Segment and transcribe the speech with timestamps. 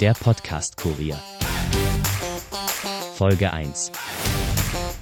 [0.00, 1.20] Der Podcast-Kurier.
[3.16, 3.90] Folge 1.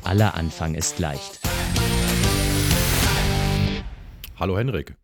[0.04, 1.38] Aller Anfang ist leicht.
[4.36, 4.96] Hallo Henrik.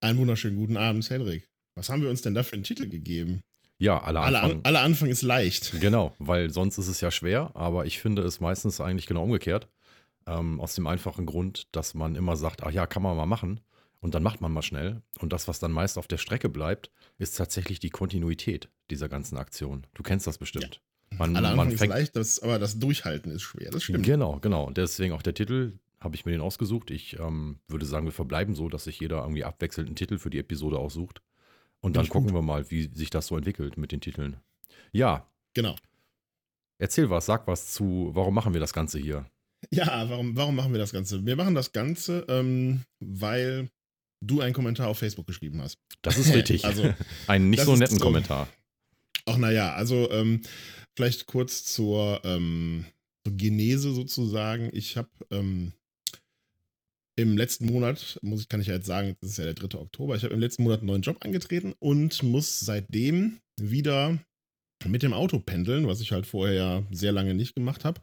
[0.00, 1.46] Einen wunderschönen guten Abend, Henrik.
[1.74, 3.42] Was haben wir uns denn da für einen Titel gegeben?
[3.76, 4.58] Ja, aller Alle, Anfang.
[4.60, 5.78] An alle Anfang ist leicht.
[5.78, 9.68] Genau, weil sonst ist es ja schwer, aber ich finde es meistens eigentlich genau umgekehrt.
[10.26, 13.60] Ähm, aus dem einfachen Grund, dass man immer sagt, ach ja, kann man mal machen.
[14.00, 15.02] Und dann macht man mal schnell.
[15.18, 19.36] Und das, was dann meist auf der Strecke bleibt, ist tatsächlich die Kontinuität dieser ganzen
[19.36, 19.86] Aktion.
[19.94, 20.80] Du kennst das bestimmt.
[21.18, 23.70] Man, Alle man fängt, leicht, das, aber das Durchhalten ist schwer.
[23.70, 24.04] Das stimmt.
[24.06, 24.64] Genau, genau.
[24.64, 26.90] Und deswegen auch der Titel, habe ich mir den ausgesucht.
[26.90, 30.30] Ich ähm, würde sagen, wir verbleiben so, dass sich jeder irgendwie abwechselnd einen Titel für
[30.30, 31.20] die Episode aussucht.
[31.80, 32.38] Und dann gucken gut.
[32.38, 34.36] wir mal, wie sich das so entwickelt mit den Titeln.
[34.92, 35.74] Ja, Genau.
[36.78, 39.26] erzähl was, sag was zu, warum machen wir das Ganze hier?
[39.70, 41.26] Ja, warum, warum machen wir das Ganze?
[41.26, 43.68] Wir machen das Ganze, ähm, weil
[44.20, 45.78] du einen Kommentar auf Facebook geschrieben hast.
[46.02, 46.64] Das ist richtig.
[46.64, 46.94] Also,
[47.26, 48.48] Einen nicht so ist netten so- Kommentar.
[49.26, 50.40] Ach naja, also ähm,
[50.96, 52.84] vielleicht kurz zur, ähm,
[53.26, 54.70] zur Genese sozusagen.
[54.72, 55.72] Ich habe ähm,
[57.16, 59.78] im letzten Monat, muss ich, kann ich ja jetzt sagen, das ist ja der 3.
[59.78, 64.18] Oktober, ich habe im letzten Monat einen neuen Job angetreten und muss seitdem wieder
[64.86, 68.00] mit dem Auto pendeln, was ich halt vorher ja sehr lange nicht gemacht habe.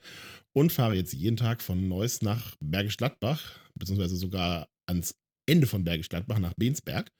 [0.53, 5.15] Und fahre jetzt jeden Tag von Neuss nach Bergisch Gladbach, beziehungsweise sogar ans
[5.47, 7.11] Ende von Bergisch Gladbach nach Bensberg.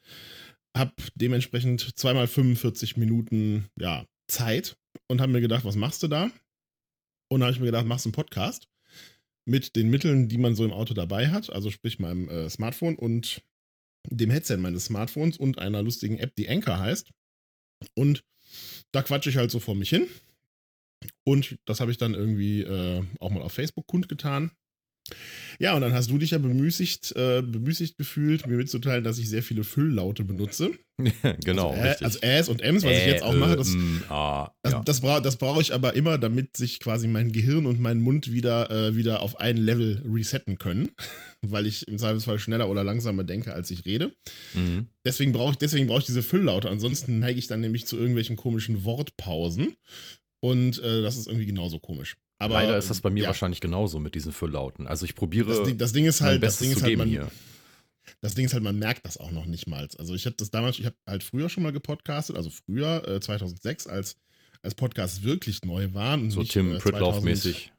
[0.78, 6.30] Hab dementsprechend zweimal 45 Minuten ja, Zeit und habe mir gedacht, was machst du da?
[7.30, 8.68] Und habe ich mir gedacht, machst du einen Podcast
[9.46, 12.96] mit den Mitteln, die man so im Auto dabei hat, also sprich meinem äh, Smartphone
[12.96, 13.42] und
[14.10, 17.12] dem Headset meines Smartphones und einer lustigen App, die Anchor heißt.
[17.96, 18.24] Und
[18.92, 20.08] da quatsche ich halt so vor mich hin.
[21.26, 24.52] Und das habe ich dann irgendwie äh, auch mal auf Facebook kundgetan.
[25.60, 29.28] Ja, und dann hast du dich ja bemüßigt, äh, bemüßigt gefühlt, mir mitzuteilen, dass ich
[29.28, 30.72] sehr viele Fülllaute benutze.
[31.44, 32.06] genau, also, äh, richtig.
[32.06, 34.82] also Äs und Ms, was ich jetzt auch mache, das, ähm, ah, das, ja.
[34.84, 38.32] das, bra das brauche ich aber immer, damit sich quasi mein Gehirn und mein Mund
[38.32, 40.90] wieder, äh, wieder auf ein Level resetten können,
[41.42, 44.14] weil ich im Zweifelsfall schneller oder langsamer denke, als ich rede.
[44.54, 44.88] Mhm.
[45.06, 46.70] Deswegen brauche ich, deswegen brauche ich diese Fülllaute.
[46.70, 49.76] Ansonsten neige ich dann nämlich zu irgendwelchen komischen Wortpausen.
[50.40, 52.18] Und äh, das ist irgendwie genauso komisch.
[52.40, 54.88] Aber, Leider ist das bei mir ja, wahrscheinlich genauso mit diesen Fülllauten.
[54.88, 57.32] Also ich probiere Das Ding, das Ding ist halt, das Ding ist halt, man, hier.
[58.22, 59.88] das Ding ist halt, man merkt das auch noch nicht mal.
[59.98, 63.20] Also ich habe das damals, ich habe halt früher schon mal gepodcastet, also früher, äh,
[63.20, 64.18] 2006, als,
[64.62, 66.24] als Podcasts wirklich neu waren.
[66.24, 67.72] Und So nicht, Tim äh, Pritloff-mäßig.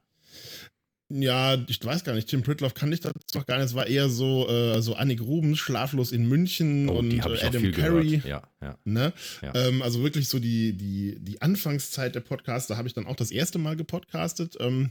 [1.10, 3.66] Ja, ich weiß gar nicht, Tim Pritloff kann ich das doch gar nicht.
[3.66, 7.62] Es war eher so, äh, so Annik Rubens, Schlaflos in München Oh, und äh, Adam
[7.72, 8.04] gehört.
[8.24, 8.78] Ja, ja.
[8.84, 9.14] Ne?
[9.40, 9.54] Ja.
[9.54, 13.16] Ähm, also wirklich so die, die, die Anfangszeit der Podcasts, da habe ich dann auch
[13.16, 14.56] das erste Mal gepodcastet.
[14.60, 14.90] Ähm,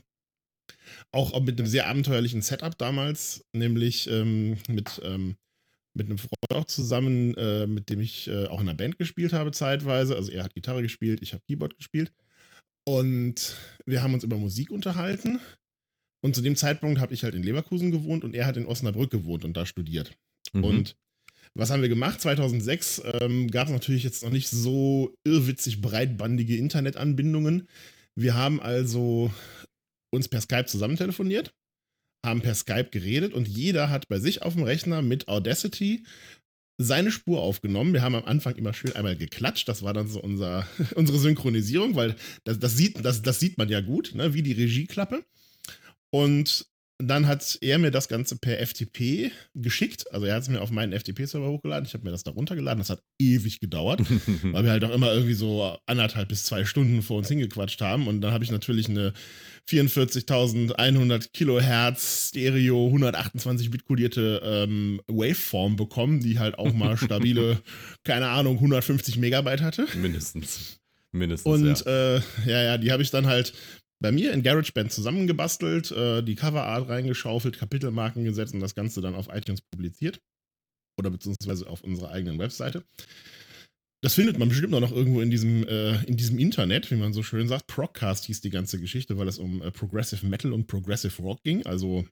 [1.12, 5.36] auch mit einem sehr abenteuerlichen Setup damals, nämlich ähm, mit, ähm,
[5.94, 9.34] mit einem Freund auch zusammen, äh, mit dem ich äh, auch in einer Band gespielt
[9.34, 10.16] habe zeitweise.
[10.16, 12.12] Also er hat Gitarre gespielt, ich habe Keyboard gespielt.
[12.88, 15.42] Und wir haben uns über Musik unterhalten.
[16.28, 19.10] Und zu dem Zeitpunkt habe ich halt in Leverkusen gewohnt und er hat in Osnabrück
[19.10, 20.12] gewohnt und da studiert.
[20.52, 20.64] Mhm.
[20.66, 20.96] Und
[21.54, 22.20] was haben wir gemacht?
[22.20, 27.70] 2006 ähm, gab es natürlich jetzt noch nicht so irrwitzig breitbandige Internetanbindungen.
[28.16, 29.32] Wir haben also
[30.12, 31.54] uns per Skype zusammen telefoniert,
[32.26, 36.04] haben per Skype geredet und jeder hat bei sich auf dem Rechner mit Audacity
[36.78, 37.94] seine Spur aufgenommen.
[37.94, 39.70] Wir haben am Anfang immer schön einmal geklatscht.
[39.70, 43.70] Das war dann so unser, unsere Synchronisierung, weil das, das, sieht, das, das sieht man
[43.70, 44.34] ja gut, ne?
[44.34, 45.24] wie die Regieklappe.
[46.12, 46.68] Und
[47.00, 50.12] dann hat er mir das Ganze per FTP geschickt.
[50.12, 51.86] Also er hat es mir auf meinen FTP-Server hochgeladen.
[51.86, 52.80] Ich habe mir das da runtergeladen.
[52.80, 54.02] Das hat ewig gedauert,
[54.42, 58.08] weil wir halt auch immer irgendwie so anderthalb bis zwei Stunden vor uns hingequatscht haben.
[58.08, 59.14] Und dann habe ich natürlich eine
[59.70, 67.62] 44.100 Kilohertz Stereo 128 Bit kodierte ähm, Waveform bekommen, die halt auch mal stabile,
[68.06, 69.86] keine Ahnung, 150 Megabyte hatte.
[69.96, 70.80] Mindestens.
[71.12, 71.54] Mindestens.
[71.54, 72.16] Und ja.
[72.16, 73.54] äh, ja, ja, die habe ich dann halt
[74.00, 79.16] bei mir in GarageBand zusammengebastelt, äh, die Coverart reingeschaufelt, Kapitelmarken gesetzt und das Ganze dann
[79.16, 80.22] auf iTunes publiziert.
[81.00, 82.84] Oder beziehungsweise auf unserer eigenen Webseite.
[84.04, 87.14] Das findet man bestimmt auch noch irgendwo in diesem, äh, in diesem Internet, wie man
[87.14, 87.68] so schön sagt.
[87.68, 91.66] Procast hieß die ganze Geschichte, weil es um äh, Progressive Metal und Progressive Rock ging.
[91.66, 92.08] Also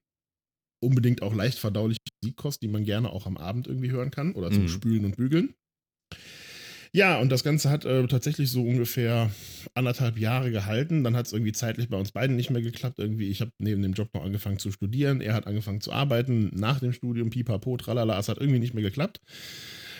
[0.84, 4.52] unbedingt auch leicht verdauliche Musikkost, die man gerne auch am Abend irgendwie hören kann oder
[4.52, 4.70] zum Mhm.
[4.70, 5.54] Spülen und Bügeln.
[6.96, 9.30] Ja, und das Ganze hat äh, tatsächlich so ungefähr
[9.74, 11.04] anderthalb Jahre gehalten.
[11.04, 13.00] Dann hat es irgendwie zeitlich bei uns beiden nicht mehr geklappt.
[13.00, 15.20] Irgendwie, ich habe neben dem Job noch angefangen zu studieren.
[15.20, 17.32] Er hat angefangen zu arbeiten nach dem Studium.
[17.32, 18.18] Pipapo, tralala.
[18.18, 19.20] Es hat irgendwie nicht mehr geklappt.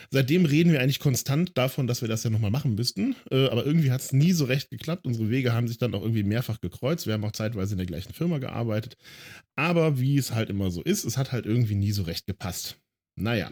[0.10, 3.18] Seitdem reden wir eigentlich konstant davon, dass wir das ja nochmal machen müssten.
[3.30, 5.06] Äh, aber irgendwie hat es nie so recht geklappt.
[5.06, 7.08] Unsere Wege haben sich dann auch irgendwie mehrfach gekreuzt.
[7.08, 8.96] Wir haben auch zeitweise in der gleichen Firma gearbeitet.
[9.58, 12.78] Aber wie es halt immer so ist, es hat halt irgendwie nie so recht gepasst.
[13.18, 13.52] Naja.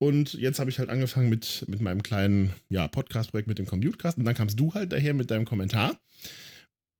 [0.00, 4.16] Und jetzt habe ich halt angefangen mit, mit meinem kleinen ja, Podcast-Projekt mit dem Computecast.
[4.18, 5.98] Und dann kamst du halt daher mit deinem Kommentar.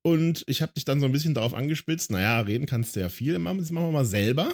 [0.02, 3.08] Und ich habe dich dann so ein bisschen darauf angespitzt, naja, reden kannst du ja
[3.08, 4.52] viel, das machen wir mal selber.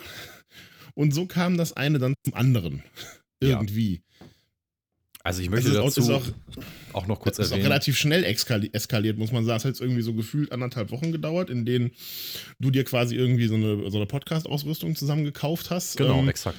[0.94, 2.82] Und so kam das eine dann zum anderen.
[3.40, 3.94] Irgendwie.
[3.94, 4.26] Ja.
[5.22, 6.22] Also ich möchte dazu auch,
[6.92, 7.52] auch, noch kurz erwähnen.
[7.52, 9.56] Es ist auch relativ schnell eskaliert, muss man sagen.
[9.56, 11.92] Es hat jetzt irgendwie so gefühlt anderthalb Wochen gedauert, in denen
[12.58, 15.96] du dir quasi irgendwie so eine, so eine Podcast-Ausrüstung zusammengekauft hast.
[15.96, 16.58] Genau, ähm, exakt.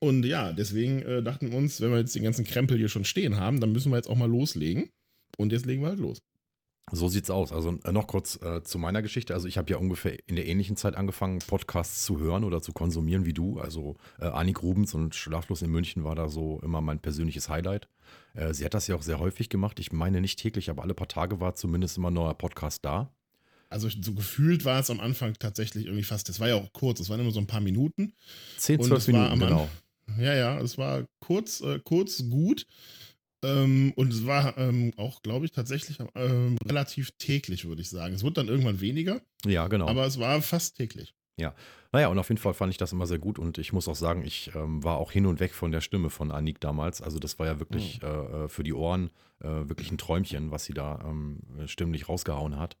[0.00, 3.04] Und ja, deswegen äh, dachten wir uns, wenn wir jetzt den ganzen Krempel hier schon
[3.04, 4.90] stehen haben, dann müssen wir jetzt auch mal loslegen.
[5.36, 6.18] Und jetzt legen wir halt los.
[6.90, 7.52] So sieht's aus.
[7.52, 9.34] Also äh, noch kurz äh, zu meiner Geschichte.
[9.34, 12.72] Also ich habe ja ungefähr in der ähnlichen Zeit angefangen, Podcasts zu hören oder zu
[12.72, 13.58] konsumieren wie du.
[13.58, 17.88] Also äh, Annik Rubens und Schlaflos in München war da so immer mein persönliches Highlight.
[18.34, 19.78] Äh, sie hat das ja auch sehr häufig gemacht.
[19.80, 23.12] Ich meine nicht täglich, aber alle paar Tage war zumindest immer ein neuer Podcast da.
[23.70, 27.00] Also so gefühlt war es am Anfang tatsächlich irgendwie fast, das war ja auch kurz,
[27.00, 28.14] es waren immer so ein paar Minuten.
[28.56, 29.68] 10, 12 Minuten, genau.
[30.18, 32.66] Ja, ja, es war kurz, äh, kurz gut.
[33.44, 38.14] Ähm, und es war ähm, auch, glaube ich, tatsächlich ähm, relativ täglich, würde ich sagen.
[38.14, 39.20] Es wurde dann irgendwann weniger.
[39.44, 39.86] Ja, genau.
[39.86, 41.14] Aber es war fast täglich.
[41.36, 41.54] Ja,
[41.92, 43.94] naja, und auf jeden Fall fand ich das immer sehr gut und ich muss auch
[43.94, 47.00] sagen, ich ähm, war auch hin und weg von der Stimme von Anik damals.
[47.00, 48.08] Also das war ja wirklich mhm.
[48.08, 49.10] äh, für die Ohren
[49.40, 52.76] äh, wirklich ein Träumchen, was sie da ähm, stimmlich rausgehauen hat.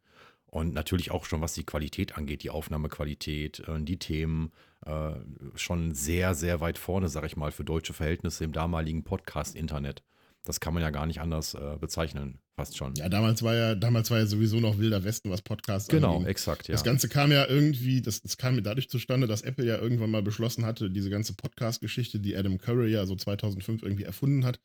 [0.50, 4.50] Und natürlich auch schon, was die Qualität angeht, die Aufnahmequalität, äh, die Themen,
[4.86, 5.12] äh,
[5.56, 10.02] schon sehr, sehr weit vorne, sag ich mal, für deutsche Verhältnisse im damaligen Podcast-Internet.
[10.44, 12.94] Das kann man ja gar nicht anders äh, bezeichnen, fast schon.
[12.94, 16.28] Ja, damals war ja, damals war ja sowieso noch Wilder Westen, was Podcasts Genau, anging.
[16.28, 16.72] exakt, ja.
[16.72, 20.22] Das Ganze kam ja irgendwie, das, das kam dadurch zustande, dass Apple ja irgendwann mal
[20.22, 24.60] beschlossen hatte, diese ganze Podcast-Geschichte, die Adam Curry ja so 2005 irgendwie erfunden hat,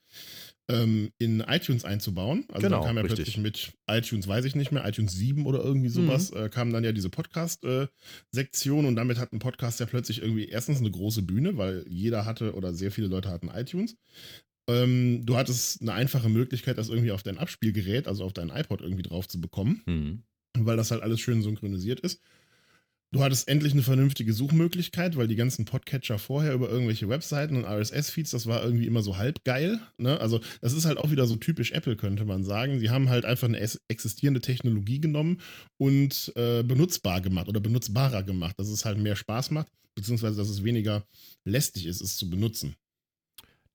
[0.70, 2.46] ähm, in iTunes einzubauen.
[2.50, 3.18] Also genau, dann kam ja richtig.
[3.18, 6.38] plötzlich mit iTunes, weiß ich nicht mehr, iTunes 7 oder irgendwie sowas, mhm.
[6.38, 10.46] äh, kam dann ja diese Podcast-Sektion äh, und damit hat ein Podcast ja plötzlich irgendwie
[10.46, 13.98] erstens eine große Bühne, weil jeder hatte oder sehr viele Leute hatten iTunes.
[14.70, 18.82] Ähm, du hattest eine einfache Möglichkeit, das irgendwie auf dein Abspielgerät, also auf dein iPod
[18.82, 20.24] irgendwie drauf zu bekommen, mhm.
[20.58, 22.22] weil das halt alles schön synchronisiert ist.
[23.14, 27.64] Du hattest endlich eine vernünftige Suchmöglichkeit, weil die ganzen Podcatcher vorher über irgendwelche Webseiten und
[27.64, 29.80] RSS-Feeds, das war irgendwie immer so halb geil.
[30.00, 30.20] Ne?
[30.20, 32.80] Also, das ist halt auch wieder so typisch Apple, könnte man sagen.
[32.80, 35.42] Sie haben halt einfach eine existierende Technologie genommen
[35.78, 40.50] und äh, benutzbar gemacht oder benutzbarer gemacht, dass es halt mehr Spaß macht, beziehungsweise dass
[40.50, 41.06] es weniger
[41.46, 42.76] lästig ist, es zu benutzen.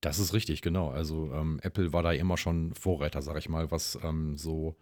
[0.01, 0.91] Das ist richtig, genau.
[0.91, 4.75] Also ähm, Apple war da immer schon Vorreiter, sag ich mal, was ähm, so,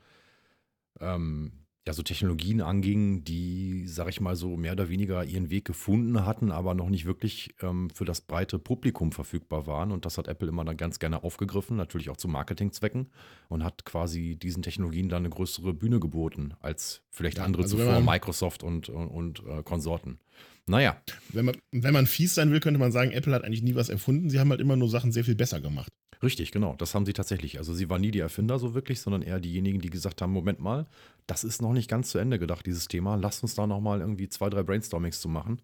[0.99, 5.65] ähm, ja, so Technologien anging, die, sag ich mal, so mehr oder weniger ihren Weg
[5.65, 9.93] gefunden hatten, aber noch nicht wirklich ähm, für das breite Publikum verfügbar waren.
[9.93, 13.06] Und das hat Apple immer dann ganz gerne aufgegriffen, natürlich auch zu Marketingzwecken
[13.49, 18.00] und hat quasi diesen Technologien dann eine größere Bühne geboten als vielleicht andere also zuvor,
[18.00, 20.19] Microsoft und, und, und äh, Konsorten.
[20.67, 21.00] Naja.
[21.29, 23.91] Wenn man, wenn man fies sein will, könnte man sagen, Apple hat eigentlich nie was
[23.91, 24.29] erfunden.
[24.29, 25.93] Sie haben halt immer nur Sachen sehr viel besser gemacht.
[26.23, 26.75] Richtig, genau.
[26.77, 27.59] Das haben sie tatsächlich.
[27.59, 30.61] Also sie waren nie die Erfinder so wirklich, sondern eher diejenigen, die gesagt haben, Moment
[30.61, 30.87] mal,
[31.27, 33.17] das ist noch nicht ganz zu Ende gedacht, dieses Thema.
[33.17, 35.61] Lasst uns da nochmal irgendwie zwei, drei Brainstormings zu machen.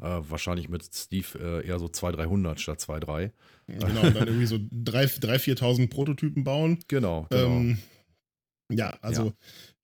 [0.00, 3.32] Äh, wahrscheinlich mit Steve äh, eher so 200, 300 statt 2, 3.
[3.66, 6.80] Genau, dann irgendwie so 3.000, 4.000 Prototypen bauen.
[6.88, 7.46] Genau, genau.
[7.46, 7.78] Ähm,
[8.70, 9.32] ja, also ja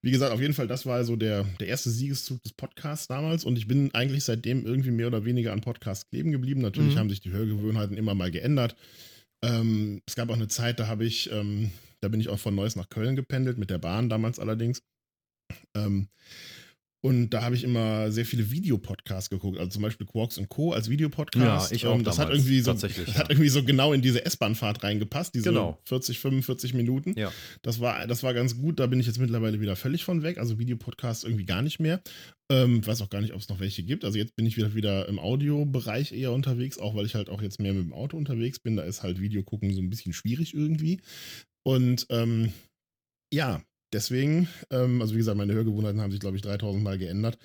[0.02, 3.44] wie gesagt, auf jeden Fall, das war so der, der erste Siegeszug des Podcasts damals
[3.44, 6.62] und ich bin eigentlich seitdem irgendwie mehr oder weniger an Podcasts kleben geblieben.
[6.62, 6.98] Natürlich mhm.
[6.98, 8.76] haben sich die Hörgewohnheiten immer mal geändert.
[9.42, 11.70] Ähm, es gab auch eine Zeit, da habe ich, ähm,
[12.00, 14.82] da bin ich auch von Neuss nach Köln gependelt, mit der Bahn damals allerdings.
[15.74, 16.08] Ähm,
[17.02, 20.72] und da habe ich immer sehr viele Videopodcasts geguckt, also zum Beispiel Quarks und Co.
[20.72, 21.70] als Videopodcast.
[21.70, 23.14] Ja, ich auch ähm, das hat irgendwie so, ja.
[23.14, 25.78] hat irgendwie so genau in diese S-Bahn-Fahrt reingepasst, diese genau.
[25.86, 27.18] 40, 45 Minuten.
[27.18, 27.32] Ja.
[27.62, 28.78] Das war, das war ganz gut.
[28.78, 30.36] Da bin ich jetzt mittlerweile wieder völlig von weg.
[30.36, 32.02] Also Videopodcasts irgendwie gar nicht mehr.
[32.50, 34.04] Ähm, weiß auch gar nicht, ob es noch welche gibt.
[34.04, 37.40] Also jetzt bin ich wieder wieder im Audiobereich eher unterwegs, auch weil ich halt auch
[37.40, 38.76] jetzt mehr mit dem Auto unterwegs bin.
[38.76, 41.00] Da ist halt Video gucken so ein bisschen schwierig irgendwie.
[41.62, 42.52] Und ähm,
[43.32, 47.38] ja, deswegen, ähm, also wie gesagt, meine Hörgewohnheiten haben sich, glaube ich, 3000 Mal geändert.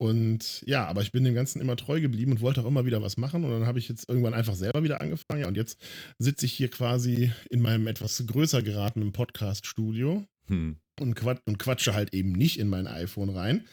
[0.00, 3.02] Und ja, aber ich bin dem Ganzen immer treu geblieben und wollte auch immer wieder
[3.02, 3.44] was machen.
[3.44, 5.40] Und dann habe ich jetzt irgendwann einfach selber wieder angefangen.
[5.40, 5.80] Ja, und jetzt
[6.18, 10.76] sitze ich hier quasi in meinem etwas größer geratenen Podcast-Studio hm.
[11.00, 13.66] und, quat und, quatsche halt eben nicht in mein iPhone rein.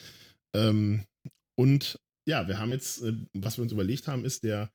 [0.55, 1.03] Ähm,
[1.55, 4.72] und ja, wir haben jetzt, äh, was wir uns überlegt haben, ist der,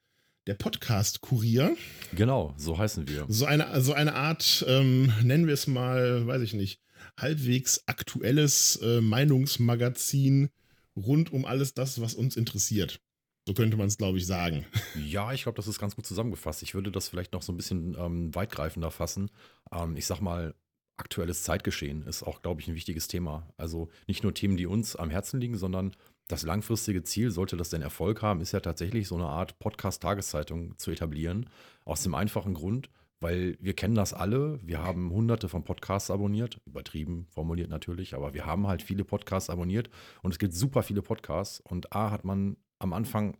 [0.47, 1.77] der Podcast-Kurier.
[2.15, 3.27] Genau, so heißen wir.
[3.29, 6.81] So eine, so eine Art, ähm, nennen wir es mal, weiß ich nicht,
[7.23, 10.51] halbwegs aktuelles äh, Meinungsmagazin
[10.97, 13.01] rund um alles das, was uns interessiert.
[13.47, 14.67] So könnte man es, glaube ich, sagen.
[14.97, 16.63] Ja, ich glaube, das ist ganz gut zusammengefasst.
[16.63, 19.31] Ich würde das vielleicht noch so ein bisschen ähm, weitgreifender fassen.
[19.73, 20.55] Ähm, ich sag mal,
[20.97, 23.49] aktuelles Zeitgeschehen ist auch, glaube ich, ein wichtiges Thema.
[23.57, 25.97] Also nicht nur Themen, die uns am Herzen liegen, sondern
[26.29, 30.79] das langfristige Ziel, sollte das denn Erfolg haben, ist ja tatsächlich so eine Art Podcast-Tageszeitung
[30.79, 31.49] zu etablieren.
[31.85, 32.89] Aus dem einfachen Grund,
[33.21, 34.59] weil wir kennen das alle.
[34.67, 39.51] Wir haben hunderte von Podcasts abonniert, übertrieben formuliert natürlich, aber wir haben halt viele Podcasts
[39.51, 39.91] abonniert
[40.23, 43.37] und es gibt super viele Podcasts und A hat man am Anfang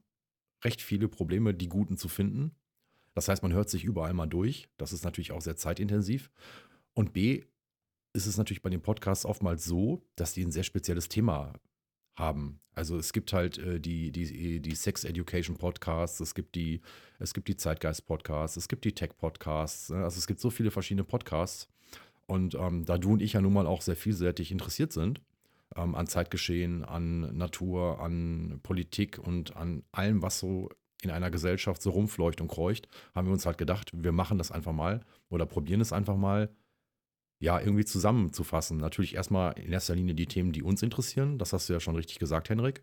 [0.65, 2.55] recht viele Probleme, die guten zu finden.
[3.15, 4.69] Das heißt, man hört sich überall mal durch.
[4.77, 6.31] Das ist natürlich auch sehr zeitintensiv.
[6.95, 7.45] Und B
[8.13, 11.55] ist es natürlich bei den Podcasts oftmals so, dass die ein sehr spezielles Thema
[12.17, 12.61] haben.
[12.75, 16.81] Also es gibt halt äh, die, die, die Sex Education Podcasts, es gibt die,
[17.19, 19.91] es gibt die Zeitgeist Podcasts, es gibt die Tech Podcasts.
[19.91, 20.03] Ne?
[20.03, 21.69] Also es gibt so viele verschiedene Podcasts.
[22.27, 25.21] Und ähm, da du und ich ja nun mal auch sehr vielseitig interessiert sind
[25.77, 30.69] ähm, an Zeitgeschehen, an Natur, an Politik und an allem, was so
[31.03, 34.51] in einer Gesellschaft so rumfleucht und kreucht, haben wir uns halt gedacht, wir machen das
[34.51, 36.51] einfach mal oder probieren es einfach mal
[37.41, 38.77] ja, irgendwie zusammenzufassen.
[38.77, 41.39] Natürlich erstmal in erster Linie die Themen, die uns interessieren.
[41.39, 42.83] Das hast du ja schon richtig gesagt, Henrik.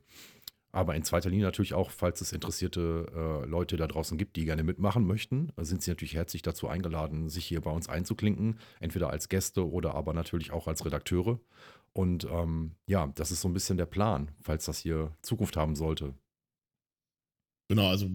[0.72, 4.46] Aber in zweiter Linie natürlich auch, falls es interessierte äh, Leute da draußen gibt, die
[4.46, 8.60] gerne mitmachen möchten, sind sie natürlich herzlich dazu eingeladen, sich hier bei uns einzuklinken.
[8.80, 11.40] Entweder als Gäste oder aber natürlich auch als Redakteure.
[11.94, 15.76] Und ähm, ja, das ist so ein bisschen der Plan, falls das hier Zukunft haben
[15.76, 16.14] sollte.
[17.70, 18.08] Genau, also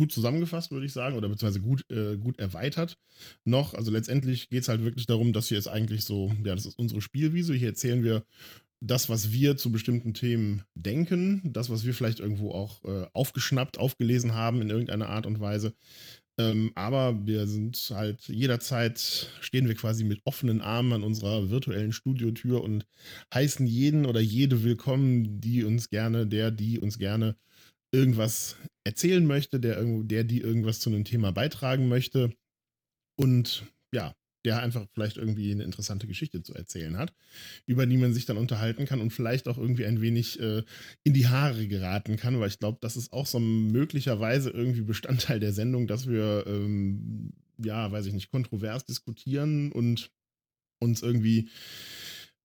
[0.00, 2.96] gut zusammengefasst, würde ich sagen, oder beziehungsweise gut, äh, gut erweitert
[3.44, 3.74] noch.
[3.74, 6.78] Also letztendlich geht es halt wirklich darum, dass hier ist eigentlich so, ja, das ist
[6.78, 7.52] unsere Spielwiese.
[7.52, 8.24] Hier erzählen wir
[8.80, 13.76] das, was wir zu bestimmten Themen denken, das, was wir vielleicht irgendwo auch äh, aufgeschnappt,
[13.76, 15.74] aufgelesen haben in irgendeiner Art und Weise.
[16.38, 21.92] Ähm, aber wir sind halt jederzeit, stehen wir quasi mit offenen Armen an unserer virtuellen
[21.92, 22.86] Studiotür und
[23.34, 27.36] heißen jeden oder jede willkommen, die uns gerne, der, die uns gerne
[27.92, 32.32] irgendwas erzählen möchte, der, der die irgendwas zu einem Thema beitragen möchte
[33.16, 37.12] und ja, der einfach vielleicht irgendwie eine interessante Geschichte zu erzählen hat,
[37.66, 40.62] über die man sich dann unterhalten kann und vielleicht auch irgendwie ein wenig äh,
[41.02, 45.40] in die Haare geraten kann, weil ich glaube, das ist auch so möglicherweise irgendwie Bestandteil
[45.40, 47.32] der Sendung, dass wir, ähm,
[47.62, 50.10] ja, weiß ich nicht, kontrovers diskutieren und
[50.78, 51.50] uns irgendwie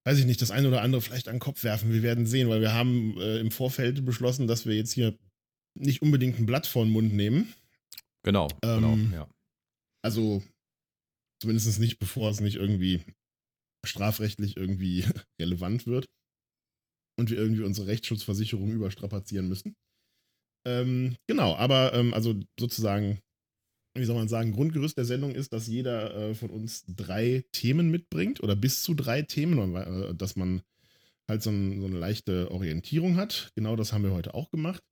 [0.06, 1.92] weiß ich nicht, das eine oder andere vielleicht an den Kopf werfen.
[1.92, 5.18] Wir werden sehen, weil wir haben äh, im Vorfeld beschlossen, dass wir jetzt hier
[5.76, 7.54] nicht unbedingt ein Blatt vor den Mund nehmen.
[8.24, 9.30] Genau, genau ähm, genau, ja.
[10.04, 10.42] Also
[11.40, 13.02] zumindest nicht, bevor es nicht irgendwie
[13.86, 15.06] strafrechtlich irgendwie
[15.40, 16.08] relevant wird
[17.18, 19.76] und wir irgendwie unsere Rechtsschutzversicherung überstrapazieren müssen.
[20.68, 23.20] Ähm, genau, aber ähm, also sozusagen,
[23.96, 27.92] wie soll man sagen, Grundgerüst der Sendung ist, dass jeder äh, von uns drei Themen
[27.92, 30.64] mitbringt oder bis zu drei Themen, äh, dass man
[31.28, 33.52] halt so, ein, so eine leichte Orientierung hat.
[33.56, 34.84] Genau das haben wir heute auch gemacht.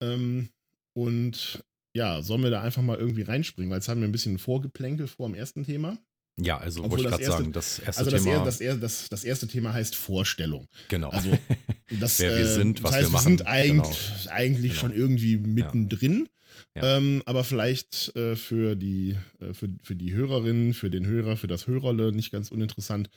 [0.00, 0.48] Ähm,
[0.94, 1.62] und
[1.94, 5.08] ja, sollen wir da einfach mal irgendwie reinspringen, weil es haben wir ein bisschen Vorgeplänkel
[5.08, 5.98] vor dem ersten Thema.
[6.40, 8.44] Ja, also wollte ich gerade sagen, das erste also das Thema.
[8.44, 10.68] das, das, das, erste Thema heißt Vorstellung.
[10.88, 11.10] Genau.
[11.10, 11.36] Also
[12.00, 13.24] das, Wer wir sind, was das heißt, wir machen.
[13.24, 14.34] Wir sind eigentlich, genau.
[14.34, 14.80] eigentlich genau.
[14.80, 16.28] schon irgendwie mittendrin.
[16.76, 16.96] Ja.
[16.96, 21.46] Ähm, aber vielleicht äh, für, die, äh, für, für die Hörerinnen, für den Hörer, für
[21.46, 23.10] das Hörerle nicht ganz uninteressant,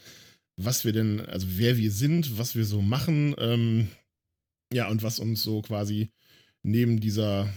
[0.57, 3.87] was wir denn, also wer wir sind, was wir so machen, ähm,
[4.73, 6.09] ja, und was uns so quasi
[6.63, 7.47] neben dieser,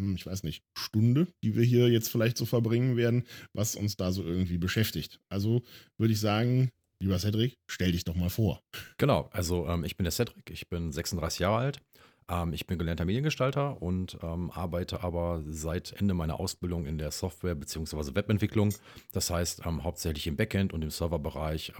[0.00, 3.96] hm, ich weiß nicht, Stunde, die wir hier jetzt vielleicht so verbringen werden, was uns
[3.96, 5.20] da so irgendwie beschäftigt.
[5.28, 5.62] Also
[5.98, 8.62] würde ich sagen, lieber Cedric, stell dich doch mal vor.
[8.98, 11.80] Genau, also ähm, ich bin der Cedric, ich bin 36 Jahre alt.
[12.28, 17.10] Ähm, ich bin gelernter Mediengestalter und ähm, arbeite aber seit Ende meiner Ausbildung in der
[17.10, 18.14] Software- bzw.
[18.14, 18.72] Webentwicklung.
[19.12, 21.72] Das heißt ähm, hauptsächlich im Backend und im Serverbereich.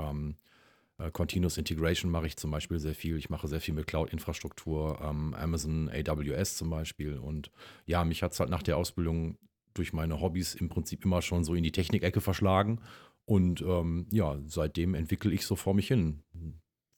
[0.98, 3.16] Äh, Continuous Integration mache ich zum Beispiel sehr viel.
[3.16, 7.18] Ich mache sehr viel mit Cloud-Infrastruktur, ähm, Amazon AWS zum Beispiel.
[7.18, 7.50] Und
[7.86, 9.38] ja, mich hat es halt nach der Ausbildung
[9.74, 12.80] durch meine Hobbys im Prinzip immer schon so in die Technikecke verschlagen.
[13.24, 16.22] Und ähm, ja, seitdem entwickle ich so vor mich hin.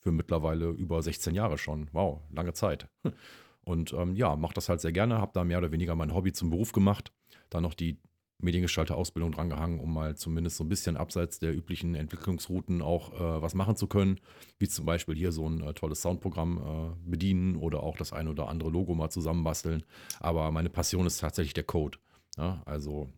[0.01, 1.89] Für mittlerweile über 16 Jahre schon.
[1.93, 2.89] Wow, lange Zeit.
[3.65, 6.33] Und ähm, ja, mache das halt sehr gerne, habe da mehr oder weniger mein Hobby
[6.33, 7.13] zum Beruf gemacht.
[7.49, 7.99] Dann noch die
[8.45, 13.55] Mediengestalter-Ausbildung drangehangen, um mal zumindest so ein bisschen abseits der üblichen Entwicklungsrouten auch äh, was
[13.55, 14.21] machen zu können,
[14.59, 18.29] wie zum Beispiel hier so ein äh, tolles Soundprogramm äh, bedienen oder auch das ein
[18.29, 19.85] oder andere Logo mal zusammenbasteln.
[20.21, 21.99] Aber meine Passion ist tatsächlich der Code.
[22.37, 23.11] Ja, also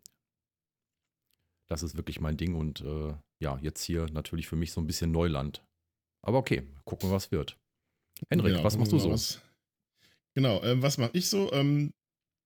[1.68, 4.86] das ist wirklich mein Ding und äh, ja, jetzt hier natürlich für mich so ein
[4.86, 5.64] bisschen Neuland.
[6.22, 7.58] Aber okay, gucken wir, was wird.
[8.30, 9.10] Henrik, ja, was machst du so?
[9.10, 9.42] Was,
[10.34, 11.52] genau, ähm, was mache ich so?
[11.52, 11.92] Ähm,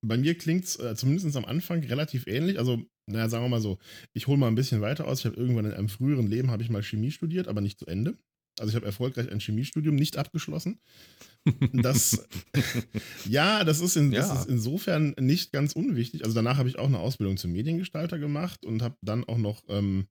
[0.03, 2.59] bei mir klingt es äh, zumindest am Anfang relativ ähnlich.
[2.59, 3.79] Also, naja, sagen wir mal so,
[4.13, 5.21] ich hole mal ein bisschen weiter aus.
[5.21, 7.87] Ich habe irgendwann in einem früheren Leben habe ich mal Chemie studiert, aber nicht zu
[7.87, 8.17] Ende.
[8.59, 10.81] Also ich habe erfolgreich ein Chemiestudium nicht abgeschlossen.
[11.73, 12.27] Das,
[13.29, 14.21] ja, das ist, in, ja.
[14.21, 16.25] das ist insofern nicht ganz unwichtig.
[16.25, 19.63] Also danach habe ich auch eine Ausbildung zum Mediengestalter gemacht und habe dann auch noch
[19.69, 20.07] ähm,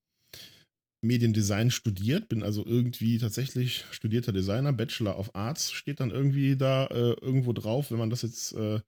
[1.01, 6.87] Mediendesign studiert, bin also irgendwie tatsächlich studierter Designer, Bachelor of Arts steht dann irgendwie da
[6.87, 8.79] äh, irgendwo drauf, wenn man das jetzt äh,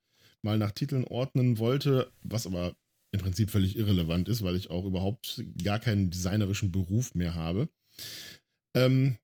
[0.41, 2.75] mal nach Titeln ordnen wollte, was aber
[3.11, 7.69] im Prinzip völlig irrelevant ist, weil ich auch überhaupt gar keinen designerischen Beruf mehr habe.
[8.73, 9.17] Ähm,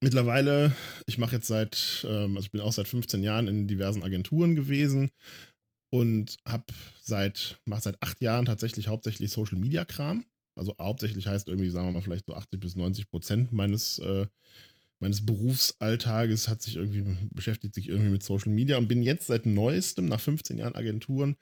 [0.00, 0.74] mittlerweile,
[1.06, 4.56] ich mache jetzt seit, ähm, also ich bin auch seit 15 Jahren in diversen Agenturen
[4.56, 5.10] gewesen
[5.90, 6.64] und habe
[7.02, 10.24] seit, mache seit acht Jahren tatsächlich hauptsächlich Social Media Kram.
[10.56, 14.26] Also hauptsächlich heißt irgendwie, sagen wir mal, vielleicht so 80 bis 90 Prozent meines, äh,
[15.00, 19.46] meines Berufsalltages hat sich irgendwie, beschäftigt sich irgendwie mit Social Media und bin jetzt seit
[19.46, 21.36] neuestem, nach 15 Jahren Agenturen,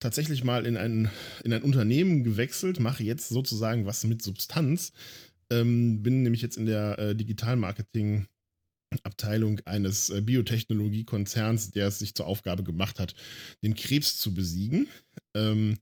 [0.00, 1.10] tatsächlich mal in ein,
[1.44, 4.92] in ein Unternehmen gewechselt, mache jetzt sozusagen was mit Substanz.
[5.50, 8.26] Ähm, bin nämlich jetzt in der äh, Digitalmarketing-
[9.02, 13.14] Abteilung eines äh, Biotechnologiekonzerns, der es sich zur Aufgabe gemacht hat,
[13.62, 14.88] den Krebs zu besiegen.
[15.34, 15.76] Ähm,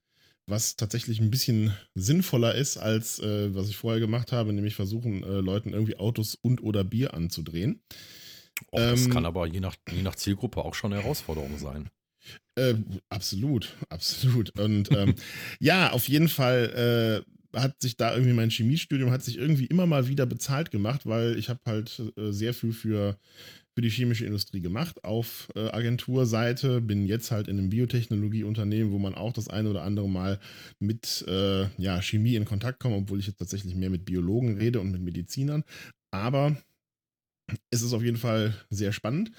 [0.47, 5.23] was tatsächlich ein bisschen sinnvoller ist, als äh, was ich vorher gemacht habe, nämlich versuchen,
[5.23, 7.83] äh, Leuten irgendwie Autos und oder Bier anzudrehen.
[8.71, 11.89] Das ähm, kann aber je nach, je nach Zielgruppe auch schon eine Herausforderung sein.
[12.57, 12.75] Äh,
[13.09, 14.59] absolut, absolut.
[14.59, 15.15] Und ähm,
[15.61, 17.25] ja, auf jeden Fall
[17.55, 21.07] äh, hat sich da irgendwie mein Chemiestudium hat sich irgendwie immer mal wieder bezahlt gemacht,
[21.07, 23.19] weil ich habe halt äh, sehr viel für
[23.75, 26.81] für die chemische Industrie gemacht auf äh, Agenturseite.
[26.81, 30.39] Bin jetzt halt in einem Biotechnologieunternehmen, wo man auch das eine oder andere Mal
[30.79, 34.81] mit äh, ja, Chemie in Kontakt kommt, obwohl ich jetzt tatsächlich mehr mit Biologen rede
[34.81, 35.65] und mit Medizinern.
[36.13, 36.57] Aber
[37.71, 39.33] es ist auf jeden Fall sehr spannend.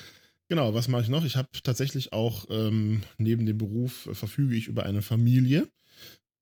[0.47, 1.25] Genau, was mache ich noch?
[1.25, 5.67] Ich habe tatsächlich auch ähm, neben dem Beruf äh, verfüge ich über eine Familie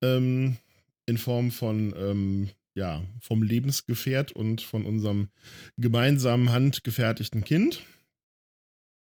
[0.01, 0.57] ähm,
[1.05, 5.29] in Form von ähm, ja, vom Lebensgefährt und von unserem
[5.77, 7.83] gemeinsamen handgefertigten Kind,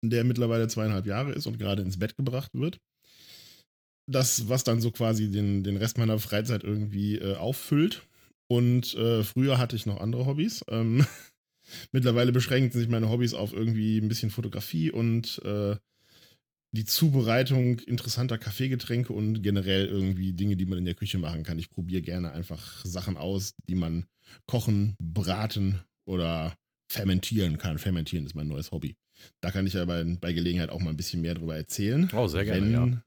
[0.02, 2.78] der mittlerweile zweieinhalb Jahre ist und gerade ins Bett gebracht wird.
[4.08, 8.06] Das, was dann so quasi den, den Rest meiner Freizeit irgendwie äh, auffüllt.
[8.48, 10.64] Und äh, früher hatte ich noch andere Hobbys.
[10.68, 11.04] Ähm,
[11.92, 15.76] mittlerweile beschränken sich meine Hobbys auf irgendwie ein bisschen Fotografie und äh,
[16.76, 21.58] die Zubereitung interessanter Kaffeegetränke und generell irgendwie Dinge, die man in der Küche machen kann.
[21.58, 24.04] Ich probiere gerne einfach Sachen aus, die man
[24.46, 26.54] kochen, braten oder
[26.92, 27.78] fermentieren kann.
[27.78, 28.96] Fermentieren ist mein neues Hobby.
[29.40, 32.10] Da kann ich ja bei, bei Gelegenheit auch mal ein bisschen mehr darüber erzählen.
[32.12, 33.02] Oh, sehr gerne, wenn, ja.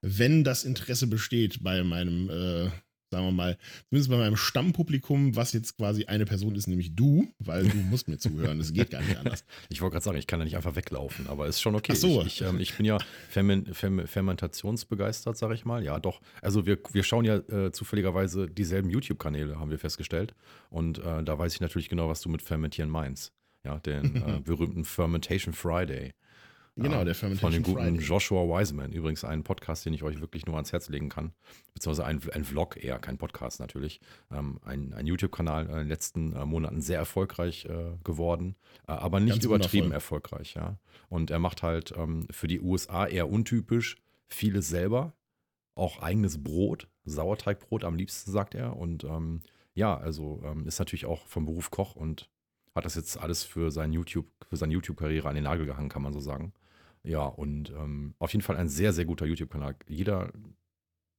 [0.00, 2.70] Wenn das Interesse besteht bei meinem äh,
[3.10, 7.32] sagen wir mal, zumindest bei meinem Stammpublikum, was jetzt quasi eine Person ist, nämlich du,
[7.38, 8.58] weil du musst mir zuhören.
[8.58, 9.44] Das geht gar nicht anders.
[9.68, 11.92] Ich wollte gerade sagen, ich kann da nicht einfach weglaufen, aber ist schon okay.
[11.94, 12.20] Ach so.
[12.22, 15.84] Ich, ich, ähm, ich bin ja Ferment, Ferment, fermentationsbegeistert, sag ich mal.
[15.84, 16.20] Ja, doch.
[16.42, 20.34] Also wir, wir schauen ja äh, zufälligerweise dieselben YouTube-Kanäle, haben wir festgestellt.
[20.70, 23.32] Und äh, da weiß ich natürlich genau, was du mit Fermentieren meinst.
[23.64, 26.12] Ja, den äh, berühmten Fermentation Friday.
[26.78, 28.06] Genau, der Fermentation Von dem guten Friday.
[28.06, 28.92] Joshua Wiseman.
[28.92, 31.32] Übrigens ein Podcast, den ich euch wirklich nur ans Herz legen kann.
[31.72, 33.98] Beziehungsweise ein, ein Vlog eher, kein Podcast natürlich.
[34.30, 39.20] Ähm, ein ein YouTube-Kanal in den letzten äh, Monaten sehr erfolgreich äh, geworden, äh, aber
[39.20, 40.18] nicht Ganz übertrieben wundervoll.
[40.18, 40.54] erfolgreich.
[40.54, 40.78] Ja.
[41.08, 43.96] Und er macht halt ähm, für die USA eher untypisch
[44.28, 45.14] vieles selber.
[45.76, 48.76] Auch eigenes Brot, Sauerteigbrot am liebsten, sagt er.
[48.76, 49.40] Und ähm,
[49.74, 52.28] ja, also ähm, ist natürlich auch vom Beruf Koch und
[52.74, 56.02] hat das jetzt alles für, sein YouTube, für seine YouTube-Karriere an den Nagel gehangen, kann
[56.02, 56.52] man so sagen.
[57.06, 59.76] Ja, und ähm, auf jeden Fall ein sehr, sehr guter YouTube-Kanal.
[59.86, 60.32] Jeder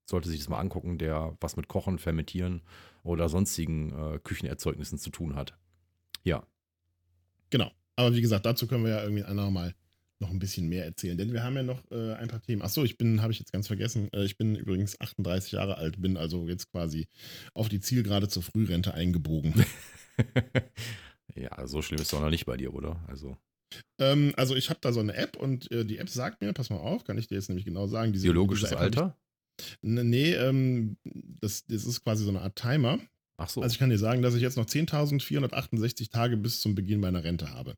[0.05, 2.61] sollte sich das mal angucken, der was mit Kochen, Fermentieren
[3.03, 5.57] oder sonstigen äh, Küchenerzeugnissen zu tun hat.
[6.23, 6.45] Ja.
[7.49, 7.71] Genau.
[7.95, 9.73] Aber wie gesagt, dazu können wir ja irgendwie einmal
[10.19, 12.63] noch ein bisschen mehr erzählen, denn wir haben ja noch äh, ein paar Themen.
[12.63, 16.01] Achso, ich bin, habe ich jetzt ganz vergessen, äh, ich bin übrigens 38 Jahre alt,
[16.01, 17.07] bin also jetzt quasi
[17.53, 19.53] auf die Zielgerade zur Frührente eingebogen.
[21.35, 22.99] ja, so schlimm ist es doch noch nicht bei dir, oder?
[23.07, 23.37] Also.
[23.99, 26.69] Ähm, also ich habe da so eine App und äh, die App sagt mir, pass
[26.69, 28.13] mal auf, kann ich dir jetzt nämlich genau sagen.
[28.13, 29.17] Diese, Biologisches diese Alter?
[29.59, 32.99] Ich, nee, ähm, das, das ist quasi so eine Art Timer.
[33.37, 33.61] Ach so.
[33.61, 37.23] Also ich kann dir sagen, dass ich jetzt noch 10.468 Tage bis zum Beginn meiner
[37.23, 37.75] Rente habe.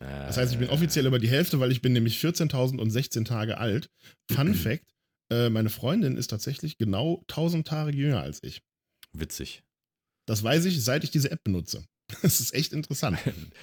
[0.00, 3.58] Äh, das heißt, ich bin offiziell über die Hälfte, weil ich bin nämlich 14.016 Tage
[3.58, 3.90] alt.
[4.30, 4.86] Fun Fact,
[5.30, 8.62] äh, meine Freundin ist tatsächlich genau 1000 Tage jünger als ich.
[9.12, 9.62] Witzig.
[10.26, 11.84] Das weiß ich, seit ich diese App benutze.
[12.22, 13.18] Das ist echt interessant.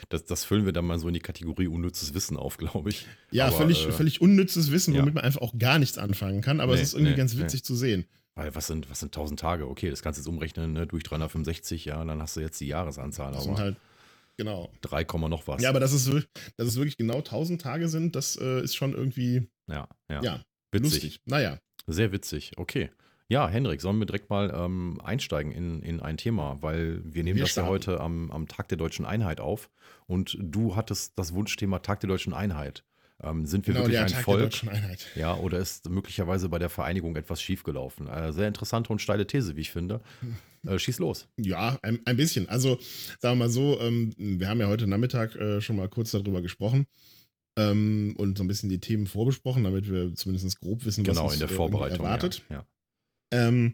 [0.10, 3.06] Das, das, füllen wir dann mal so in die Kategorie unnützes Wissen auf, glaube ich.
[3.32, 5.14] Ja, aber, völlig, äh, völlig unnützes Wissen, womit ja.
[5.14, 7.62] man einfach auch gar nichts anfangen kann, aber nee, es ist irgendwie nee, ganz witzig
[7.62, 7.66] nee.
[7.66, 8.06] zu sehen.
[8.36, 9.68] Weil was sind, was sind 1000 Tage?
[9.68, 12.68] Okay, das kannst du jetzt umrechnen ne, durch 365, ja, dann hast du jetzt die
[12.68, 13.34] Jahresanzahl.
[13.34, 13.76] Das sind halt,
[14.38, 14.72] genau.
[14.82, 15.62] 3, noch was.
[15.62, 16.06] Ja, aber dass es,
[16.58, 19.50] dass es wirklich genau 1000 Tage sind, das äh, ist schon irgendwie.
[19.68, 20.22] Ja, ja.
[20.24, 20.92] ja witzig.
[20.94, 21.22] Lustig.
[21.26, 21.60] Naja.
[21.88, 22.92] Sehr witzig, okay.
[23.32, 27.38] Ja, Hendrik, sollen wir direkt mal ähm, einsteigen in, in ein Thema, weil wir nehmen
[27.38, 27.68] wir das starten.
[27.68, 29.70] ja heute am, am Tag der deutschen Einheit auf
[30.08, 32.84] und du hattest das Wunschthema Tag der deutschen Einheit.
[33.22, 34.42] Ähm, sind wir Genau, wirklich der ein Tag der Volk?
[34.46, 35.06] deutschen Einheit.
[35.16, 38.08] Ja, oder ist möglicherweise bei der Vereinigung etwas schiefgelaufen?
[38.08, 40.02] Äh, sehr interessante und steile These, wie ich finde.
[40.66, 41.28] Äh, schieß los.
[41.38, 42.50] Ja, ein, ein bisschen.
[42.50, 42.80] Also,
[43.20, 46.42] sagen wir mal so, ähm, wir haben ja heute Nachmittag äh, schon mal kurz darüber
[46.42, 46.88] gesprochen
[47.58, 51.26] ähm, und so ein bisschen die Themen vorbesprochen, damit wir zumindest grob wissen, was Genau,
[51.26, 52.06] uns in der äh, Vorbereitung.
[52.06, 52.42] erwartet.
[52.50, 52.56] Ja.
[52.56, 52.66] Ja.
[53.32, 53.74] Ähm,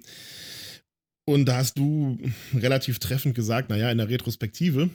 [1.27, 2.19] und da hast du
[2.53, 4.89] relativ treffend gesagt, naja, in der Retrospektive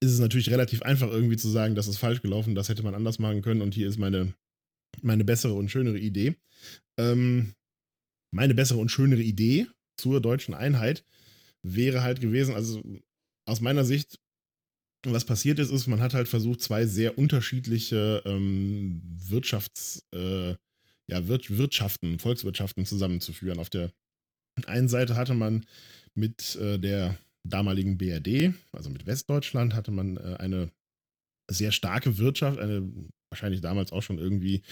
[0.00, 2.94] ist es natürlich relativ einfach irgendwie zu sagen, das ist falsch gelaufen, das hätte man
[2.94, 4.34] anders machen können und hier ist meine,
[5.02, 6.36] meine bessere und schönere Idee.
[6.98, 7.54] Ähm,
[8.32, 11.04] meine bessere und schönere Idee zur deutschen Einheit
[11.62, 12.82] wäre halt gewesen, also
[13.46, 14.20] aus meiner Sicht,
[15.04, 20.54] was passiert ist, ist, man hat halt versucht, zwei sehr unterschiedliche ähm, Wirtschafts, äh,
[21.08, 23.58] ja, Wir Wirtschaften, Volkswirtschaften zusammenzuführen.
[23.58, 23.92] Auf der
[24.66, 25.64] einen Seite hatte man
[26.14, 30.70] mit äh, der damaligen BRD, also mit Westdeutschland, hatte man äh, eine
[31.50, 32.92] sehr starke Wirtschaft, eine
[33.30, 34.62] wahrscheinlich damals auch schon irgendwie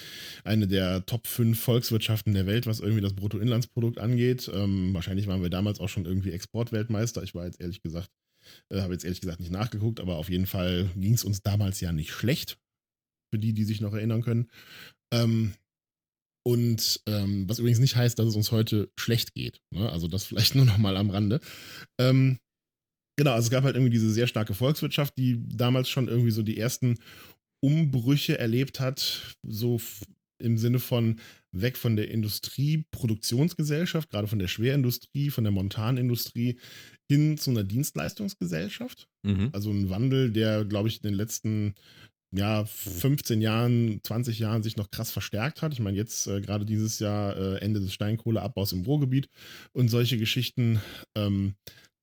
[0.45, 4.51] eine der Top 5 Volkswirtschaften der Welt, was irgendwie das Bruttoinlandsprodukt angeht.
[4.53, 7.23] Ähm, wahrscheinlich waren wir damals auch schon irgendwie Exportweltmeister.
[7.23, 8.11] Ich war jetzt ehrlich gesagt,
[8.71, 11.81] äh, habe jetzt ehrlich gesagt nicht nachgeguckt, aber auf jeden Fall ging es uns damals
[11.81, 12.59] ja nicht schlecht.
[13.33, 14.49] Für die, die sich noch erinnern können.
[15.13, 15.55] Ähm,
[16.47, 19.61] und ähm, was übrigens nicht heißt, dass es uns heute schlecht geht.
[19.73, 19.91] Ne?
[19.91, 21.41] Also das vielleicht nur noch mal am Rande.
[21.99, 22.39] Ähm,
[23.17, 26.45] genau, also es gab halt irgendwie diese sehr starke Volkswirtschaft, die damals schon irgendwie so
[26.45, 27.01] die ersten
[27.61, 29.81] Umbrüche erlebt hat, so
[30.39, 31.19] im Sinne von
[31.51, 36.61] weg von der Industrieproduktionsgesellschaft, gerade von der Schwerindustrie, von der Montanindustrie
[37.11, 39.09] hin zu einer Dienstleistungsgesellschaft.
[39.25, 39.49] Mhm.
[39.53, 41.75] Also ein Wandel, der, glaube ich, in den letzten
[42.35, 45.73] ja, 15 Jahren, 20 Jahren sich noch krass verstärkt hat.
[45.73, 49.29] Ich meine, jetzt äh, gerade dieses Jahr äh, Ende des Steinkohleabbaus im Ruhrgebiet
[49.73, 50.81] und solche Geschichten.
[51.17, 51.55] Ähm,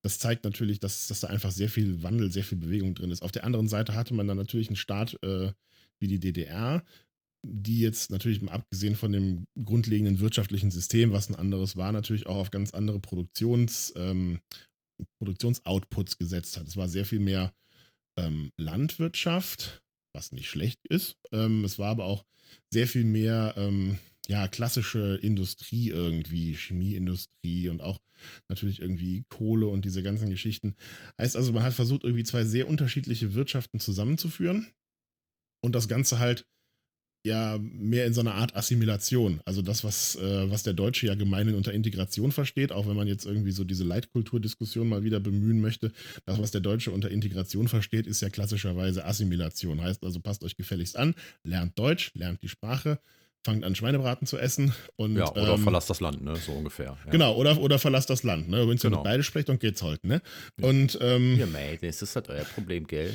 [0.03, 3.21] das zeigt natürlich, dass, dass da einfach sehr viel Wandel, sehr viel Bewegung drin ist.
[3.21, 5.51] Auf der anderen Seite hatte man dann natürlich einen Staat äh,
[6.01, 6.83] wie die DDR,
[7.45, 12.27] die jetzt natürlich mal abgesehen von dem grundlegenden wirtschaftlichen System, was ein anderes war, natürlich
[12.27, 14.39] auch auf ganz andere Produktions, ähm,
[15.19, 16.67] Produktionsoutputs gesetzt hat.
[16.67, 17.53] Es war sehr viel mehr
[18.17, 19.82] ähm, Landwirtschaft,
[20.13, 21.17] was nicht schlecht ist.
[21.31, 22.25] Ähm, es war aber auch
[22.69, 23.97] sehr viel mehr ähm,
[24.27, 27.99] ja, klassische Industrie irgendwie, Chemieindustrie und auch
[28.47, 30.75] natürlich irgendwie Kohle und diese ganzen Geschichten.
[31.19, 34.67] Heißt also, man hat versucht, irgendwie zwei sehr unterschiedliche Wirtschaften zusammenzuführen
[35.61, 36.45] und das Ganze halt
[37.25, 39.39] ja mehr in so einer Art Assimilation.
[39.45, 43.07] Also das, was, äh, was der Deutsche ja gemeinhin unter Integration versteht, auch wenn man
[43.07, 45.91] jetzt irgendwie so diese Leitkulturdiskussion mal wieder bemühen möchte.
[46.25, 49.81] Das, was der Deutsche unter Integration versteht, ist ja klassischerweise Assimilation.
[49.81, 52.99] Heißt also, passt euch gefälligst an, lernt Deutsch, lernt die Sprache,
[53.45, 55.15] fangt an, Schweinebraten zu essen und.
[55.15, 56.35] ja, oder ähm, verlasst das Land, ne?
[56.35, 56.97] So ungefähr.
[57.05, 57.11] Ja.
[57.11, 58.61] Genau, oder, oder verlasst das Land, ne?
[58.67, 58.97] Wenn ihr Genau.
[58.97, 60.21] mit beide sprecht, dann geht's halt, ne?
[60.61, 63.13] Und ähm, Ja, mate, das ist halt euer Problem, gell?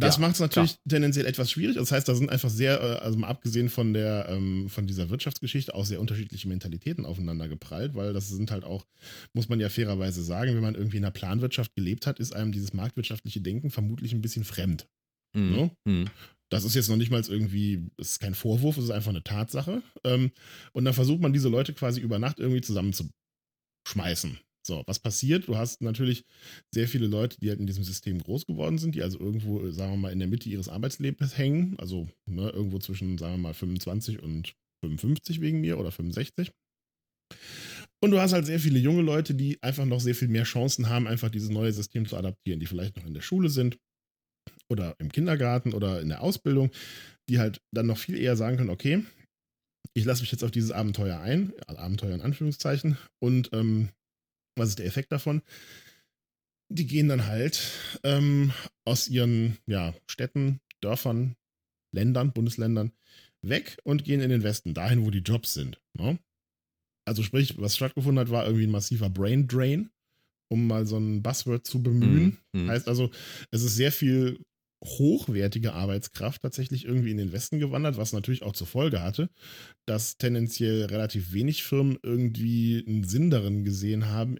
[0.00, 1.76] Das Ja, macht es natürlich tendenziell etwas schwierig.
[1.76, 5.08] Das heißt, da sind einfach sehr, äh, also mal abgesehen von der, ähm, von dieser
[5.08, 8.86] Wirtschaftsgeschichte, auch sehr unterschiedliche Mentalitäten aufeinander geprallt, weil das sind halt auch,
[9.32, 12.52] muss man ja fairerweise sagen, wenn man irgendwie in einer Planwirtschaft gelebt hat, ist einem
[12.52, 14.86] dieses marktwirtschaftliche Denken vermutlich ein bisschen fremd.
[15.34, 15.50] Mhm.
[15.52, 15.70] Ne?
[15.84, 16.10] Mhm.
[16.48, 19.24] Das ist jetzt noch nicht mal irgendwie, das ist kein Vorwurf, es ist einfach eine
[19.24, 19.82] Tatsache.
[20.04, 20.30] Ähm,
[20.72, 24.38] und dann versucht man diese Leute quasi über Nacht irgendwie zusammenzuschmeißen.
[24.66, 25.46] So, was passiert?
[25.46, 26.24] Du hast natürlich
[26.74, 29.72] sehr viele Leute, die halt in diesem System groß geworden sind, die also irgendwo, äh,
[29.72, 33.38] sagen wir mal, in der Mitte ihres Arbeitslebens hängen, also ne, irgendwo zwischen, sagen wir
[33.38, 36.50] mal, 25 und 55 wegen mir oder 65.
[38.02, 40.88] Und du hast halt sehr viele junge Leute, die einfach noch sehr viel mehr Chancen
[40.88, 43.78] haben, einfach dieses neue System zu adaptieren, die vielleicht noch in der Schule sind
[44.68, 46.70] oder im Kindergarten oder in der Ausbildung,
[47.28, 49.04] die halt dann noch viel eher sagen können, okay,
[49.94, 53.90] ich lasse mich jetzt auf dieses Abenteuer ein, Abenteuer in Anführungszeichen, und ähm,
[54.56, 55.42] was ist der Effekt davon?
[56.68, 57.70] Die gehen dann halt
[58.02, 58.52] ähm,
[58.84, 61.36] aus ihren ja, Städten, Dörfern,
[61.94, 62.92] Ländern, Bundesländern
[63.42, 65.80] weg und gehen in den Westen, dahin, wo die Jobs sind.
[65.94, 66.18] Ne?
[67.06, 69.90] Also sprich, was stattgefunden hat, war irgendwie ein massiver Brain Drain,
[70.50, 72.38] um mal so ein Buzzword zu bemühen.
[72.52, 72.62] Mhm.
[72.62, 72.70] Mhm.
[72.70, 73.10] Heißt also,
[73.52, 74.40] es ist sehr viel
[74.84, 79.30] hochwertige Arbeitskraft tatsächlich irgendwie in den Westen gewandert, was natürlich auch zur Folge hatte,
[79.86, 84.36] dass tendenziell relativ wenig Firmen irgendwie einen Sinn darin gesehen haben,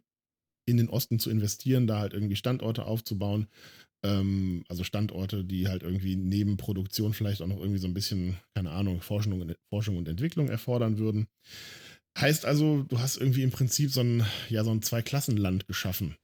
[0.66, 3.46] in den Osten zu investieren, da halt irgendwie Standorte aufzubauen.
[4.05, 8.37] Ähm, also Standorte, die halt irgendwie neben Produktion vielleicht auch noch irgendwie so ein bisschen,
[8.55, 11.26] keine Ahnung, Forschung und, Forschung und Entwicklung erfordern würden.
[12.18, 16.16] Heißt also, du hast irgendwie im Prinzip so ein, ja, so ein Zweiklassenland geschaffen.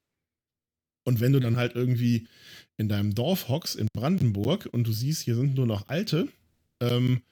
[1.04, 2.28] Und wenn du dann halt irgendwie
[2.78, 6.28] in deinem Dorf hockst in Brandenburg und du siehst, hier sind nur noch Alte
[6.80, 7.22] ähm,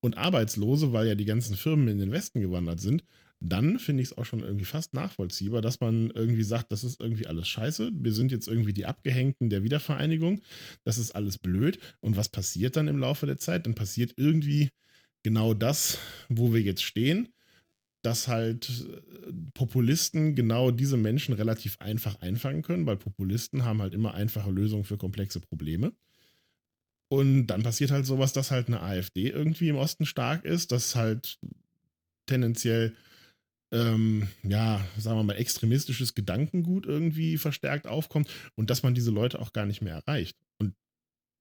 [0.00, 3.04] und Arbeitslose, weil ja die ganzen Firmen in den Westen gewandert sind,
[3.40, 7.00] dann finde ich es auch schon irgendwie fast nachvollziehbar, dass man irgendwie sagt, das ist
[7.00, 7.90] irgendwie alles scheiße.
[7.94, 10.40] Wir sind jetzt irgendwie die Abgehängten der Wiedervereinigung.
[10.84, 11.78] Das ist alles blöd.
[12.00, 13.66] Und was passiert dann im Laufe der Zeit?
[13.66, 14.70] Dann passiert irgendwie
[15.22, 15.98] genau das,
[16.28, 17.28] wo wir jetzt stehen,
[18.02, 23.94] dass halt äh, Populisten genau diese Menschen relativ einfach einfangen können, weil Populisten haben halt
[23.94, 25.92] immer einfache Lösungen für komplexe Probleme.
[27.10, 30.94] Und dann passiert halt sowas, dass halt eine AfD irgendwie im Osten stark ist, dass
[30.94, 31.38] halt
[32.26, 32.94] tendenziell,
[33.72, 39.40] ähm, ja, sagen wir mal, extremistisches Gedankengut irgendwie verstärkt aufkommt und dass man diese Leute
[39.40, 40.36] auch gar nicht mehr erreicht.
[40.60, 40.74] Und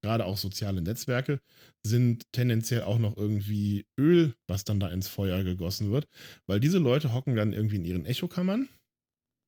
[0.03, 1.39] gerade auch soziale Netzwerke
[1.85, 6.07] sind tendenziell auch noch irgendwie Öl, was dann da ins Feuer gegossen wird,
[6.47, 8.67] weil diese Leute hocken dann irgendwie in ihren Echokammern,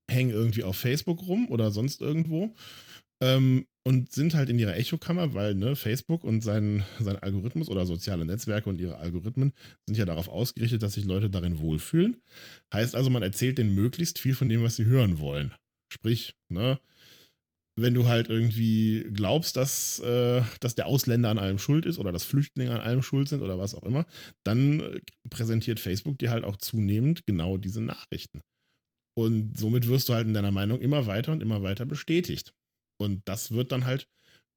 [0.10, 2.56] hängen irgendwie auf Facebook rum oder sonst irgendwo
[3.22, 7.86] ähm, und sind halt in ihrer Echokammer, weil ne, Facebook und sein, sein Algorithmus oder
[7.86, 9.54] soziale Netzwerke und ihre Algorithmen
[9.86, 12.18] sind ja darauf ausgerichtet, dass sich Leute darin wohlfühlen.
[12.74, 15.54] Heißt also, man erzählt denen möglichst viel von dem, was sie hören wollen.
[15.92, 16.80] Sprich, ne,
[17.82, 22.12] wenn du halt irgendwie glaubst, dass, äh, dass der Ausländer an allem schuld ist oder
[22.12, 24.06] dass Flüchtlinge an allem schuld sind oder was auch immer,
[24.44, 28.42] dann präsentiert Facebook dir halt auch zunehmend genau diese Nachrichten.
[29.18, 32.54] Und somit wirst du halt in deiner Meinung immer weiter und immer weiter bestätigt.
[33.00, 34.08] Und das wird dann halt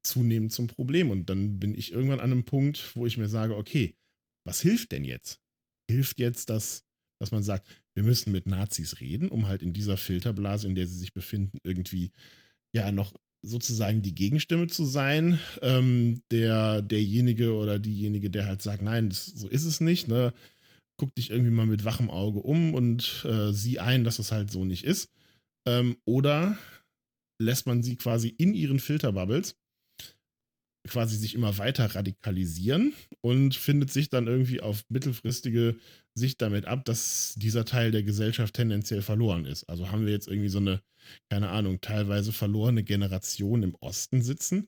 [0.05, 1.09] zunehmend zum Problem.
[1.09, 3.95] Und dann bin ich irgendwann an einem Punkt, wo ich mir sage, okay,
[4.45, 5.39] was hilft denn jetzt?
[5.89, 6.83] Hilft jetzt das,
[7.21, 10.87] dass man sagt, wir müssen mit Nazis reden, um halt in dieser Filterblase, in der
[10.87, 12.11] sie sich befinden, irgendwie
[12.75, 13.13] ja noch
[13.45, 19.25] sozusagen die Gegenstimme zu sein, ähm, der, derjenige oder diejenige, der halt sagt, nein, das,
[19.25, 20.33] so ist es nicht, ne?
[20.97, 24.51] Guck dich irgendwie mal mit wachem Auge um und äh, sieh ein, dass es halt
[24.51, 25.09] so nicht ist.
[25.67, 26.57] Ähm, oder
[27.43, 29.55] lässt man sie quasi in ihren Filterbubbles
[30.87, 35.77] quasi sich immer weiter radikalisieren und findet sich dann irgendwie auf mittelfristige
[36.13, 39.63] Sicht damit ab, dass dieser Teil der Gesellschaft tendenziell verloren ist.
[39.65, 40.81] Also haben wir jetzt irgendwie so eine,
[41.29, 44.67] keine Ahnung, teilweise verlorene Generation im Osten sitzen,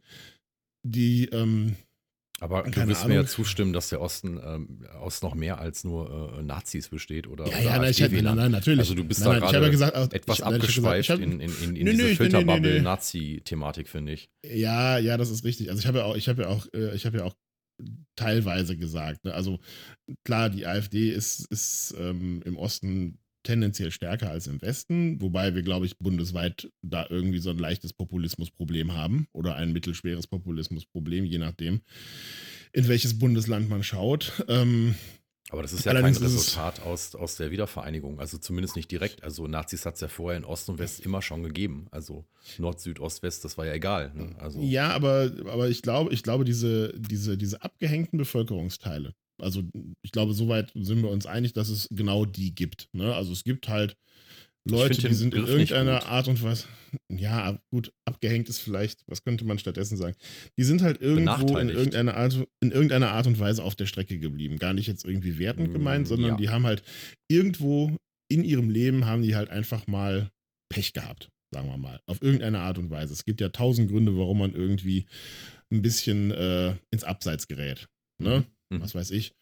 [0.83, 1.75] die ähm,
[2.41, 3.17] aber du wirst mir Ahnung.
[3.17, 7.45] ja zustimmen, dass der Osten ähm, aus noch mehr als nur äh, Nazis besteht oder,
[7.47, 8.35] Ja, oder ja, nein, ich, nein, AfD-Wählern.
[8.37, 8.79] nein, natürlich.
[8.79, 11.03] Also du bist nein, da nein, gerade ja gesagt, auch- etwas ich, nein, gesagt, abgeschweift
[11.05, 12.15] ich habe- in, in, in, in Nö, diese.
[12.15, 14.29] Filterbubble-Nazi-Thematik, finde ich.
[14.45, 15.69] Ja, ja, das ist richtig.
[15.69, 17.35] Also ich habe ja auch, ich habe ja auch, äh, ich habe ja auch
[18.15, 19.23] teilweise gesagt.
[19.25, 19.33] Ne?
[19.33, 19.59] Also
[20.25, 25.61] klar, die AfD ist, ist ähm, im Osten tendenziell stärker als im Westen, wobei wir,
[25.61, 31.37] glaube ich, bundesweit da irgendwie so ein leichtes Populismusproblem haben oder ein mittelschweres Populismusproblem, je
[31.37, 31.81] nachdem,
[32.73, 34.43] in welches Bundesland man schaut.
[34.49, 34.95] Ähm,
[35.49, 38.19] Aber das ist ja Allerdings kein Resultat aus, aus der Wiedervereinigung.
[38.19, 39.23] Also zumindest nicht direkt.
[39.23, 41.87] Also Nazis hat es ja vorher in Ost und West immer schon gegeben.
[41.91, 42.25] Also
[42.57, 44.11] Nord, Süd, Ost, West, das war ja egal.
[44.13, 44.35] Ne?
[44.39, 49.63] Also Ja, aber, aber ich glaube, ich glaube, diese, diese, diese abgehängten Bevölkerungsteile, also
[50.03, 52.89] ich glaube, soweit sind wir uns einig, dass es genau die gibt.
[52.93, 53.13] Ne?
[53.13, 53.97] Also es gibt halt
[54.67, 56.07] Leute, die sind in Begriff nicht irgendeiner.
[56.07, 56.65] Art und Weise,
[57.11, 60.15] ja, gut, abgehängt ist vielleicht, was könnte man stattdessen sagen?
[60.57, 64.17] Die sind halt irgendwo in irgendeiner, Art, in irgendeiner Art und Weise auf der Strecke
[64.17, 64.57] geblieben.
[64.57, 66.37] Gar nicht jetzt irgendwie wertend Mm, gemeint, sondern ja.
[66.37, 66.81] die haben halt
[67.29, 67.95] irgendwo
[68.31, 70.31] in ihrem Leben haben die halt einfach mal
[70.69, 71.99] Pech gehabt, sagen wir mal.
[72.07, 73.13] Auf irgendeine Art und Weise.
[73.13, 75.05] Es gibt ja tausend Gründe, warum man irgendwie
[75.71, 77.87] ein bisschen äh, ins Abseits gerät.
[78.19, 78.39] Ne?
[78.39, 78.54] Mhm.
[78.69, 79.35] Was weiß ich.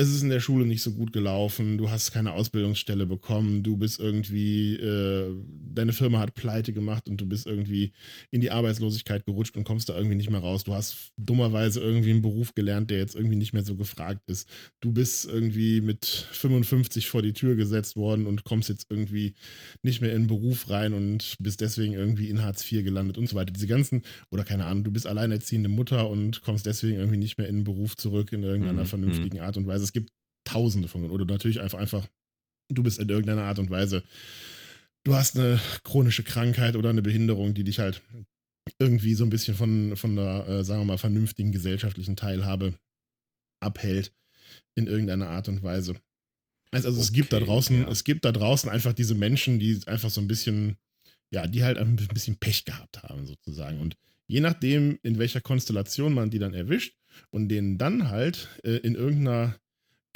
[0.00, 3.76] Es ist in der Schule nicht so gut gelaufen, du hast keine Ausbildungsstelle bekommen, du
[3.76, 5.34] bist irgendwie, äh,
[5.74, 7.90] deine Firma hat pleite gemacht und du bist irgendwie
[8.30, 10.62] in die Arbeitslosigkeit gerutscht und kommst da irgendwie nicht mehr raus.
[10.62, 14.48] Du hast dummerweise irgendwie einen Beruf gelernt, der jetzt irgendwie nicht mehr so gefragt ist.
[14.78, 19.34] Du bist irgendwie mit 55 vor die Tür gesetzt worden und kommst jetzt irgendwie
[19.82, 23.28] nicht mehr in den Beruf rein und bist deswegen irgendwie in Hartz IV gelandet und
[23.28, 23.52] so weiter.
[23.52, 27.48] Diese ganzen, oder keine Ahnung, du bist alleinerziehende Mutter und kommst deswegen irgendwie nicht mehr
[27.48, 29.87] in den Beruf zurück in irgendeiner Mhm, vernünftigen Art und Weise.
[29.88, 30.10] Es gibt
[30.44, 32.06] tausende von, oder natürlich einfach, einfach,
[32.68, 34.02] du bist in irgendeiner Art und Weise,
[35.04, 38.02] du hast eine chronische Krankheit oder eine Behinderung, die dich halt
[38.78, 42.74] irgendwie so ein bisschen von, von der, äh, sagen wir mal, vernünftigen gesellschaftlichen Teilhabe
[43.60, 44.12] abhält
[44.74, 45.94] in irgendeiner Art und Weise.
[46.70, 47.88] Also, also es gibt da Okay, draußen, ja.
[47.88, 50.76] es gibt da draußen einfach diese Menschen, die einfach so ein bisschen,
[51.30, 53.80] ja, die halt ein bisschen Pech gehabt haben, sozusagen.
[53.80, 53.96] Und
[54.26, 56.94] je nachdem, in welcher Konstellation man die dann erwischt
[57.30, 59.58] und denen dann halt äh, in irgendeiner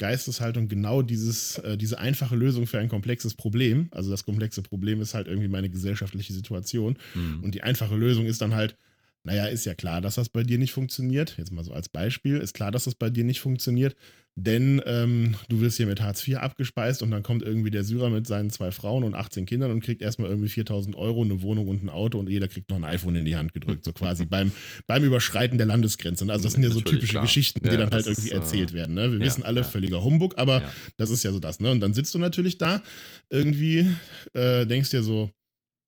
[0.03, 4.99] Geisteshaltung genau dieses, äh, diese einfache Lösung für ein komplexes Problem, also das komplexe Problem
[5.01, 7.43] ist halt irgendwie meine gesellschaftliche Situation, Mhm.
[7.43, 8.75] und die einfache Lösung ist dann halt,
[9.23, 11.35] naja, ist ja klar, dass das bei dir nicht funktioniert.
[11.37, 13.95] Jetzt mal so als Beispiel, ist klar, dass das bei dir nicht funktioniert,
[14.35, 18.09] denn ähm, du wirst hier mit Hartz IV abgespeist und dann kommt irgendwie der Syrer
[18.09, 21.67] mit seinen zwei Frauen und 18 Kindern und kriegt erstmal irgendwie 4000 Euro, eine Wohnung
[21.67, 24.25] und ein Auto und jeder kriegt noch ein iPhone in die Hand gedrückt, so quasi
[24.25, 24.51] beim,
[24.87, 26.25] beim Überschreiten der Landesgrenze.
[26.29, 27.23] Also das sind ja so Natürlich, typische klar.
[27.23, 28.95] Geschichten, Ja, die dann halt irgendwie ist, äh, erzählt werden.
[28.95, 29.11] Ne?
[29.11, 29.67] Wir ja, wissen alle, ja.
[29.67, 30.73] völliger Humbug, aber Ja.
[30.97, 31.59] das ist ja so das.
[31.59, 31.69] Ne?
[31.71, 32.81] Und dann sitzt du natürlich da
[33.29, 33.87] irgendwie,
[34.33, 35.29] äh, denkst dir so,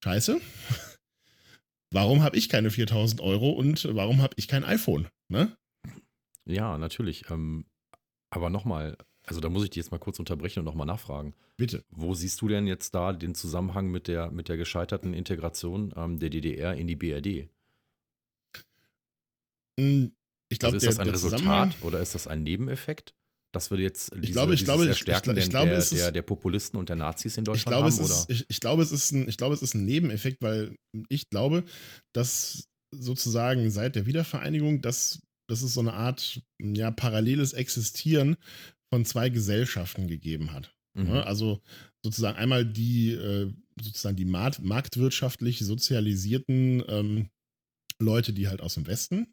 [0.03, 0.39] scheiße,
[1.91, 5.07] warum habe ich keine 4000 Euro und warum habe ich kein iPhone?
[5.29, 5.55] Ne?
[6.45, 7.29] Ja, natürlich.
[7.29, 7.65] Ähm,
[8.29, 11.33] aber nochmal, also da muss ich dich jetzt mal kurz unterbrechen und nochmal nachfragen.
[11.57, 11.83] Bitte.
[11.89, 16.19] Wo siehst du denn jetzt da den Zusammenhang mit der, mit der gescheiterten Integration ähm,
[16.19, 17.49] der DDR in die BRD?
[19.79, 20.15] Hm,
[20.49, 23.15] Ich glaube, Also ist der, das ein Resultat oder ist das ein Nebeneffekt?
[23.55, 26.11] Dass wir jetzt diese, glaube- ich glaube- ich- Erstärken ich- ich der, glaube, der, der,
[26.11, 27.93] der Populisten und der Nazis in Ich Deutschland glaube, haben?
[27.93, 28.25] es ist, oder?
[28.35, 30.75] ich, ich, glaube, es ist ein, ich glaube, es ist ein Nebeneffekt, weil
[31.09, 31.63] ich glaube,
[32.13, 38.37] dass sozusagen seit der Wiedervereinigung, dass, dass es so eine Art ja, paralleles Existieren
[38.93, 40.73] von zwei Gesellschaften gegeben hat.
[40.97, 41.05] Mhm.
[41.07, 41.25] Ne?
[41.25, 41.61] Also
[42.05, 47.29] sozusagen einmal die, äh, sozusagen die markt, marktwirtschaftlich sozialisierten ähm,
[47.99, 49.27] Leute, die halt aus dem Westen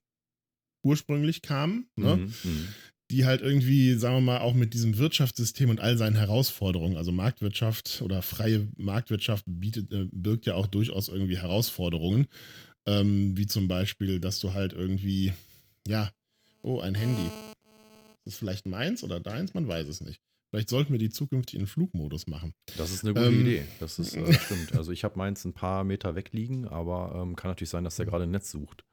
[0.84, 2.16] ursprünglich kamen, ne?
[2.16, 2.34] Mhm.
[2.42, 2.68] Mhm.
[3.12, 7.12] Die halt irgendwie, sagen wir mal, auch mit diesem Wirtschaftssystem und all seinen Herausforderungen, also
[7.12, 12.26] Marktwirtschaft oder freie Marktwirtschaft bietet, äh, birgt ja auch durchaus irgendwie Herausforderungen,
[12.86, 15.34] ähm, wie zum Beispiel, dass du halt irgendwie,
[15.86, 16.10] ja,
[16.62, 17.26] oh, ein Handy.
[18.24, 19.52] Ist das vielleicht meins oder deins?
[19.52, 20.20] Man weiß es nicht.
[20.50, 22.54] Vielleicht sollten wir die zukünftig in Flugmodus machen.
[22.76, 23.62] Das ist eine gute Ähm, Idee.
[23.80, 24.74] Das ist äh, stimmt.
[24.74, 27.96] Also ich habe meins ein paar Meter weg liegen, aber ähm, kann natürlich sein, dass
[27.96, 28.84] der gerade ein Netz sucht.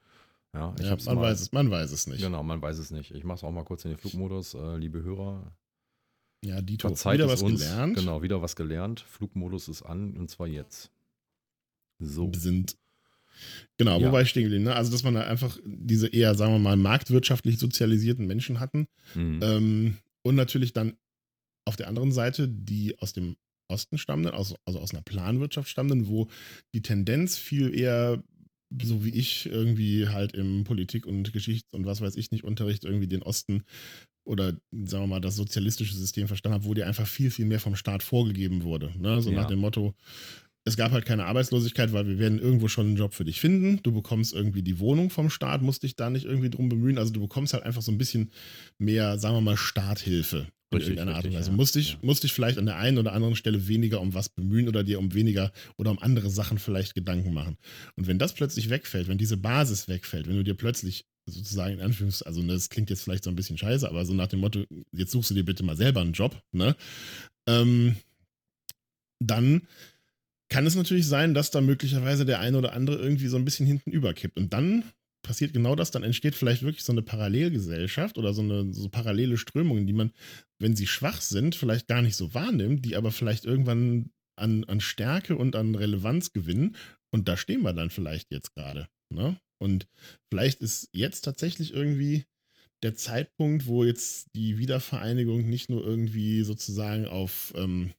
[0.54, 2.22] Ja, ich Ja, man, mal, weiß es, man weiß es nicht.
[2.22, 3.12] Genau, man weiß es nicht.
[3.12, 4.54] Ich mache es auch mal kurz in den Flugmodus.
[4.56, 5.54] Äh, liebe Hörer,
[6.44, 7.60] Ja, Dito, verzeiht wieder was uns.
[7.62, 7.96] gelernt.
[7.98, 9.02] Genau, wieder was gelernt.
[9.02, 10.92] Flugmodus ist an und zwar jetzt.
[12.00, 12.32] So.
[12.36, 12.78] sind.
[13.78, 14.08] Genau, Ja.
[14.08, 14.64] wo war ich stehen geblieben?
[14.66, 14.76] Ne?
[14.76, 18.88] Also, dass man da einfach diese eher, sagen wir mal, marktwirtschaftlich sozialisierten Menschen hatten.
[19.16, 19.40] Mhm.
[19.44, 20.98] Ähm, und natürlich dann
[21.66, 23.36] auf der anderen Seite die aus dem
[23.68, 26.28] Osten stammenden, also, also aus einer Planwirtschaft stammenden, wo
[26.74, 28.24] die Tendenz viel eher,
[28.84, 32.84] so wie ich irgendwie halt im Politik- und Geschichts- und was weiß ich nicht Unterricht
[32.86, 33.64] irgendwie den Osten
[34.26, 37.60] oder sagen wir mal das sozialistische System verstanden habe, wo dir einfach viel, viel mehr
[37.60, 38.92] vom Staat vorgegeben wurde.
[39.00, 39.22] Ne?
[39.22, 39.38] So Ja.
[39.42, 39.96] nach dem Motto,
[40.66, 43.80] es gab halt keine Arbeitslosigkeit, weil wir werden irgendwo schon einen Job für dich finden.
[43.82, 47.00] Du bekommst irgendwie die Wohnung vom Staat, musst dich da nicht irgendwie drum bemühen.
[47.00, 48.30] Also du bekommst halt einfach so ein bisschen
[48.78, 50.48] mehr, sagen wir mal, Starthilfe.
[50.72, 51.50] In Richtig, irgendeiner Art und Weise.
[51.50, 51.56] ja.
[51.56, 51.98] Musst dich, Ja.
[52.04, 55.00] musst dich vielleicht an der einen oder anderen Stelle weniger um was bemühen oder dir
[55.00, 57.58] um weniger oder um andere Sachen vielleicht Gedanken machen.
[57.96, 61.82] Und wenn das plötzlich wegfällt, wenn diese Basis wegfällt, wenn du dir plötzlich sozusagen in
[61.82, 64.40] Anführungszeichen, also ne, das klingt jetzt vielleicht so ein bisschen scheiße, aber so nach dem
[64.42, 66.76] Motto, jetzt suchst du dir bitte mal selber einen Job, ne?
[67.48, 67.96] Ähm,
[69.20, 69.64] dann
[70.50, 73.68] kann es natürlich sein, dass da möglicherweise der eine oder andere irgendwie so ein bisschen
[73.68, 74.38] hinten überkippt.
[74.38, 74.84] Und dann
[75.22, 79.38] passiert genau das, dann entsteht vielleicht wirklich so eine Parallelgesellschaft oder so eine so parallele
[79.38, 80.12] Strömungen, die man,
[80.60, 84.80] wenn sie schwach sind, vielleicht gar nicht so wahrnimmt, die aber vielleicht irgendwann an, an
[84.80, 86.76] Stärke und an Relevanz gewinnen.
[87.12, 88.88] Und da stehen wir dann vielleicht jetzt gerade.
[89.14, 89.40] Ne?
[89.62, 89.88] Und
[90.32, 92.26] vielleicht ist jetzt tatsächlich irgendwie
[92.82, 97.92] der Zeitpunkt, wo jetzt die Wiedervereinigung nicht nur irgendwie sozusagen auf, ähm,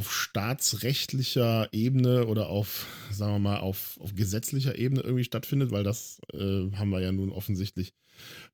[0.00, 5.84] auf staatsrechtlicher Ebene oder auf, sagen wir mal, auf, auf gesetzlicher Ebene irgendwie stattfindet, weil
[5.84, 7.92] das äh, haben wir ja nun offensichtlich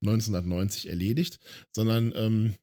[0.02, 1.38] 1990 erledigt,
[1.70, 2.54] sondern ähm,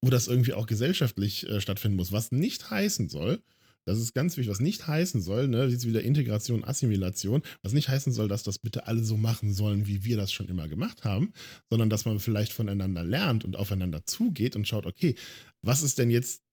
[0.00, 2.12] wo das irgendwie auch gesellschaftlich äh, stattfinden muss.
[2.12, 3.42] Was nicht heißen soll,
[3.84, 7.88] das ist ganz wichtig, was nicht heißen soll, ne, jetzt wieder Integration, Assimilation, was nicht
[7.88, 11.02] heißen soll, dass das bitte alle so machen sollen, wie wir das schon immer gemacht
[11.02, 11.32] haben,
[11.68, 15.16] sondern dass man vielleicht voneinander lernt und aufeinander zugeht und schaut, okay,
[15.62, 16.43] was ist denn jetzt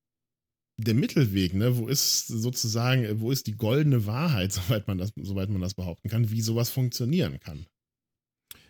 [0.83, 1.77] der Mittelweg, ne?
[1.77, 6.09] Wo ist sozusagen, wo ist die goldene Wahrheit, soweit man das, soweit man das behaupten
[6.09, 7.65] kann, wie sowas funktionieren kann?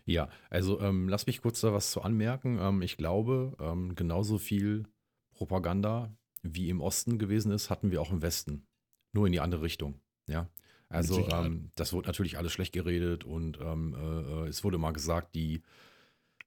[0.06, 2.58] Ja, also ähm, lass mich kurz da was zu anmerken.
[2.60, 4.86] Ähm, ich glaube, ähm, genauso viel
[5.34, 8.66] Propaganda wie im Osten gewesen ist, hatten wir auch im Westen.
[9.14, 10.02] Nur in die andere Richtung.
[10.28, 10.50] Ja.
[10.90, 14.92] Also ähm, das wurde natürlich alles schlecht geredet und ähm, äh, äh, es wurde mal
[14.92, 15.62] gesagt, die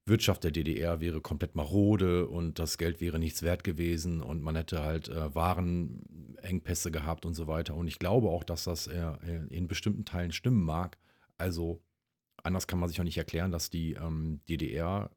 [0.07, 4.55] Wirtschaft der DDR wäre komplett marode und das Geld wäre nichts wert gewesen und man
[4.55, 7.75] hätte halt äh, Warenengpässe gehabt und so weiter.
[7.75, 9.13] Und ich glaube auch, dass das äh,
[9.49, 10.97] in bestimmten Teilen stimmen mag.
[11.37, 11.81] Also
[12.43, 15.09] anders kann man sich auch nicht erklären, dass die ähm, DDR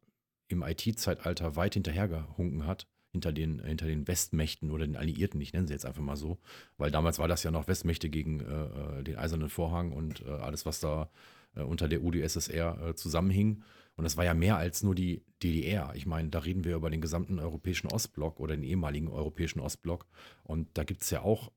[0.49, 5.67] im IT-Zeitalter weit hinterhergehunken hat, hinter den, hinter den Westmächten oder den Alliierten, ich nenne
[5.67, 6.39] sie jetzt einfach mal so,
[6.79, 10.31] weil damals war das ja noch Westmächte gegen äh, äh, den Eisernen Vorhang und äh,
[10.31, 11.11] alles, was da
[11.55, 13.63] äh, unter der UdSSR äh, zusammenhing.
[13.99, 15.93] Und das war ja mehr als nur die DDR.
[15.97, 20.07] Ich meine, da reden wir über den gesamten europäischen Ostblock oder den ehemaligen europäischen Ostblock.
[20.45, 21.51] Und da gibt es ja auch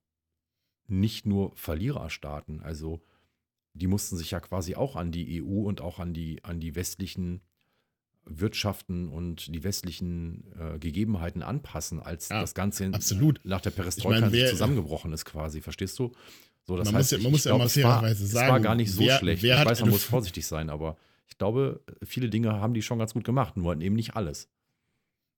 [0.87, 2.59] nicht nur Verliererstaaten.
[2.61, 2.99] Also
[3.73, 6.73] die mussten sich ja quasi auch an die EU und auch an die, an die
[6.75, 7.41] westlichen
[8.25, 12.91] Wirtschaften und die westlichen äh, Gegebenheiten anpassen, als Ja, das Ganze in,
[13.43, 15.61] nach der Perestroika Ich meine, wer- zusammengebrochen ist, quasi.
[15.61, 16.11] Verstehst du?
[16.63, 18.47] So, das Man muss heißt, ja- man ich, muss ich ja mal fairerweise es war
[18.47, 19.41] sagen, gar nicht so wer- schlecht.
[19.43, 20.97] wer ich weiß, man muss vorsichtig sein, aber
[21.31, 24.49] ich glaube, viele Dinge haben die schon ganz gut gemacht, nur eben nicht alles.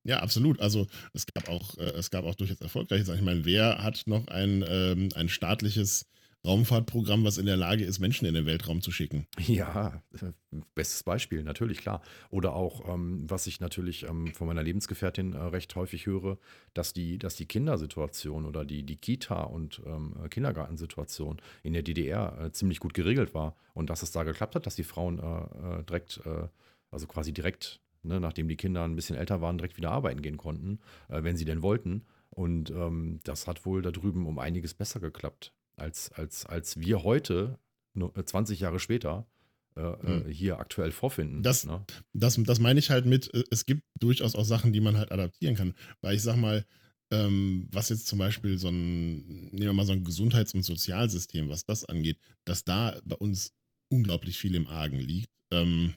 [0.06, 0.60] Ja, absolut.
[0.60, 3.20] Also es gab auch, äh, es gab auch durchaus erfolgreiche Sachen.
[3.20, 6.06] Ich meine, wer hat noch ein, ähm, ein staatliches
[6.46, 9.28] Raumfahrtprogramm, was in der Lage ist, Menschen in den Weltraum zu schicken?
[9.39, 10.32] Ja, äh,
[10.76, 12.02] bestes Beispiel, natürlich, klar.
[12.30, 16.38] Oder auch, ähm, was ich natürlich ähm, von meiner Lebensgefährtin äh, recht häufig höre,
[16.74, 21.82] dass die, dass die Kindersituation oder die, die Kita- und ähm, äh, Kindergartensituation in der
[21.82, 25.20] DDR äh, ziemlich gut geregelt war und dass es da geklappt hat, dass die Frauen
[25.20, 26.48] äh, äh, direkt, äh,
[26.91, 30.38] also quasi direkt, ne, nachdem die Kinder ein bisschen älter waren, direkt wieder arbeiten gehen
[30.38, 32.06] konnten, wenn sie denn wollten.
[32.30, 37.03] Und ähm, das hat wohl da drüben um einiges besser geklappt, als, als, als wir
[37.03, 37.59] heute,
[37.93, 39.28] nur, äh, 20 Jahre später,
[39.76, 41.41] äh, äh, hier aktuell vorfinden.
[41.43, 41.84] Das- ne?
[42.13, 45.11] Das, das meine ich halt mit, äh, es gibt durchaus auch Sachen, die man halt
[45.11, 45.74] adaptieren kann.
[46.01, 46.65] Weil ich sag mal,
[47.11, 51.49] ähm, was jetzt zum Beispiel so ein, nehmen wir mal so ein Gesundheits- und Sozialsystem,
[51.49, 53.53] was das angeht, dass da bei uns
[53.91, 55.30] unglaublich viel im Argen liegt.
[55.51, 55.93] Ähm,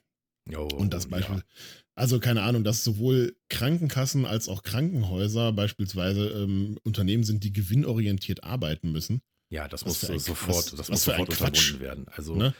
[0.57, 1.11] Oh, Und das ja.
[1.11, 1.43] Beispiel,
[1.97, 8.45] also keine Ahnung, dass sowohl Krankenkassen als auch Krankenhäuser beispielsweise ähm, Unternehmen sind, die gewinnorientiert
[8.45, 9.23] arbeiten müssen.
[9.51, 11.71] Ja, das Was muss sofort, was- das muss sofort Quatsch.
[11.73, 12.09] unterbunden werden.
[12.09, 12.55] Also, Ne?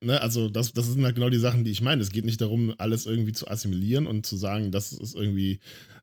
[0.00, 2.00] Ne, also das, das sind halt genau die Sachen, die ich meine.
[2.02, 5.58] Es geht nicht darum, alles irgendwie zu assimilieren und zu sagen, das ist irgendwie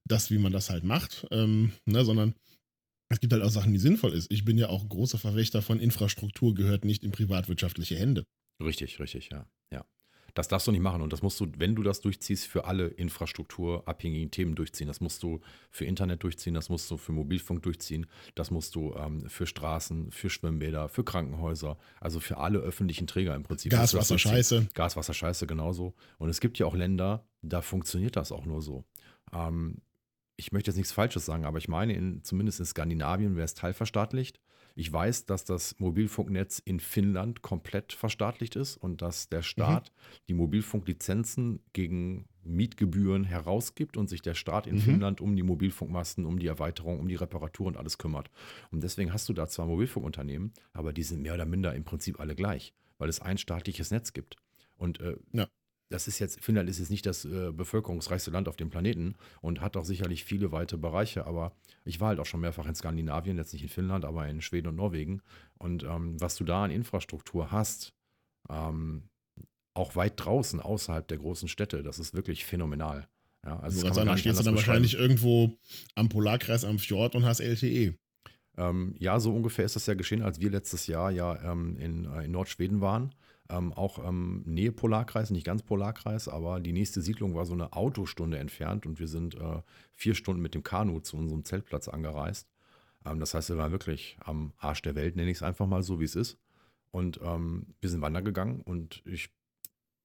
[0.06, 2.36] das, wie man das halt macht, ähm, ne, sondern
[3.10, 4.30] es gibt halt auch Sachen, die sinnvoll ist.
[4.32, 8.26] Ich bin ja auch großer Verfechter von Infrastruktur, gehört nicht in privatwirtschaftliche Hände.
[8.62, 9.48] Richtig, richtig, ja.
[9.72, 9.86] ja.
[10.36, 12.88] Das darfst du nicht machen und das musst du, wenn du das durchziehst, für alle
[12.88, 14.88] infrastrukturabhängigen Themen durchziehen.
[14.88, 15.40] Das musst du
[15.72, 18.06] für Internet durchziehen, das musst du für Mobilfunk durchziehen,
[18.36, 23.34] das musst du ähm, für Straßen, für Schwimmbäder, für Krankenhäuser, also für alle öffentlichen Träger
[23.34, 23.72] im Prinzip.
[23.72, 24.20] Gas, Wasser.
[24.20, 24.68] Scheiße.
[24.74, 25.94] Gas, Wasser, Scheiße genauso.
[26.18, 28.84] Und es gibt ja auch Länder, da funktioniert das auch nur so.
[29.32, 29.78] Ähm,
[30.38, 33.54] ich möchte jetzt nichts Falsches sagen, aber ich meine, in, zumindest in Skandinavien wäre es
[33.54, 34.42] teilverstaatlicht.
[34.78, 39.93] Ich weiß, dass das Mobilfunknetz in Finnland komplett verstaatlicht ist und dass der Staat
[40.28, 44.80] die Mobilfunklizenzen gegen Mietgebühren herausgibt und sich der Staat in Mhm.
[44.82, 48.30] Finnland um die Mobilfunkmasten, um die Erweiterung, um die Reparatur und alles kümmert.
[48.69, 52.19] Und deswegen hast du da zwar Mobilfunkunternehmen, aber die sind mehr oder minder im Prinzip
[52.19, 54.36] alle gleich, weil es ein staatliches Netz gibt.
[54.78, 55.47] Und äh, Ja.
[55.90, 59.62] Das ist jetzt, Finnland ist jetzt nicht das äh, bevölkerungsreichste Land auf dem Planeten und
[59.62, 63.38] hat auch sicherlich viele weite Bereiche, aber ich war halt auch schon mehrfach in Skandinavien,
[63.38, 65.22] jetzt nicht in Finnland, aber in Schweden und Norwegen.
[65.58, 67.94] Und ähm, was du da an Infrastruktur hast,
[68.50, 69.04] ähm,
[69.74, 73.08] auch weit draußen, außerhalb der großen Städte, das ist wirklich phänomenal.
[73.46, 75.56] Ja, Also, kann man da stehst du dann wahrscheinlich irgendwo
[75.94, 77.42] am Polarkreis am Fjord und hast.
[77.42, 77.96] LTE.
[78.58, 82.06] Ähm, ja, so ungefähr ist das ja geschehen, als wir letztes Jahr ja ähm, in,
[82.06, 83.14] äh, in Nordschweden waren.
[83.50, 87.74] Ähm, auch ähm, Nähe Polarkreis, nicht ganz Polarkreis, aber die nächste Siedlung war so eine
[87.74, 89.62] Autostunde entfernt und wir sind äh,
[89.93, 92.48] vier Stunden mit dem Kanu zu unserem Zeltplatz angereist.
[93.06, 95.84] Ähm, das heißt, wir waren wirklich am Arsch der Welt, nenne ich es einfach mal
[95.84, 96.39] so, wie es ist.
[96.91, 99.30] Und ähm, wir sind wandern gegangen und ich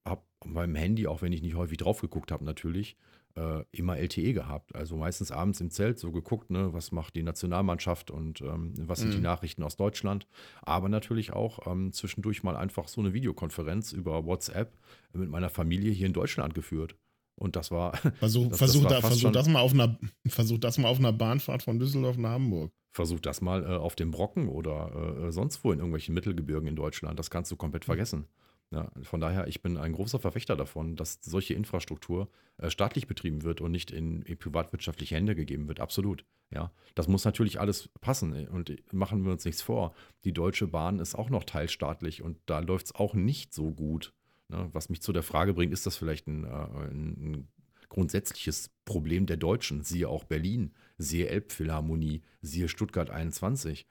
[0.04, 2.96] habe beim Handy, auch wenn ich nicht häufig drauf geguckt habe, natürlich,
[3.36, 4.74] äh, immer LTE gehabt.
[4.74, 9.00] Also meistens abends im Zelt so geguckt, ne, was macht die Nationalmannschaft und ähm, was
[9.00, 9.22] sind die Mhm.
[9.24, 10.26] Nachrichten aus Deutschland.
[10.62, 14.72] Aber natürlich auch ähm, zwischendurch mal einfach so eine Videokonferenz über WhatsApp
[15.12, 16.96] mit meiner Familie hier in Deutschland geführt.
[17.36, 20.58] Und das war, Versuch, Das- das versuch, war da, versuch, das mal auf einer, versuch
[20.58, 22.70] das mal auf einer Bahnfahrt von Düsseldorf nach Hamburg.
[22.92, 26.76] versuch das mal äh, auf dem Brocken oder äh, sonst wo in irgendwelchen Mittelgebirgen in
[26.76, 27.18] Deutschland.
[27.18, 28.26] Das kannst du komplett vergessen.
[28.72, 33.42] Ja, von daher, ich bin ein großer Verfechter davon, dass solche Infrastruktur äh, staatlich betrieben
[33.42, 35.80] wird und nicht in, in privatwirtschaftliche Hände gegeben wird.
[35.80, 36.24] Absolut.
[36.52, 38.48] Ja, das muss natürlich alles passen.
[38.48, 39.94] Und machen wir uns nichts vor.
[40.24, 44.12] Die Deutsche Bahn ist auch noch teilstaatlich und da läuft es auch nicht so gut.
[44.48, 44.68] Ne?
[44.72, 47.48] Was mich zu der Frage bringt, ist das vielleicht ein, äh, ein
[47.88, 49.82] grundsätzliches Problem der Deutschen?
[49.82, 53.86] Siehe auch Berlin, siehe Elbphilharmonie, siehe Stuttgart 21.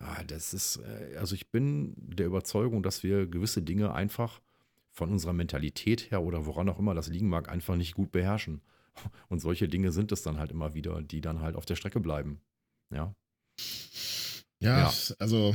[0.00, 4.40] Ah, das ist, äh, also ich bin der Überzeugung, dass wir gewisse Dinge einfach
[4.90, 8.62] von unserer Mentalität her oder woran auch immer das liegen mag, einfach nicht gut beherrschen.
[9.28, 12.00] Und solche Dinge sind es dann halt immer wieder, die dann halt auf der Strecke
[12.00, 12.40] bleiben.
[12.90, 13.14] Ja.
[14.58, 14.92] Ja, Ja.
[15.18, 15.54] also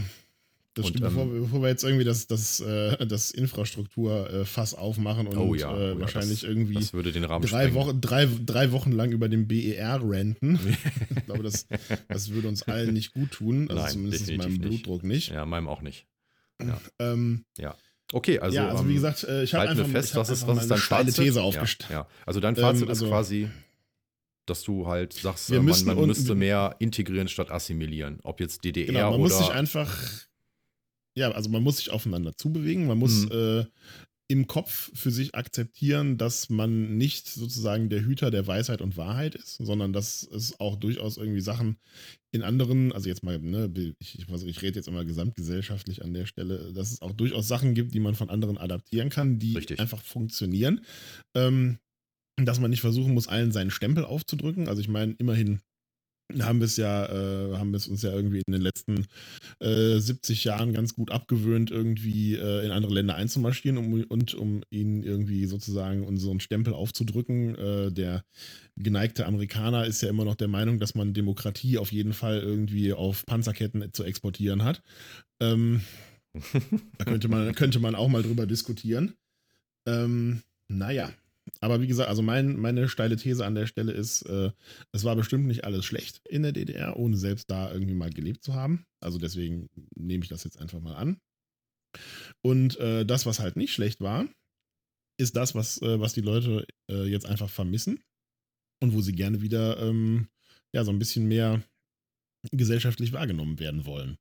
[0.75, 4.73] das Und, stimmt, bevor, ähm, wir- bevor wir jetzt irgendwie das, das, äh, das Infrastrukturfass
[4.75, 5.71] aufmachen und oh ja.
[5.71, 7.73] äh, oh ja wahrscheinlich das, irgendwie Das würde den Rahmen drei.
[7.73, 10.59] Wochen, drei, drei Wochen lang über den BER ranten.
[11.15, 11.65] ich glaube, das,
[12.09, 13.69] das würde uns allen nicht gut tun.
[13.69, 14.61] Also Nein, zumindest meinem nicht.
[14.61, 15.31] Blutdruck nicht.
[15.31, 16.05] Ja, meinem auch nicht.
[16.99, 17.45] Ähm,
[18.13, 20.29] Okay, also, ja, also ähm, wie gesagt, äh, ich habe einfach, fest, ich hab was
[20.29, 21.15] ist, was ist eine dein Fazit?
[21.15, 21.89] These Ja, aufgestellt.
[21.91, 23.49] Ja, Also dein Fazit Ähm, also- ist quasi,
[24.45, 28.19] dass du halt sagst, äh, man, man müsste mehr integrieren statt assimilieren.
[28.21, 29.91] Ob jetzt DDR Genau, man oder muss sich einfach
[31.15, 33.31] ja, also man muss sich aufeinander zubewegen, man muss Mhm.
[33.31, 33.65] äh,
[34.27, 39.35] im Kopf für sich akzeptieren, dass man nicht sozusagen der Hüter der Weisheit und Wahrheit
[39.35, 41.77] ist, sondern dass es auch durchaus irgendwie Sachen
[42.31, 46.25] in anderen, also jetzt mal, ne, ich, ich, ich rede jetzt immer gesamtgesellschaftlich an der
[46.25, 49.79] Stelle, dass es auch durchaus Sachen gibt, die man von anderen adaptieren kann, die Richtig.
[49.79, 50.81] einfach funktionieren.
[51.35, 51.77] Ähm,
[52.37, 54.67] dass man nicht versuchen muss, allen seinen Stempel aufzudrücken.
[54.67, 55.61] Also ich meine, immerhin
[56.41, 59.05] haben wir es ja, äh, haben wir es uns ja irgendwie in den letzten
[59.59, 64.61] äh, 70 Jahren ganz gut abgewöhnt, irgendwie äh, in andere Länder einzumarschieren um, und um
[64.69, 67.55] ihnen irgendwie sozusagen unseren Stempel aufzudrücken.
[67.55, 68.23] Äh, der
[68.75, 72.93] geneigte Amerikaner ist ja immer noch der Meinung, dass man Demokratie auf jeden Fall irgendwie
[72.93, 74.81] auf Panzerketten zu exportieren hat.
[75.39, 75.81] Ähm,
[76.97, 79.13] da könnte man, könnte man auch mal drüber diskutieren.
[79.87, 81.11] Ähm, naja,
[81.59, 84.51] aber wie gesagt, also mein, meine steile These an der Stelle ist, äh,
[84.91, 88.43] es war bestimmt nicht alles schlecht in der DDR, ohne selbst da irgendwie mal gelebt
[88.43, 88.85] zu haben.
[88.99, 91.19] Also deswegen nehme ich das jetzt einfach mal an.
[92.41, 94.27] Und äh, das, was halt nicht schlecht war,
[95.17, 98.03] ist das, was, äh, was die Leute äh, jetzt einfach vermissen
[98.81, 100.27] und wo sie gerne wieder ähm,
[100.73, 101.63] ja, so ein bisschen mehr
[102.51, 104.17] gesellschaftlich wahrgenommen werden wollen.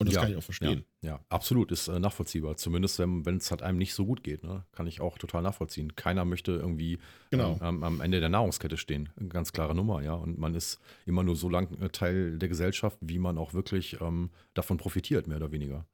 [0.00, 0.84] Und das Ja, kann ich auch verstehen.
[1.02, 2.56] Ja, ja absolut, ist äh, nachvollziehbar.
[2.56, 4.64] Zumindest wenn es halt einem nicht so gut geht, ne?
[4.72, 5.94] kann ich auch total nachvollziehen.
[5.94, 6.98] Keiner möchte irgendwie
[7.30, 7.60] Genau.
[7.62, 9.10] ähm, am, Ende der Nahrungskette stehen.
[9.28, 10.14] Ganz klare Nummer, ja.
[10.14, 14.00] Und man ist immer nur so lang äh, Teil der Gesellschaft, wie man auch wirklich
[14.00, 15.86] ähm, davon profitiert, mehr oder weniger.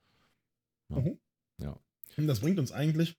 [0.88, 1.00] Ja.
[1.00, 1.18] Mhm.
[1.60, 1.76] Ja.
[2.16, 3.16] Das bringt uns eigentlich,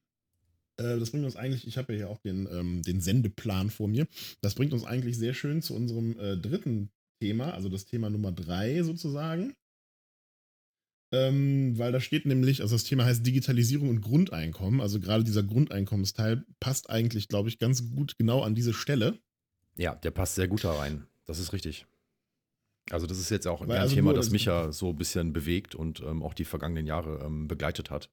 [0.77, 3.89] äh, das bringt uns eigentlich, ich habe ja hier auch den, ähm, den Sendeplan vor
[3.89, 4.07] mir.
[4.39, 8.31] Das bringt uns eigentlich sehr schön zu unserem äh, dritten Thema, also das Thema Nummer
[8.31, 9.53] drei sozusagen.
[11.12, 14.82] Ähm, weil da steht nämlich, also das Thema heißt Digitalisierung und Grundeinkommen.
[14.82, 19.18] Also gerade dieser Grundeinkommensteil passt eigentlich, glaube ich, ganz gut genau an diese Stelle.
[19.78, 21.05] Ja, der passt sehr gut da rein.
[21.26, 21.86] Das ist richtig.
[22.89, 24.97] Also das ist jetzt auch Weil ein also Thema, nur- das mich ja so ein
[24.97, 28.10] bisschen bewegt und ähm, auch die vergangenen Jahre ähm, begleitet hat.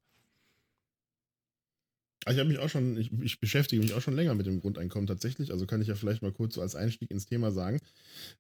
[2.25, 4.61] Ah, Ich habe mich auch schon, ich, ich beschäftige mich auch schon länger mit dem
[4.61, 5.51] Grundeinkommen tatsächlich.
[5.51, 7.81] Also kann ich ja vielleicht mal kurz so als Einstieg ins Thema sagen.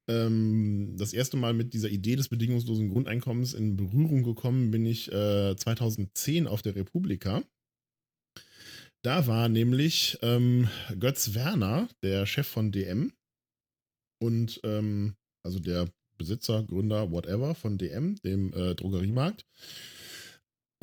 [0.08, 5.12] Ähm, das erste Mal mit dieser Idee des bedingungslosen Grundeinkommens in Berührung gekommen bin ich
[5.12, 7.42] äh, 2010 auf der Republika.
[9.02, 10.68] Da war nämlich ähm,
[10.98, 13.12] Götz Werner, der Chef von DM
[14.18, 15.14] und ähm,
[15.44, 19.44] also der Besitzer, Gründer, whatever von DM, dem äh, Drogeriemarkt.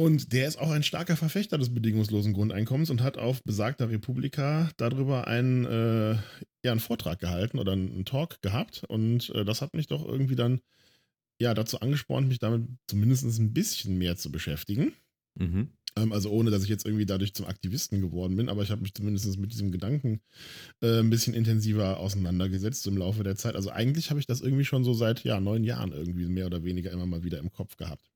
[0.02, 4.72] Und der ist auch ein starker Verfechter des bedingungslosen Grundeinkommens und hat auf besagter Republika
[4.78, 6.14] darüber einen, äh,
[6.66, 8.84] ja, einen Vortrag gehalten oder einen, Talk gehabt.
[8.88, 10.60] Und äh, das hat mich doch irgendwie dann
[11.40, 14.94] ja, dazu angespornt, mich damit zumindest ein bisschen mehr zu beschäftigen.
[15.36, 15.70] Mhm.
[15.96, 18.82] Ähm, also ohne, dass ich jetzt irgendwie dadurch zum Aktivisten geworden bin, aber ich habe
[18.82, 20.22] mich zumindest mit diesem Gedanken
[20.82, 23.56] äh, ein bisschen intensiver auseinandergesetzt im Laufe der Zeit.
[23.56, 26.64] Also eigentlich habe ich das irgendwie schon so seit ja, neun Jahren irgendwie mehr oder
[26.64, 28.11] weniger immer mal wieder im Kopf gehabt.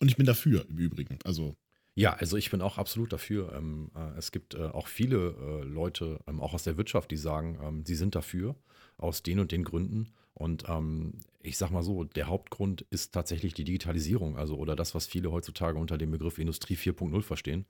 [0.00, 1.18] Und ich bin dafür im Übrigen.
[1.24, 1.56] Also
[1.94, 3.52] Ja, also ich bin auch absolut dafür.
[3.54, 7.16] Ähm, äh, es gibt äh, auch viele äh, Leute, ähm, auch aus der Wirtschaft, die
[7.16, 8.56] sagen, ähm, sie sind dafür,
[8.98, 10.12] aus den und den Gründen.
[10.34, 14.94] Und ähm, ich sag mal so, der Hauptgrund ist tatsächlich die Digitalisierung, also oder das,
[14.94, 17.64] was viele heutzutage unter dem Begriff Industrie 4.0 verstehen.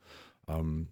[0.48, 0.88] Ähm,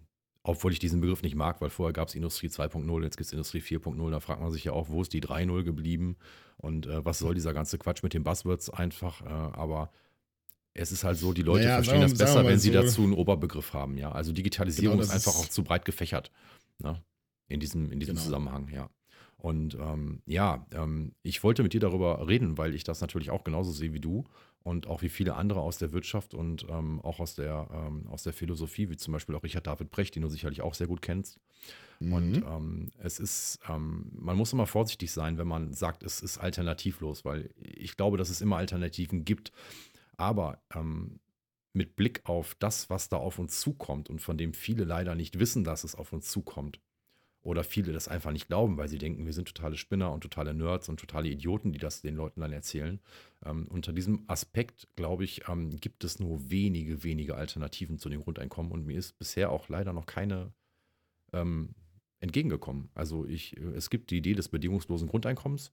[0.47, 3.33] obwohl ich diesen Begriff nicht mag, weil vorher gab es Industrie 2.0, jetzt gibt es
[3.33, 4.11] Industrie 4.0.
[4.11, 6.17] Da fragt man sich ja auch, wo ist die 3.0 geblieben
[6.57, 9.21] und äh, was soll dieser ganze Quatsch mit den Buzzwords einfach.
[9.21, 9.91] Äh, aber
[10.75, 13.01] es ist halt so, die Leute Naja, verstehen sagen- das besser, wenn sie so- dazu
[13.03, 14.11] einen Oberbegriff haben, ja.
[14.11, 16.31] Also Digitalisierung Genau, ist einfach auch zu breit gefächert,
[16.79, 17.01] ne?
[17.47, 18.25] In diesem, in diesem Genau.
[18.25, 18.89] Zusammenhang, ja.
[19.37, 23.43] Und ähm, ja, ähm, ich wollte mit dir darüber reden, weil ich das natürlich auch
[23.43, 24.23] genauso sehe wie du
[24.63, 28.23] und auch wie viele andere aus der Wirtschaft und ähm, auch aus der, ähm, aus
[28.23, 31.01] der Philosophie, wie zum Beispiel auch Richard David Brecht, den du sicherlich auch sehr gut
[31.03, 31.39] kennst.
[31.99, 32.45] Und mhm.
[32.49, 37.23] ähm, es ist, ähm, man muss immer vorsichtig sein, wenn man sagt, es ist alternativlos,
[37.23, 39.51] weil ich glaube, dass es immer Alternativen gibt.
[40.17, 41.19] Aber ähm,
[41.73, 45.39] mit Blick auf das, was da auf uns zukommt und von dem viele leider nicht
[45.39, 46.79] wissen, dass es auf uns zukommt,
[47.45, 50.55] oder viele das einfach nicht glauben, weil sie denken, wir sind totale Spinner und totale
[50.55, 52.99] Nerds und totale Idioten, die das den Leuten dann erzählen.
[53.45, 58.23] Ähm, unter diesem Aspekt, glaube ich, ähm, gibt es nur wenige, wenige Alternativen zu dem
[58.23, 60.53] Grundeinkommen und mir ist bisher auch leider noch keine
[61.33, 61.75] ähm,
[62.19, 62.89] entgegengekommen.
[62.95, 65.71] Also ich, äh, es gibt die Idee des bedingungslosen Grundeinkommens.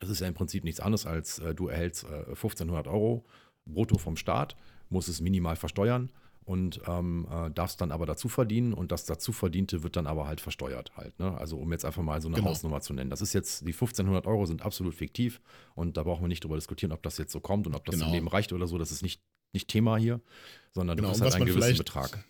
[0.00, 3.24] Das ist ja im Prinzip nichts anderes als äh, du erhältst äh, 1500 Euro
[3.66, 4.56] brutto vom Staat,
[4.88, 6.10] musst es minimal versteuern
[6.44, 10.26] und ähm, äh, darfst dann aber dazu verdienen und das dazu verdiente wird dann aber
[10.26, 11.18] halt versteuert halt.
[11.18, 11.36] Ne?
[11.36, 12.48] Also um jetzt einfach mal so eine Genau.
[12.48, 13.10] Hausnummer zu nennen.
[13.10, 15.40] Das ist jetzt, die 1500 Euro sind absolut fiktiv
[15.74, 17.96] und da brauchen wir nicht drüber diskutieren, ob das jetzt so kommt und ob das
[17.96, 18.06] Genau.
[18.06, 18.78] im Leben reicht oder so.
[18.78, 19.20] Das ist nicht,
[19.52, 20.20] nicht Thema hier,
[20.72, 22.24] sondern Genau, du hast halt einen gewissen Betrag.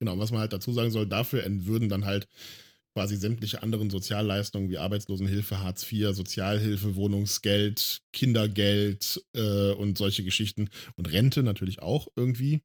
[0.00, 2.28] Genau, was man halt dazu sagen soll, dafür würden dann halt
[2.94, 10.68] quasi sämtliche anderen Sozialleistungen wie Arbeitslosenhilfe, Hartz IV, Sozialhilfe, Wohnungsgeld, Kindergeld äh, und solche Geschichten
[10.96, 12.62] und Rente natürlich auch irgendwie,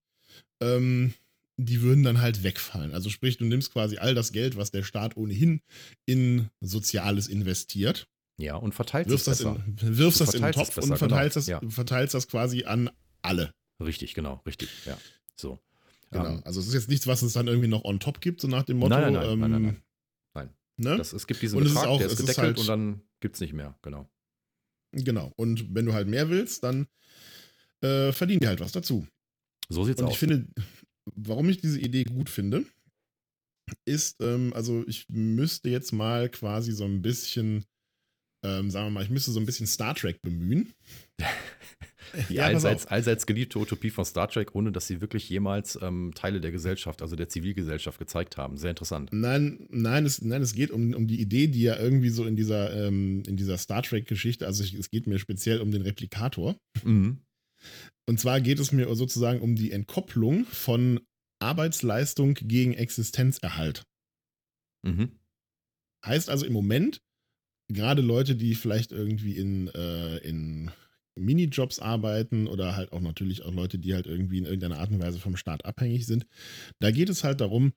[0.62, 1.14] ähm,
[1.58, 2.94] die würden dann halt wegfallen.
[2.94, 5.62] Also sprich, du nimmst quasi all das Geld, was der Staat ohnehin
[6.06, 8.08] in Soziales investiert.
[8.38, 9.64] Ja, und verteilst wirfst es das besser.
[9.66, 11.60] in, wirfst das in den Topf besser, und verteilst, genau.
[11.60, 12.90] das, verteilst das quasi an
[13.22, 13.54] alle.
[13.80, 14.70] Richtig, genau, richtig.
[14.86, 14.98] Ja,
[15.36, 15.60] so.
[16.12, 16.26] Genau.
[16.26, 18.48] Ähm, also es ist jetzt nichts, was es dann irgendwie noch on top gibt, so
[18.48, 18.96] nach dem Motto.
[18.96, 19.82] Nein, nein, nein, ähm, nein, nein, nein.
[20.34, 20.50] Nein.
[20.78, 20.98] Ne?
[20.98, 22.60] das, es gibt diesen Und es ist Betrag, auch- der ist es ist gedeckelt halt-
[22.60, 24.10] und dann gibt es nicht mehr, genau.
[24.92, 25.32] Genau.
[25.38, 26.88] Und wenn du halt mehr willst, dann
[27.82, 29.08] äh, verdienen die halt was dazu.
[29.70, 30.14] So sieht's Und aus.
[30.14, 30.48] ich finde,
[31.16, 32.66] warum ich diese Idee gut finde,
[33.86, 37.66] ist, ähm, also ich müsste jetzt mal quasi so ein bisschen,
[38.44, 40.74] ähm, sagen wir mal, ich müsste so ein bisschen Star Trek bemühen.
[42.30, 46.12] Die Ja, allseits, allseits geliebte Utopie von Star Trek, ohne dass sie wirklich jemals ähm,
[46.14, 48.58] Teile der Gesellschaft, also der Zivilgesellschaft gezeigt haben.
[48.58, 49.10] Sehr interessant.
[49.12, 52.36] Nein, nein, es, nein, es geht um, um die Idee, die ja irgendwie so in
[52.36, 56.56] dieser, ähm, in dieser Star Trek-Geschichte, also ich, es geht mir speziell um den Replikator.
[56.84, 57.22] Mhm.
[58.06, 61.00] Und zwar geht es mir sozusagen um die Entkopplung von
[61.40, 63.84] Arbeitsleistung gegen Existenzerhalt.
[64.86, 65.12] Mhm.
[66.06, 67.00] Heißt also im Moment,
[67.74, 70.72] gerade Leute, die vielleicht irgendwie in, äh, in
[71.16, 75.00] Minijobs arbeiten oder halt auch natürlich auch Leute, die halt irgendwie in irgendeiner Art und
[75.00, 76.26] Weise vom Staat abhängig sind,
[76.80, 77.74] da geht es halt darum,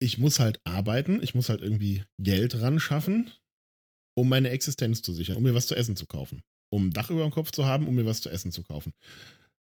[0.00, 3.30] ich muss halt arbeiten, ich muss halt irgendwie Geld ran schaffen,
[4.14, 7.10] um meine Existenz zu sichern, um mir was zu essen zu kaufen, um ein Dach
[7.10, 8.92] über dem Kopf zu haben, um mir was zu essen zu kaufen.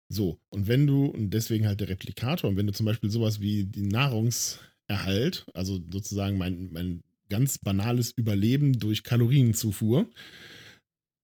[0.09, 3.41] So, und wenn du, und deswegen halt der Replikator, und wenn du zum Beispiel sowas
[3.41, 7.03] wie die Nahrungserhalt, also sozusagen mein, mein
[7.35, 10.09] ganz banales Überleben durch Kalorienzufuhr,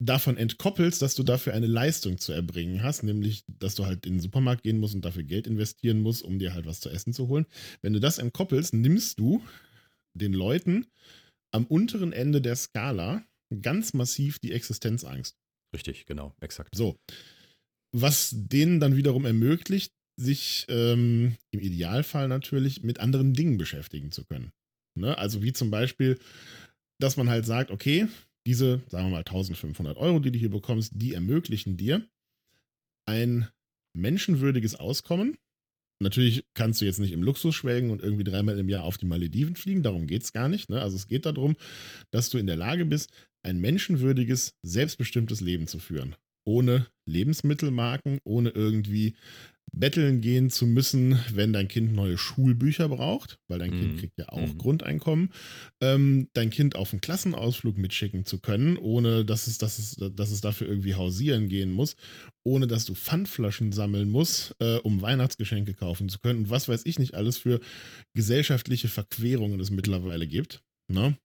[0.03, 4.15] davon entkoppelst, dass du dafür eine Leistung zu erbringen hast, nämlich, dass du halt in
[4.15, 7.13] den Supermarkt gehen musst und dafür Geld investieren musst, um dir halt was zu essen
[7.13, 7.47] zu holen.
[7.81, 9.41] Wenn du das entkoppelst, nimmst du
[10.19, 10.87] den Leuten
[11.55, 13.25] am unteren Ende der Skala
[13.63, 15.37] ganz massiv die Existenzangst.
[15.73, 16.75] Richtig, genau, exakt.
[16.75, 16.99] So.
[17.93, 24.25] Was denen dann wiederum ermöglicht, sich ähm, im Idealfall natürlich mit anderen Dingen beschäftigen zu
[24.25, 24.51] können.
[25.01, 25.17] Ne?
[25.19, 26.19] Also wie zum Beispiel,
[26.99, 28.07] dass man halt sagt, okay,
[28.47, 32.07] diese, sagen wir mal, 1500 Euro, die du hier bekommst, die ermöglichen dir
[33.07, 33.49] ein
[33.95, 35.37] menschenwürdiges Auskommen.
[36.03, 39.07] Natürlich kannst du jetzt nicht im Luxus schwelgen und irgendwie dreimal im Jahr auf die
[39.07, 40.71] Malediven fliegen, darum geht es gar nicht.
[40.71, 40.81] Ne?
[40.81, 41.57] Also es geht darum,
[42.11, 43.11] dass du in der Lage bist,
[43.43, 46.17] ein menschenwürdiges, selbstbestimmtes Leben zu führen.
[46.45, 49.15] Ohne Lebensmittelmarken, ohne irgendwie
[49.73, 53.97] betteln gehen zu müssen, wenn dein Kind neue Schulbücher braucht, weil dein Kind Mhm.
[53.99, 54.59] kriegt ja auch Mhm.
[54.59, 55.33] Grundeinkommen,
[55.81, 60.31] ähm, dein Kind auf einen Klassenausflug mitschicken zu können, ohne dass es, dass es, dass
[60.31, 61.97] es dafür irgendwie hausieren gehen muss,
[62.45, 66.83] ohne dass du Pfandflaschen sammeln musst, äh, um Weihnachtsgeschenke kaufen zu können und was weiß
[66.85, 67.61] ich nicht alles für
[68.15, 70.63] gesellschaftliche Verquerungen es mittlerweile gibt.
[70.93, 71.17] Ne?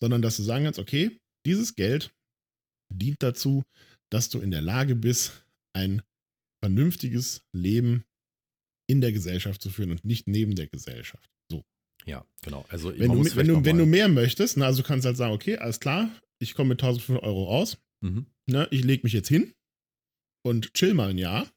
[0.00, 2.12] Sondern dass du sagen kannst, okay, dieses Geld
[2.92, 3.62] dient dazu,
[4.10, 6.02] dass du in der Lage bist, ein
[6.64, 8.04] vernünftiges Leben
[8.86, 11.28] in der Gesellschaft zu führen und nicht neben der Gesellschaft.
[11.50, 11.62] So.
[12.06, 12.64] Ja, genau.
[12.70, 15.34] Also Wenn, du, wenn, du, wenn du mehr möchtest, na, also du kannst halt sagen,
[15.34, 16.08] okay, alles klar,
[16.38, 18.26] ich komme mit 1500 Euro aus, Mhm.
[18.46, 19.52] ne, ich lege mich jetzt hin
[20.42, 21.50] und chill mal ein Jahr.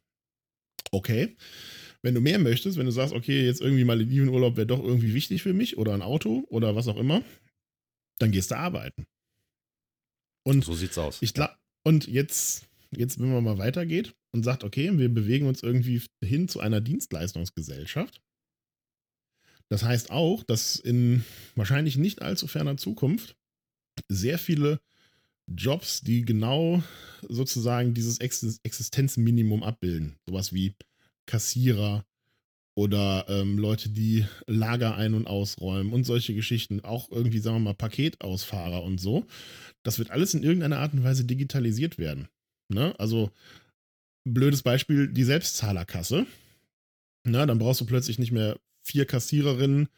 [0.91, 1.35] Okay.
[2.01, 5.41] Wenn du mehr möchtest, wenn du sagst, okay, jetzt irgendwie Maledivenurlaub wäre doch irgendwie wichtig
[5.41, 7.23] für mich oder ein Auto oder was auch immer,
[8.19, 9.05] dann gehst du arbeiten.
[10.45, 11.21] Und So sieht's aus.
[11.21, 15.63] ich glaube, und jetzt, jetzt, wenn man mal weitergeht und sagt, okay, wir bewegen uns
[15.63, 18.21] irgendwie hin zu einer Dienstleistungsgesellschaft.
[19.69, 21.25] Das heißt auch, dass in
[21.55, 23.35] wahrscheinlich nicht allzu ferner Zukunft
[24.07, 24.79] sehr viele
[25.47, 26.83] Jobs, die genau
[27.27, 30.75] sozusagen dieses Exis- Existenzminimum abbilden, sowas wie
[31.25, 32.05] Kassierer
[32.75, 37.71] oder ähm, Leute, die Lager ein- und ausräumen und solche Geschichten, auch irgendwie, sagen wir
[37.71, 39.25] mal, Paketausfahrer und so,
[39.83, 42.27] das wird alles in irgendeiner Art und Weise digitalisiert werden.
[42.69, 42.93] Ne?
[42.99, 43.31] Also,
[44.33, 46.25] blödes Beispiel, die Selbstzahlerkasse.
[47.23, 49.89] Na, dann brauchst du plötzlich nicht mehr vier Kassiererinnen,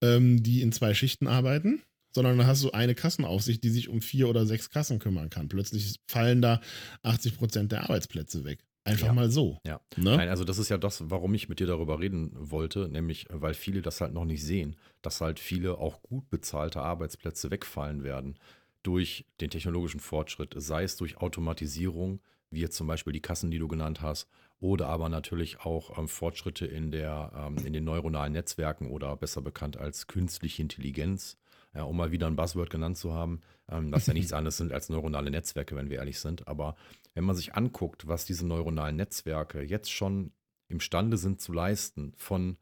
[0.00, 4.02] ähm, die in zwei Schichten arbeiten, sondern dann hast du eine Kassenaufsicht, die sich um
[4.02, 5.48] vier oder sechs Kassen kümmern kann.
[5.48, 6.60] Plötzlich fallen da
[7.02, 8.64] 80 Prozent der Arbeitsplätze weg.
[8.84, 9.12] Einfach Ja.
[9.12, 9.58] mal so.
[9.64, 9.80] Ja.
[9.96, 10.16] Ne?
[10.16, 13.54] Nein, also das ist ja das, warum ich mit dir darüber reden wollte, nämlich weil
[13.54, 18.34] viele das halt noch nicht sehen, dass halt viele auch gut bezahlte Arbeitsplätze wegfallen werden
[18.82, 22.20] durch den technologischen Fortschritt, sei es durch Automatisierung,
[22.52, 24.28] wie jetzt zum Beispiel die Kassen, die du genannt hast,
[24.60, 29.42] oder aber natürlich auch ähm, Fortschritte in, der, ähm, in den neuronalen Netzwerken oder besser
[29.42, 31.38] bekannt als künstliche Intelligenz,
[31.74, 34.72] ja, um mal wieder ein Buzzword genannt zu haben, ähm, das ja nichts anderes sind
[34.72, 36.46] als neuronale Netzwerke, wenn wir ehrlich sind.
[36.46, 36.76] Aber
[37.14, 40.32] wenn man sich anguckt, was diese neuronalen Netzwerke jetzt schon
[40.68, 42.56] imstande sind zu leisten, von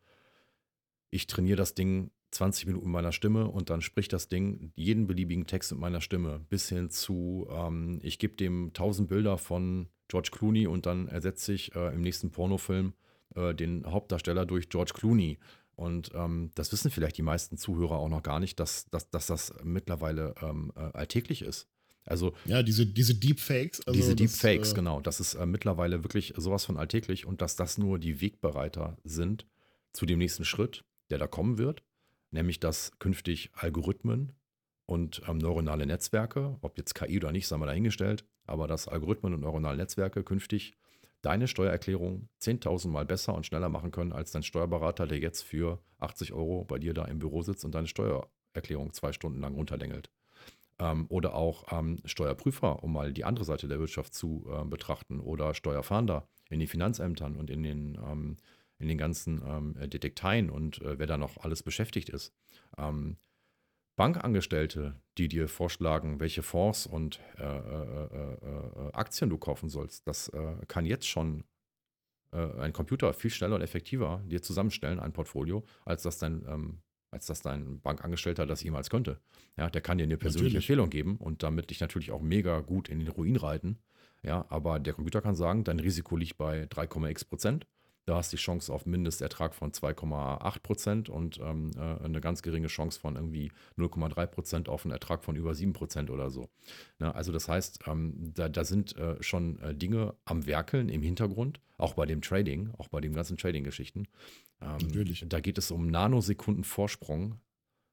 [1.11, 5.07] ich trainiere das Ding 20 Minuten mit meiner Stimme und dann spricht das Ding jeden
[5.07, 9.89] beliebigen Text mit meiner Stimme bis hin zu, ähm, ich gebe dem 1000 Bilder von
[10.09, 12.95] George Clooney und dann ersetze ich äh, im nächsten Pornofilm
[13.35, 15.39] äh, den Hauptdarsteller durch George Clooney.
[15.75, 19.27] Und ähm, das wissen vielleicht die meisten Zuhörer auch noch gar nicht, dass, dass, dass
[19.27, 21.69] das mittlerweile ähm, äh, alltäglich ist.
[22.05, 23.81] Also ja, diese, diese Deepfakes.
[23.87, 25.01] Also diese Deepfakes, das, äh, genau.
[25.01, 29.47] Das ist äh, mittlerweile wirklich sowas von alltäglich und dass das nur die Wegbereiter sind
[29.93, 31.83] zu dem nächsten Schritt, der da kommen wird
[32.31, 34.33] nämlich dass künftig Algorithmen
[34.87, 39.35] und ähm, neuronale Netzwerke, ob jetzt KI oder nicht, sei mal dahingestellt, aber dass Algorithmen
[39.35, 40.77] und neuronale Netzwerke künftig
[41.23, 45.79] deine Steuererklärung 10.000 Mal besser und schneller machen können als dein Steuerberater, der jetzt für
[45.99, 50.11] 80 Euro bei dir da im Büro sitzt und deine Steuererklärung zwei Stunden lang runterlängelt.
[50.79, 55.21] Ähm, oder auch ähm, Steuerprüfer, um mal die andere Seite der Wirtschaft zu äh, betrachten,
[55.21, 58.37] oder Steuerfahnder in den Finanzämtern und in den ähm,
[58.81, 62.33] in den ganzen ähm, äh, Detekteien und äh, wer da noch alles beschäftigt ist.
[62.77, 63.19] Ähm,
[63.97, 70.07] Bankangestellte, die dir vorschlagen, welche Fonds und äh, äh, äh, äh Aktien du kaufen sollst,
[70.07, 70.33] das
[70.69, 71.45] kann jetzt schon
[72.33, 77.27] ein Computer viel schneller und effektiver dir zusammenstellen, ein Portfolio, als das dein, ähm, als
[77.27, 79.21] das dein Bankangestellter das jemals könnte.
[79.57, 80.71] Ja, der kann dir eine persönliche natürlich.
[80.71, 83.81] Empfehlung geben und damit dich natürlich auch mega gut in den Ruin reiten.
[84.23, 87.67] Ja, aber der Computer kann sagen, dein Risiko liegt bei 3,x Prozent
[88.11, 92.43] da hast du die Chance auf Mindestertrag von 2,8 Prozent und ähm, äh, eine ganz
[92.43, 96.49] geringe Chance von irgendwie 0,3 Prozent auf einen Ertrag von über 7 Prozent oder so.
[96.99, 97.15] Ne?
[97.15, 101.61] Also das heißt, ähm, da, da, sind äh, schon äh, Dinge am Werkeln im Hintergrund,
[101.79, 104.09] auch bei dem Trading, auch bei den ganzen Trading-Geschichten.
[104.61, 105.25] Ähm, natürlich.
[105.29, 107.37] Da geht es um Nanosekunden Vorsprung,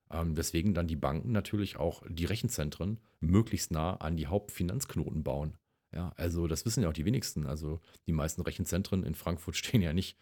[0.10, 5.58] ähm, weswegen dann die Banken natürlich auch die Rechenzentren möglichst nah an die Hauptfinanzknoten bauen.
[5.98, 7.48] Ja, also das wissen ja auch die wenigsten.
[7.48, 10.16] Also die meisten Rechenzentren in Frankfurt stehen ja nicht,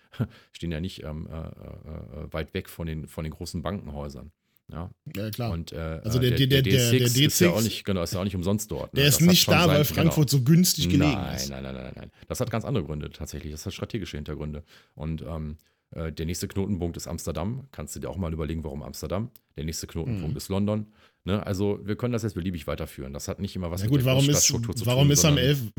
[0.54, 4.32] stehen ja nicht ähm, äh, äh, äh, weit weg von den, von den großen Bankenhäusern.
[4.72, 5.52] Ja, ja klar.
[5.52, 8.02] Und äh, also der, der, der, der, D6 der D6 ist ja auch nicht, genau,
[8.04, 8.94] ist ja auch nicht umsonst dort.
[8.94, 9.02] Ne?
[9.02, 10.40] Der ist das nicht da, weil Frankfurt genau.
[10.40, 11.50] so günstig gelegen nein, ist.
[11.50, 12.12] Nein, nein, nein, nein.
[12.30, 13.52] Das hat ganz andere Gründe tatsächlich.
[13.52, 14.64] Das hat strategische Hintergründe.
[14.96, 15.58] Und ähm,
[15.92, 17.68] äh, der nächste Knotenpunkt ist Amsterdam.
[17.72, 19.30] Kannst du dir auch mal überlegen, warum Amsterdam.
[19.58, 20.38] Der nächste Knotenpunkt mhm.
[20.38, 20.88] ist London.
[21.26, 21.46] Ne?
[21.46, 23.14] Also wir können das jetzt beliebig weiterführen.
[23.14, 25.12] Das hat nicht immer was Na gut, mit der warum ist, zu warum tun.
[25.12, 25.72] Ist am 11,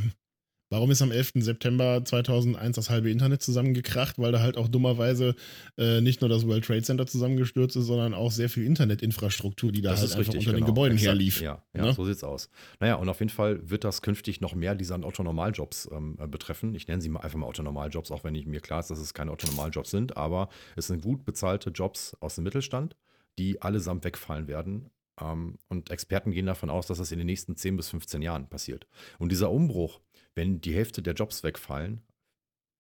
[0.69, 1.33] Warum ist am 11.
[1.37, 4.19] September 2001 das halbe Internet zusammengekracht?
[4.19, 5.37] Weil da halt auch dummerweise
[5.79, 9.81] äh, nicht nur das World Trade Center zusammengestürzt ist, sondern auch sehr viel Internetinfrastruktur, die
[9.81, 10.65] da das halt einfach richtig, unter genau.
[10.65, 11.09] den Gebäuden Exakt.
[11.13, 11.41] herlief.
[11.41, 11.93] Ja, ja ne?
[11.93, 12.51] so sieht's aus.
[12.81, 16.75] Naja, und auf jeden Fall wird das künftig noch mehr dieser Autonormaljobs ähm, äh, betreffen.
[16.75, 19.15] Ich nenne sie mal einfach mal Autonormaljobs, auch wenn ich, mir klar ist, dass es
[19.15, 22.97] keine Autonormaljobs sind, aber es sind gut bezahlte Jobs aus dem Mittelstand,
[23.39, 27.77] die allesamt wegfallen werden und Experten gehen davon aus, dass das in den nächsten 10
[27.77, 28.87] bis 15 Jahren passiert.
[29.19, 30.01] Und dieser Umbruch
[30.37, 32.03] wenn die Hälfte der Jobs wegfallen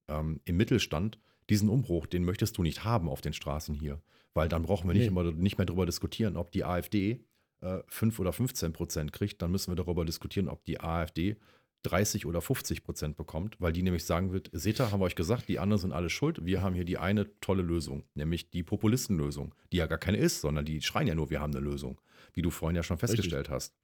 [0.09, 1.18] ähm, im Mittelstand,
[1.51, 4.01] diesen Umbruch, den möchtest du nicht haben auf den Straßen hier.
[4.34, 5.01] Weil dann brauchen wir nee.
[5.01, 7.24] nicht, immer, nicht mehr darüber diskutieren, ob die AfD
[7.62, 9.41] äh, 5 oder 15 Prozent kriegt.
[9.41, 11.37] Dann müssen wir darüber diskutieren, ob die AfD
[11.83, 15.14] 30 oder 50 Prozent bekommt, weil die nämlich sagen wird, seht ihr, haben wir euch
[15.14, 16.45] gesagt, die anderen sind alle schuld.
[16.45, 20.41] Wir haben hier die eine tolle Lösung, nämlich die Populistenlösung, die ja gar keine ist,
[20.41, 22.01] sondern die schreien ja nur, wir haben eine Lösung,
[22.35, 23.55] wie du vorhin ja schon festgestellt Richtig.
[23.55, 23.74] hast.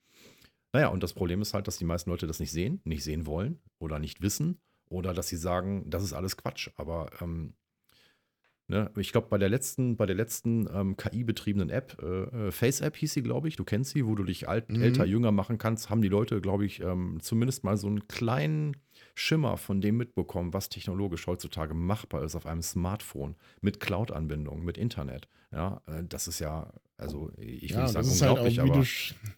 [0.72, 3.26] Naja, und das Problem ist halt, dass die meisten Leute das nicht sehen, nicht sehen
[3.26, 6.70] wollen oder nicht wissen oder dass sie sagen, das ist alles Quatsch.
[6.76, 7.54] Aber ähm,
[8.72, 12.96] ne, ich glaube, bei der letzten, bei der letzten ähm, KI-betriebenen App, äh, äh, Face-App
[12.96, 14.82] hieß sie, glaube ich, du kennst sie, wo du dich alt, mhm.
[14.82, 18.76] älter, jünger machen kannst, haben die Leute, glaube ich, ähm, zumindest mal so einen kleinen
[19.14, 24.78] Schimmer von dem mitbekommen, was technologisch heutzutage machbar ist auf einem Smartphone mit Cloud-Anbindung, mit
[24.78, 25.28] Internet.
[25.52, 28.86] Ja, äh, das ist ja also ich will ja, nicht sagen halt unglaublich, halt aber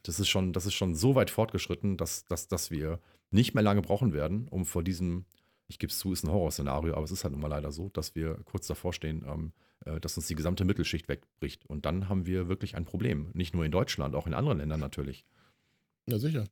[0.02, 3.62] das ist schon, das ist schon so weit fortgeschritten, dass, dass, dass wir nicht mehr
[3.62, 5.24] lange brauchen werden, um vor diesem,
[5.68, 7.88] ich gebe es zu, ist ein Horrorszenario, aber es ist halt nun mal leider so,
[7.90, 9.52] dass wir kurz davor stehen, ähm,
[9.84, 11.64] äh, dass uns die gesamte Mittelschicht wegbricht.
[11.66, 13.30] Und dann haben wir wirklich ein Problem.
[13.32, 15.24] Nicht nur in Deutschland, auch in anderen Ländern natürlich.
[16.08, 16.46] Ja, sicher.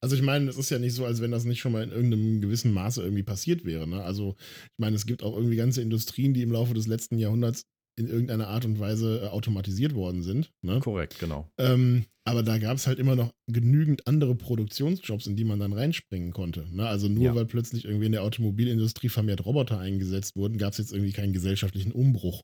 [0.00, 1.90] Also ich meine, es ist ja nicht so, als wenn das nicht schon mal in
[1.90, 3.88] irgendeinem gewissen Maße irgendwie passiert wäre.
[3.88, 4.02] Ne?
[4.02, 7.66] Also ich meine, es gibt auch irgendwie ganze Industrien, die im Laufe des letzten Jahrhunderts
[7.96, 10.50] in irgendeiner Art und Weise äh, automatisiert worden sind.
[10.62, 10.80] Ne?
[10.80, 11.48] Korrekt, genau.
[11.58, 15.72] Ähm, aber da gab es halt immer noch genügend andere Produktionsjobs, in die man dann
[15.72, 16.66] reinspringen konnte.
[16.74, 16.86] Ne?
[16.86, 17.34] Also nur ja.
[17.34, 21.32] weil plötzlich irgendwie in der Automobilindustrie vermehrt Roboter eingesetzt wurden, gab es jetzt irgendwie keinen
[21.32, 22.42] gesellschaftlichen Umbruch.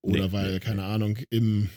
[0.00, 0.88] Oder nee, weil, nee, keine nee.
[0.88, 1.68] Ahnung, im,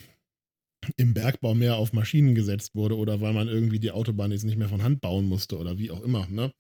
[0.96, 4.58] im Bergbau mehr auf Maschinen gesetzt wurde oder weil man irgendwie die Autobahn jetzt nicht
[4.58, 6.28] mehr von Hand bauen musste oder wie auch immer.
[6.28, 6.52] Ne?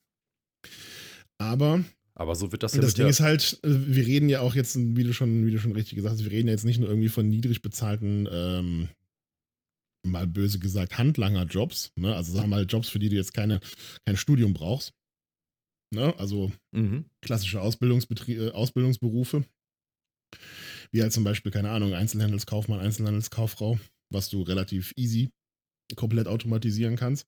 [1.37, 1.83] Aber
[2.19, 2.81] aber so wird das ja.
[2.81, 5.59] Das Ding ist halt, äh, wir reden ja auch jetzt, wie du schon, wie du
[5.59, 8.89] schon richtig gesagt hast, wir reden ja jetzt nicht nur irgendwie von niedrig bezahlten, ähm,
[10.05, 11.93] mal böse gesagt, Handlanger-Jobs.
[11.95, 12.13] Ne?
[12.13, 13.61] Also sagen wir mal Jobs, für die du jetzt keine,
[14.05, 14.93] kein Studium brauchst.
[15.95, 16.13] Ne?
[16.19, 17.05] Also mhm.
[17.21, 19.45] klassische äh, Ausbildungsberufe.
[20.91, 23.79] wie halt zum Beispiel, keine Ahnung, Einzelhandelskaufmann, Einzelhandelskauffrau,
[24.11, 25.29] was du relativ easy
[25.95, 27.25] komplett automatisieren kannst.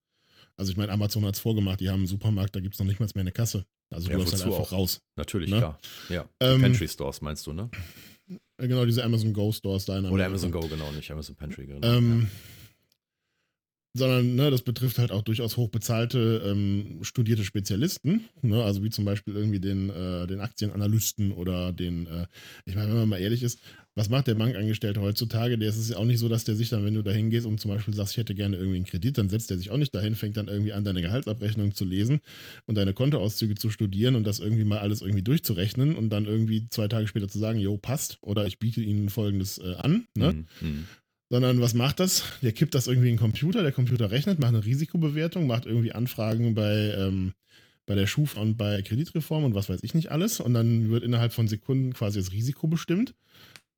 [0.57, 2.85] Also ich meine, Amazon hat es vorgemacht, die haben einen Supermarkt, da gibt es noch
[2.87, 3.65] nicht mal mehr eine Kasse.
[3.89, 4.71] Also Ja, du läufst halt einfach auch?
[4.71, 4.99] raus.
[5.15, 5.57] Natürlich, Ne?
[5.57, 5.79] klar.
[6.09, 6.29] Ja.
[6.39, 7.69] Ähm, Pantry Stores meinst du, ne?
[8.57, 10.27] Äh, Genau, diese Amazon Go Stores da in Oder Amerika.
[10.27, 11.65] Amazon Go, genau, nicht Amazon Pantry.
[11.65, 11.85] Genau.
[11.87, 12.29] Ähm,
[13.93, 19.03] Sondern, ne, das betrifft halt auch durchaus hochbezahlte, ähm, studierte Spezialisten, ne, also wie zum
[19.03, 22.27] Beispiel irgendwie den, äh, den Aktienanalysten oder den, äh,
[22.65, 23.59] ich meine, wenn man mal ehrlich ist,
[23.95, 25.57] was macht der Bankangestellte heutzutage?
[25.57, 27.45] Der ist es ja auch nicht so, dass der sich dann, wenn du da hingehst
[27.45, 29.77] und zum Beispiel sagst, ich hätte gerne irgendwie einen Kredit, dann setzt der sich auch
[29.77, 32.21] nicht dahin, fängt dann irgendwie an, deine Gehaltsabrechnung zu lesen
[32.67, 36.67] und deine Kontoauszüge zu studieren und das irgendwie mal alles irgendwie durchzurechnen und dann irgendwie
[36.69, 40.33] zwei Tage später zu sagen, jo, passt, oder ich biete Ihnen folgendes äh, an, ne?
[40.33, 40.85] Mhm, mhm.
[41.31, 42.23] Sondern was macht das?
[42.43, 45.93] Der kippt das irgendwie in den Computer, der Computer rechnet, macht eine Risikobewertung, macht irgendwie
[45.93, 47.33] Anfragen bei, ähm,
[47.87, 51.03] bei der Schuf und bei Kreditreform und was weiß ich nicht alles und dann wird
[51.03, 53.15] innerhalb von Sekunden quasi das Risiko bestimmt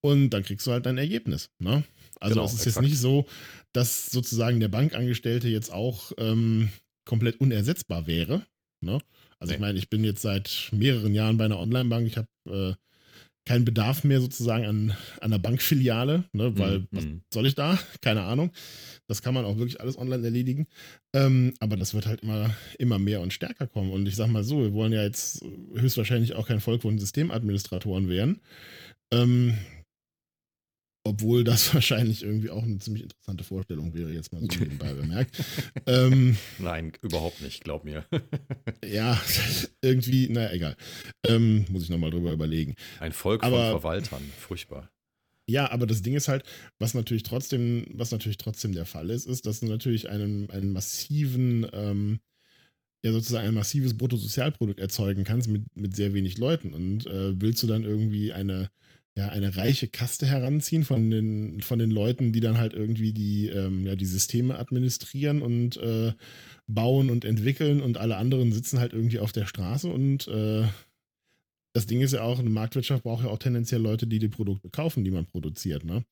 [0.01, 1.49] und dann kriegst du halt dein Ergebnis.
[1.59, 1.83] Ne?
[2.19, 2.85] Also Genau, es ist exakt.
[2.85, 3.25] jetzt nicht so,
[3.71, 6.69] dass sozusagen der Bankangestellte jetzt auch ähm,
[7.05, 8.45] komplett unersetzbar wäre.
[8.81, 8.99] Ne?
[9.39, 9.55] Also Nee.
[9.55, 12.73] ich meine, ich bin jetzt seit mehreren Jahren bei einer Online-Bank, ich habe äh,
[13.45, 14.97] keinen Bedarf mehr sozusagen an, an
[15.33, 16.57] einer Bankfiliale, ne?
[16.57, 17.77] weil Mhm, was soll ich da?
[18.01, 18.51] Keine Ahnung.
[19.07, 20.67] Das kann man auch wirklich alles online erledigen.
[21.13, 23.91] Ähm, aber das wird halt immer, immer mehr und stärker kommen.
[23.91, 25.43] Und ich sag mal so, wir wollen ja jetzt
[25.75, 28.39] höchstwahrscheinlich auch kein Volk von Systemadministratoren werden.
[29.11, 29.57] Ähm,
[31.03, 35.35] obwohl das wahrscheinlich irgendwie auch eine ziemlich interessante Vorstellung wäre, jetzt mal so nebenbei bemerkt.
[35.85, 38.05] ähm, Nein, überhaupt nicht, glaub mir.
[38.85, 39.19] ja,
[39.81, 40.75] irgendwie, naja, egal.
[41.27, 42.75] Ähm, muss ich nochmal drüber überlegen.
[42.99, 44.89] Ein Volk Aber- von Verwaltern, furchtbar.
[45.45, 46.45] Ja, aber das Ding ist halt,
[46.79, 50.71] was natürlich trotzdem, was natürlich trotzdem der Fall ist, ist, dass du natürlich einen, einen
[50.71, 52.19] massiven, ähm,
[53.03, 56.73] ja sozusagen ein massives Bruttosozialprodukt erzeugen kannst mit, mit sehr wenig Leuten.
[56.73, 58.69] Und äh, willst du dann irgendwie eine,
[59.15, 63.47] ja, eine reiche Kaste heranziehen von den, von den Leuten, die dann halt irgendwie die,
[63.47, 66.13] ähm, ja, die Systeme administrieren und äh,
[66.67, 70.63] bauen und entwickeln und alle anderen sitzen halt irgendwie auf der Straße und äh,
[71.73, 74.69] das Ding ist ja auch, eine Marktwirtschaft braucht ja auch tendenziell Leute, die die Produkte
[74.69, 76.05] kaufen, die man produziert, ne?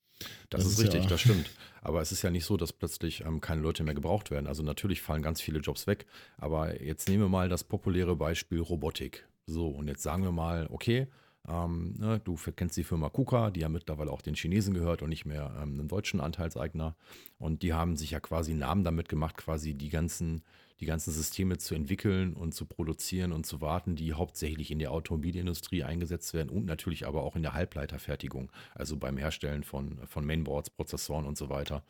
[0.50, 1.50] Das, Das ist richtig, ja- das stimmt.
[1.82, 4.46] Aber es ist ja nicht so, dass plötzlich ähm, keine Leute mehr gebraucht werden.
[4.46, 6.06] Also natürlich fallen ganz viele Jobs weg.
[6.38, 9.28] Aber jetzt nehmen wir mal das populäre Beispiel Robotik.
[9.48, 11.08] So, und jetzt sagen wir mal, okay,
[11.48, 15.10] ähm, ne, du kennst die Firma KUKA, die ja mittlerweile auch den Chinesen gehört und
[15.10, 16.96] nicht mehr ähm, einen deutschen Anteilseigner.
[17.40, 20.44] Und die haben sich ja quasi Namen damit gemacht, quasi die ganzen,
[20.80, 24.92] die ganzen Systeme zu entwickeln und zu produzieren und zu warten, die hauptsächlich in der
[24.92, 30.26] Automobilindustrie eingesetzt werden und natürlich aber auch in der Halbleiterfertigung, also beim Herstellen von, von
[30.26, 31.84] Mainboards, Prozessoren und so weiter.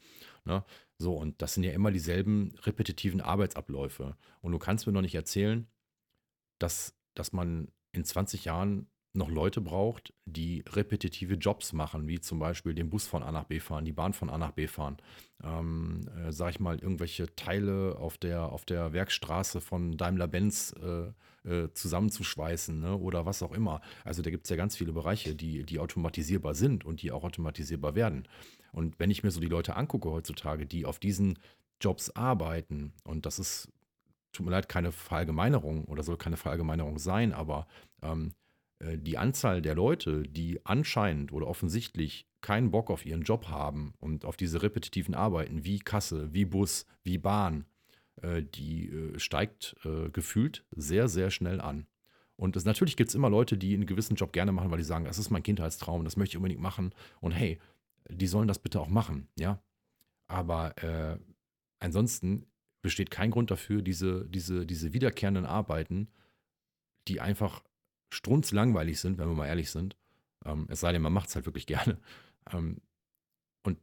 [0.46, 0.64] Ne?
[0.98, 4.16] So, und das sind ja immer dieselben repetitiven Arbeitsabläufe.
[4.40, 5.68] Und du kannst mir noch nicht erzählen,
[6.58, 12.40] dass, dass man in 20 Jahren noch Leute braucht, die repetitive Jobs machen, wie zum
[12.40, 14.98] Beispiel den Bus von A nach B fahren, die Bahn von A nach B fahren,
[15.44, 21.12] ähm, äh, sag ich mal, irgendwelche Teile auf der, auf der Werkstraße von Daimler-Benz äh,
[21.50, 22.98] äh, zusammenzuschweißen ne?
[22.98, 23.82] oder was auch immer.
[24.06, 27.24] Also da gibt es ja ganz viele Bereiche, die, die automatisierbar sind und die auch
[27.24, 28.28] automatisierbar werden.
[28.72, 31.38] Und wenn ich mir so die Leute angucke heutzutage, die auf diesen
[31.82, 33.70] Jobs arbeiten, und das ist,
[34.32, 37.68] tut mir leid, keine Verallgemeinerung oder soll keine Verallgemeinerung sein, aber
[38.02, 38.41] ähm, äh,
[38.98, 44.26] die Anzahl der Leute, die anscheinend oder offensichtlich keinen Bock auf ihren Job haben und
[44.26, 47.66] auf diese repetitiven Arbeiten wie Kasse, wie Bus, wie Bahn,
[48.22, 51.88] äh, die äh, steigt äh, gefühlt sehr, sehr schnell an.
[52.36, 54.84] Und es, natürlich gibt es immer Leute, die einen gewissen Job gerne machen, weil die
[54.84, 56.94] sagen, das ist mein Kindheitstraum, das möchte ich unbedingt machen.
[57.20, 57.60] Und hey,
[58.10, 59.62] die sollen das bitte auch machen, ja.
[60.28, 61.20] Aber äh,
[61.80, 62.48] ansonsten
[62.82, 66.08] besteht kein Grund dafür, diese, diese, diese wiederkehrenden Arbeiten,
[67.08, 67.62] die einfach
[68.12, 69.96] strunzlangweilig sind, wenn wir mal ehrlich sind.
[70.46, 72.00] Ähm, es sei denn, man macht es halt wirklich gerne.
[72.52, 72.82] Ähm,
[73.64, 73.80] und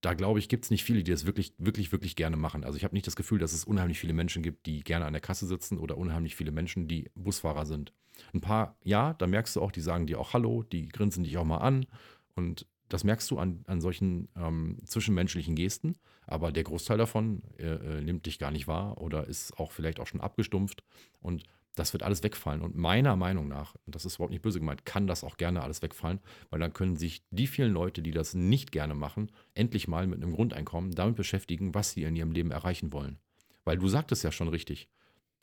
[0.00, 2.64] da glaube ich, gibt es nicht viele, die das wirklich, wirklich, wirklich gerne machen.
[2.64, 5.12] Also ich habe nicht das Gefühl, dass es unheimlich viele Menschen gibt, die gerne an
[5.12, 7.92] der Kasse sitzen oder unheimlich viele Menschen, die Busfahrer sind.
[8.34, 11.38] Ein paar, ja, da merkst du auch, die sagen dir auch Hallo, die grinsen dich
[11.38, 11.86] auch mal an.
[12.34, 15.96] Und das merkst du an, an solchen ähm, zwischenmenschlichen Gesten.
[16.26, 20.00] Aber der Großteil davon äh, äh, nimmt dich gar nicht wahr oder ist auch vielleicht
[20.00, 20.82] auch schon abgestumpft.
[21.20, 21.44] Und
[21.74, 22.62] das wird alles wegfallen.
[22.62, 25.62] Und meiner Meinung nach, und das ist überhaupt nicht böse gemeint, kann das auch gerne
[25.62, 29.88] alles wegfallen, weil dann können sich die vielen Leute, die das nicht gerne machen, endlich
[29.88, 33.18] mal mit einem Grundeinkommen damit beschäftigen, was sie in ihrem Leben erreichen wollen.
[33.64, 34.88] Weil du sagtest ja schon richtig,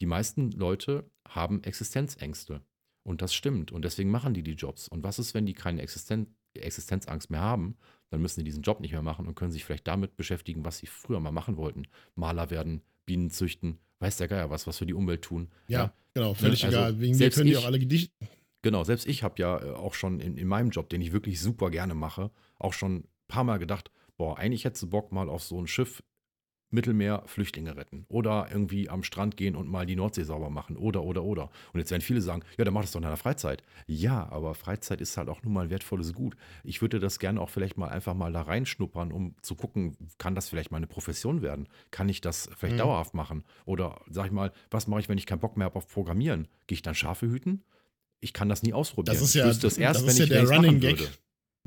[0.01, 2.61] die meisten Leute haben Existenzängste.
[3.03, 3.71] Und das stimmt.
[3.71, 4.87] Und deswegen machen die die Jobs.
[4.89, 7.77] Und was ist, wenn die keine Existen Existenzangst mehr haben?
[8.09, 10.79] Dann müssen die diesen Job nicht mehr machen und können sich vielleicht damit beschäftigen, was
[10.79, 11.87] sie früher mal machen wollten.
[12.15, 15.49] Maler werden, Bienen züchten, weiß der Geier was, was für die Umwelt tun.
[15.67, 16.99] Ja, genau, völlig also egal.
[16.99, 18.11] Wegen mir selbst können die ich- auch alle Gedichte.
[18.63, 21.39] Genau, selbst ich habe ja äh, auch schon in, in meinem Job, den ich wirklich
[21.39, 25.29] super gerne mache, auch schon ein paar Mal gedacht, boah, eigentlich hättest du Bock mal
[25.29, 26.03] auf so ein Schiff
[26.69, 31.03] Mittelmeer Flüchtlinge retten oder irgendwie am Strand gehen und mal die Nordsee sauber machen oder
[31.03, 31.49] oder oder.
[31.73, 33.63] Und jetzt werden viele sagen, ja, dann mach das doch in deiner Freizeit.
[33.87, 36.35] Ja, aber Freizeit ist halt auch nun mal ein wertvolles Gut.
[36.63, 40.35] Ich würde das gerne auch vielleicht mal einfach mal da reinschnuppern, um zu gucken, kann
[40.35, 41.67] das vielleicht mal eine Profession werden?
[41.91, 42.79] Kann ich das vielleicht Mhm.
[42.79, 43.43] dauerhaft machen?
[43.65, 46.47] Oder sag ich mal, was mache ich, wenn ich keinen Bock mehr habe auf Programmieren?
[46.67, 47.63] Gehe ich dann Schafe hüten?
[48.19, 49.13] Ich kann das nie ausprobieren.
[49.15, 50.99] Das ist ich ja- es erst, das ist wenn ja ich der Running Gag.
[50.99, 51.11] würde.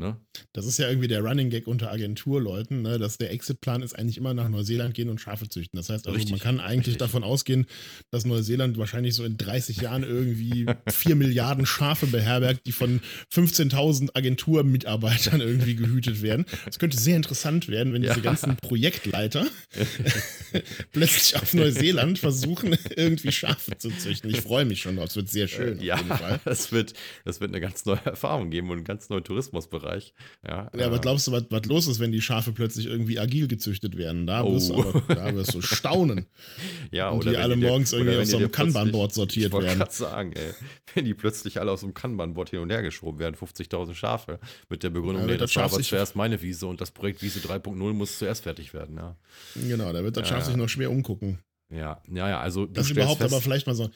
[0.00, 0.16] Ne?
[0.52, 4.16] Das ist ja irgendwie der Running Gag unter Agenturleuten, ne, dass der Exitplan ist eigentlich
[4.16, 5.76] immer nach Neuseeland gehen und Schafe züchten.
[5.76, 6.98] Das heißt also, Richtig, man kann eigentlich richtig.
[6.98, 7.66] davon ausgehen,
[8.10, 13.00] dass Neuseeland wahrscheinlich so in 30 Jahren irgendwie 4 Milliarden Schafe beherbergt, die von
[13.32, 16.46] 15.000 Agenturmitarbeitern irgendwie gehütet werden.
[16.64, 18.10] Das könnte sehr interessant werden, wenn Ja.
[18.14, 19.46] diese ganzen Projektleiter
[20.92, 24.30] plötzlich auf Neuseeland versuchen, irgendwie Schafe zu züchten.
[24.30, 25.10] Ich freue mich schon drauf.
[25.10, 25.80] Es wird sehr schön.
[25.80, 26.40] Äh, ja, Auf jeden Fall.
[26.44, 26.94] das wird,
[27.24, 29.89] das wird eine ganz neue Erfahrung geben und einen ganz neuen Tourismusbereich.
[30.46, 33.18] Ja, Ja, aber äh, glaubst du, was, was los ist, wenn die Schafe plötzlich irgendwie
[33.18, 34.26] agil gezüchtet werden?
[34.26, 34.54] Da, Oh.
[34.54, 36.26] wirst, du aber, da wirst du staunen.
[36.90, 39.78] ja, und die alle dir- morgens irgendwie die so einem Kanban-Board sortiert ich wollte werden.
[39.78, 40.52] gerade sagen, ey,
[40.94, 44.38] wenn die plötzlich alle aus dem Kanban-Board hin und her geschoben werden, 50.000 Schafe,
[44.68, 47.22] mit der Begründung, Ja, nee, das war Schaf sich- zuerst meine Wiese und das Projekt
[47.22, 48.96] Wiese 3.0 muss zuerst fertig werden.
[48.96, 49.16] Ja,
[49.54, 51.38] Genau, da wird das Ja, Schaf sich noch schwer umgucken.
[51.72, 53.90] ja, ja, ja also Das überhaupt fest, aber vielleicht mal so.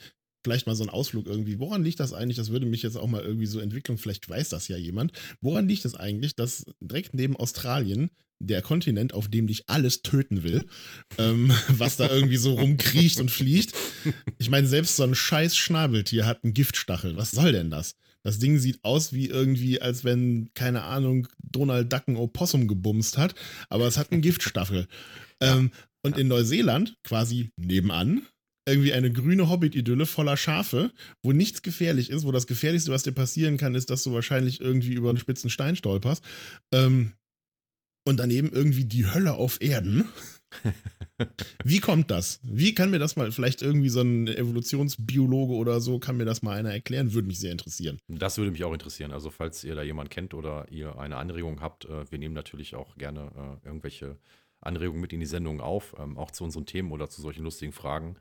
[0.45, 1.59] Vielleicht mal so ein Ausflug irgendwie.
[1.59, 2.37] Woran liegt das eigentlich?
[2.37, 3.97] Das würde mich jetzt auch mal irgendwie so entwickeln.
[3.97, 5.13] Vielleicht weiß das ja jemand.
[5.41, 10.43] Woran liegt es eigentlich, dass direkt neben Australien der Kontinent, auf dem dich alles töten
[10.43, 10.67] will,
[11.19, 13.75] ähm, was da irgendwie so rumkriecht und fliegt.
[14.39, 17.17] Ich meine, selbst so ein scheiß Schnabeltier hat einen Giftstachel.
[17.17, 17.95] Was soll denn das?
[18.23, 23.19] Das Ding sieht aus wie irgendwie, als wenn, keine Ahnung, Donald Duck ein Opossum gebumst
[23.19, 23.35] hat,
[23.69, 24.89] aber es hat einen Giftstachel.
[25.41, 25.71] Ähm,
[26.03, 28.27] und in Neuseeland, quasi nebenan,
[28.67, 30.93] irgendwie eine grüne Hobbit-Idylle voller Schafe,
[31.23, 34.61] wo nichts gefährlich ist, wo das Gefährlichste, was dir passieren kann, ist, dass du wahrscheinlich
[34.61, 36.25] irgendwie über einen spitzen Stein stolperst.
[36.73, 37.13] Ähm,
[38.07, 40.09] und daneben irgendwie die Hölle auf Erden.
[41.65, 42.41] Wie kommt das?
[42.43, 46.43] Wie kann mir das mal, vielleicht irgendwie so ein Evolutionsbiologe oder so, kann mir das
[46.43, 47.13] mal einer erklären?
[47.13, 47.99] Würde mich sehr interessieren.
[48.09, 49.13] Das würde mich auch interessieren.
[49.13, 52.75] Also, falls ihr da jemanden kennt oder ihr eine Anregung habt, äh, wir nehmen natürlich
[52.75, 53.31] auch gerne
[53.65, 54.19] äh, irgendwelche
[54.61, 57.73] Anregungen mit in die Sendung auf, ähm, auch zu unseren Themen oder zu solchen lustigen
[57.73, 58.17] Fragen.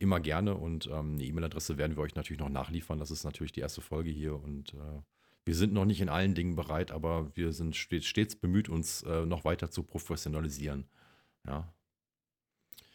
[0.00, 2.98] Immer gerne und ähm, eine E-Mail-Adresse werden wir euch natürlich noch nachliefern.
[2.98, 5.02] Das ist natürlich die erste Folge hier und äh,
[5.44, 9.02] wir sind noch nicht in allen Dingen bereit, aber wir sind stets, stets bemüht, uns
[9.04, 10.88] äh, noch weiter zu professionalisieren.
[11.46, 11.72] Ja,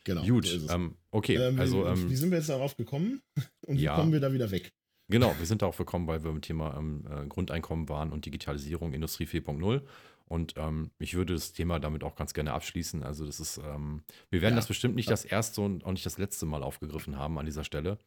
[0.05, 0.23] Genau.
[0.23, 0.45] gut.
[0.45, 3.21] so ähm, okay, Ähm, also wie, ähm, wie sind wir jetzt darauf gekommen?
[3.67, 3.95] Und wie ja.
[3.95, 4.71] kommen wir da wieder weg?
[5.07, 8.93] Genau, wir sind darauf gekommen, weil wir im Thema ähm, äh, Grundeinkommen waren und Digitalisierung,
[8.93, 9.81] Industrie 4.0.
[10.27, 13.03] Und ähm, ich würde das Thema damit auch ganz gerne abschließen.
[13.03, 14.57] Also das ist, ähm, wir werden Ja.
[14.57, 17.63] das bestimmt nicht das erste und auch nicht das letzte Mal aufgegriffen haben an dieser
[17.63, 17.99] Stelle.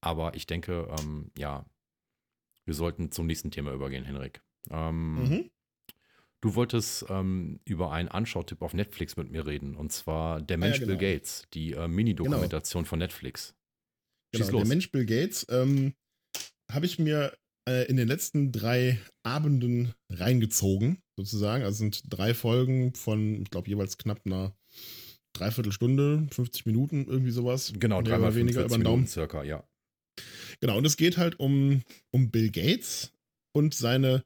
[0.00, 1.64] Aber ich denke, ähm, ja,
[2.64, 4.42] wir sollten zum nächsten Thema übergehen, Henrik.
[4.70, 5.50] Ähm, Mhm.
[6.42, 9.76] Du wolltest ähm, über einen Anschautipp auf Netflix mit mir reden.
[9.76, 11.00] Und zwar Der Ah, ja, Mensch Bill genau.
[11.00, 13.54] Gates, die äh, Mini-Dokumentation von Netflix.
[14.34, 14.68] Schieß Genau, der los.
[14.68, 15.92] Mensch Bill Gates ähm,
[16.72, 17.36] habe ich mir
[17.68, 21.64] äh, in den letzten drei Abenden reingezogen, sozusagen.
[21.64, 24.54] Also sind drei Folgen von, ich glaube, jeweils knapp einer
[25.34, 27.72] Dreiviertelstunde, 50 Minuten, irgendwie sowas.
[27.78, 28.96] Genau, dreimal weniger 45 über den Daumen.
[29.02, 29.64] Minuten circa, ja.
[30.60, 33.12] Genau, und es geht halt um, um Bill Gates
[33.54, 34.24] und seine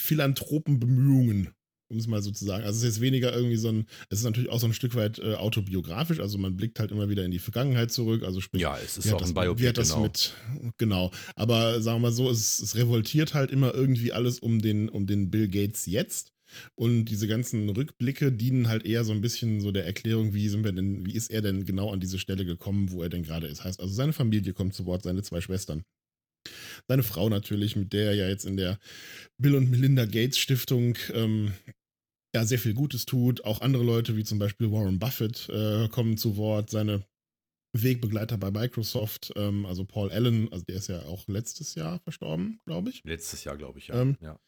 [0.00, 1.52] Philanthropenbemühungen,
[1.88, 2.64] um es mal so zu sagen.
[2.64, 4.94] Also es ist jetzt weniger irgendwie so ein, es ist natürlich auch so ein Stück
[4.94, 8.62] weit äh, autobiografisch, also man blickt halt immer wieder in die Vergangenheit zurück, also sprich,
[8.62, 10.02] Ja, es ist auch das, ein Biopic, wie hat das genau.
[10.02, 10.34] mit,
[10.78, 11.10] genau.
[11.34, 15.06] Aber sagen wir mal so, es, es revoltiert halt immer irgendwie alles um den, um
[15.06, 16.32] den Bill Gates jetzt.
[16.74, 20.64] Und diese ganzen Rückblicke dienen halt eher so ein bisschen so der Erklärung, wie sind
[20.64, 23.46] wir denn, wie ist er denn genau an diese Stelle gekommen, wo er denn gerade
[23.46, 23.64] ist.
[23.64, 25.82] Heißt also, seine Familie kommt zu Wort, seine zwei Schwestern.
[26.88, 28.78] Seine Frau natürlich, mit der er ja jetzt in der
[29.38, 31.52] Bill und Melinda Gates Stiftung ähm,
[32.36, 33.44] ja sehr viel Gutes tut.
[33.44, 36.70] Auch andere Leute, wie zum Beispiel Warren Buffett, äh, kommen zu Wort.
[36.70, 37.04] Seine
[37.72, 42.60] Wegbegleiter bei Microsoft, ähm, also Paul Allen, also der ist ja auch letztes Jahr verstorben,
[42.64, 43.02] glaube ich.
[43.04, 44.00] Letztes Jahr, glaube ich, ja.
[44.00, 44.38] Ähm, ja.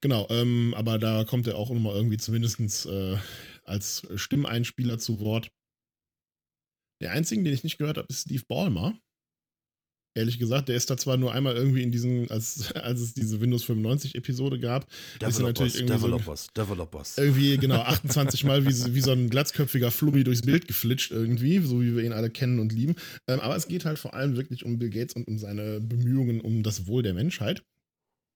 [0.00, 3.16] Genau, ähm, aber da kommt er auch immer irgendwie zumindest äh,
[3.64, 5.50] als Stimmeinspieler zu Wort.
[7.00, 8.98] Der einzige, den ich nicht gehört habe, ist Steve Ballmer.
[10.16, 13.40] Ehrlich gesagt, der ist da zwar nur einmal irgendwie in diesen, als, als es diese
[13.40, 14.86] Windows 95 Episode gab,
[15.28, 17.18] ist er natürlich irgendwie so, Developers, Developers.
[17.18, 21.58] irgendwie, genau, 28 Mal wie, so- wie so ein glatzköpfiger Flummi durchs Bild geflitscht irgendwie,
[21.58, 22.94] so wie wir ihn alle kennen und lieben.
[23.28, 26.40] Ähm, aber es geht halt vor allem wirklich um Bill Gates und um seine Bemühungen
[26.40, 27.64] um das Wohl der Menschheit.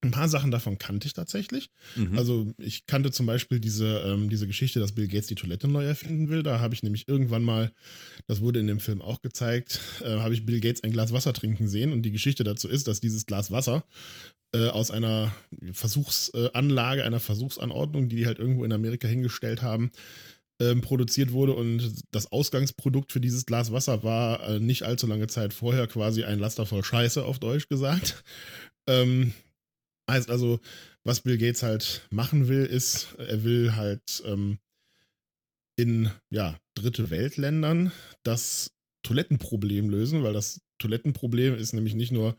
[0.00, 1.70] Ein paar Sachen davon kannte ich tatsächlich.
[1.96, 2.16] Mhm.
[2.16, 5.84] Also ich kannte zum Beispiel diese, ähm, diese Geschichte, dass Bill Gates die Toilette neu
[5.84, 6.44] erfinden will.
[6.44, 7.72] Da habe ich nämlich irgendwann mal,
[8.28, 11.32] das wurde in dem Film auch gezeigt, äh, habe ich Bill Gates ein Glas Wasser
[11.32, 11.92] trinken sehen.
[11.92, 13.84] Und die Geschichte dazu ist, dass dieses Glas Wasser
[14.54, 15.34] äh, aus einer
[15.72, 19.90] Versuchsanlage, einer Versuchsanordnung, die die halt irgendwo in Amerika hingestellt haben,
[20.60, 25.28] ähm, produziert wurde und das Ausgangsprodukt für dieses Glas Wasser war äh, nicht allzu lange
[25.28, 28.24] Zeit vorher quasi ein Laster voll Scheiße auf Deutsch gesagt.
[28.88, 29.32] Ähm,
[30.10, 30.60] heißt also,
[31.04, 34.58] was Bill Gates halt machen will, ist, er will halt ähm,
[35.76, 37.92] in ja, dritte Weltländern
[38.24, 38.72] das
[39.04, 42.36] Toilettenproblem lösen, weil das Toilettenproblem ist nämlich nicht nur,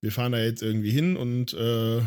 [0.00, 2.02] wir fahren da jetzt irgendwie hin und äh,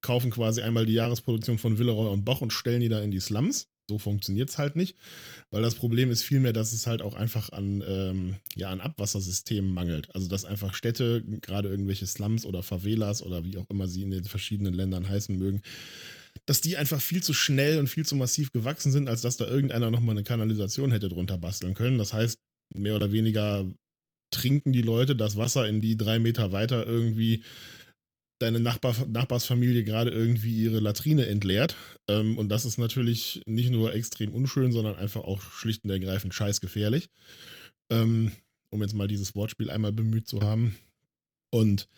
[0.00, 3.20] kaufen quasi einmal die Jahresproduktion von Willeroy und Boch und stellen die da in die
[3.20, 4.96] Slums, so funktioniert es halt nicht,
[5.50, 9.72] weil das Problem ist vielmehr, dass es halt auch einfach an, ähm, ja, an Abwassersystemen
[9.72, 10.14] mangelt.
[10.14, 14.10] Also dass einfach Städte, gerade irgendwelche Slums oder Favelas oder wie auch immer sie in
[14.10, 15.62] den verschiedenen Ländern heißen mögen,
[16.44, 19.46] dass die einfach viel zu schnell und viel zu massiv gewachsen sind, als dass da
[19.46, 21.98] irgendeiner nochmal eine Kanalisation hätte drunter basteln können.
[21.98, 22.38] Das heißt,
[22.74, 23.66] mehr oder weniger
[24.30, 27.42] trinken die Leute das Wasser in die drei Meter weiter irgendwie
[28.38, 31.76] deine Nachbar, Nachbarsfamilie gerade irgendwie ihre Latrine entleert.
[32.08, 36.34] Ähm, und das ist natürlich nicht nur extrem unschön, sondern einfach auch schlicht und ergreifend
[36.34, 37.08] scheißgefährlich.
[37.90, 38.32] Ähm,
[38.70, 40.76] um jetzt mal dieses Wortspiel einmal bemüht zu haben.
[41.50, 41.88] Und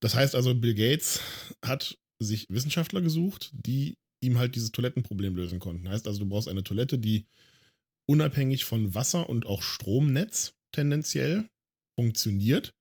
[0.00, 1.20] das heißt also, Bill Gates
[1.64, 5.88] hat sich Wissenschaftler gesucht, die ihm halt dieses Toilettenproblem lösen konnten.
[5.88, 7.26] Heißt also, du brauchst eine Toilette, die
[8.08, 11.48] unabhängig von Wasser und auch Stromnetz tendenziell
[11.98, 12.75] funktioniert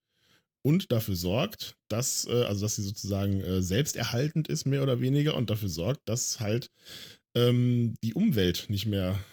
[0.65, 5.35] und dafür sorgt, dass, äh, also dass sie sozusagen äh, selbsterhaltend ist, mehr oder weniger,
[5.35, 6.71] und dafür sorgt, dass halt
[7.37, 9.23] ähm, die Umwelt nicht mehr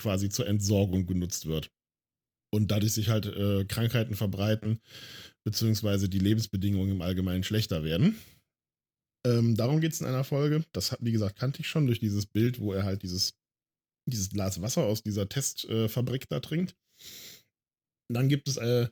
[0.00, 1.70] quasi zur Entsorgung genutzt wird.
[2.50, 4.80] Und dadurch sich halt äh, Krankheiten verbreiten,
[5.44, 8.16] beziehungsweise die Lebensbedingungen im Allgemeinen schlechter werden.
[9.26, 10.64] Ähm, darum geht es in einer Folge.
[10.72, 13.34] Das, wie gesagt, kannte ich schon durch dieses Bild, wo er halt dieses,
[14.08, 16.74] dieses Glas Wasser aus dieser Testfabrik da trinkt.
[18.10, 18.88] Dann gibt es äh,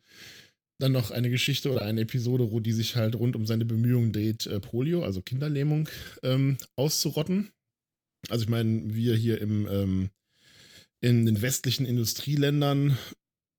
[0.79, 4.13] dann noch eine Geschichte oder eine Episode, wo die sich halt rund um seine Bemühungen
[4.13, 5.89] dreht, äh, Polio, also Kinderlähmung,
[6.23, 7.51] ähm, auszurotten.
[8.29, 10.11] Also ich meine, wir hier im, ähm,
[11.01, 12.99] in den westlichen Industrieländern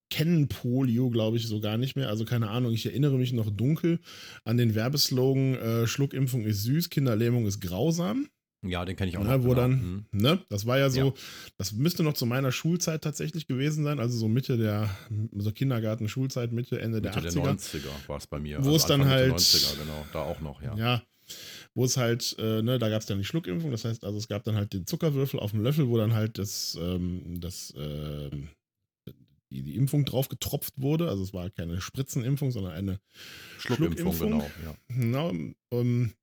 [0.09, 2.09] kennen Polio, glaube ich, so gar nicht mehr.
[2.09, 3.99] Also keine Ahnung, ich erinnere mich noch dunkel
[4.45, 8.29] an den Werbeslogan, äh, Schluckimpfung ist süß, Kinderlähmung ist grausam.
[8.63, 9.43] Ja, den kenne ich auch Na, noch.
[9.43, 9.61] wo genau.
[9.61, 10.05] dann, Mhm.
[10.19, 11.13] ne, das war ja so, Ja.
[11.57, 14.89] das müsste noch zu meiner Schulzeit tatsächlich gewesen sein, also so Mitte der,
[15.37, 17.43] so Kindergarten, Schulzeit, Mitte, Ende der Mitte der 80er.
[17.53, 18.63] 90er war es bei mir.
[18.65, 20.75] Wo es dann Anfang halt- 90er, genau, da auch noch, ja.
[20.75, 21.03] Ja.
[21.75, 24.27] Wo es halt, äh, ne, da gab es dann die Schluckimpfung, das heißt, also es
[24.27, 28.49] gab dann halt den Zuckerwürfel auf dem Löffel, wo dann halt das, ähm, das, ähm,
[29.51, 31.07] die, die Impfung drauf getropft wurde.
[31.09, 32.99] Also es war keine Spritzenimpfung, sondern eine
[33.59, 34.29] Schluckimpfung, Schluckimpfung.
[34.29, 34.45] genau.
[34.65, 34.75] Ja.
[34.89, 35.31] na,
[35.69, 36.13] um,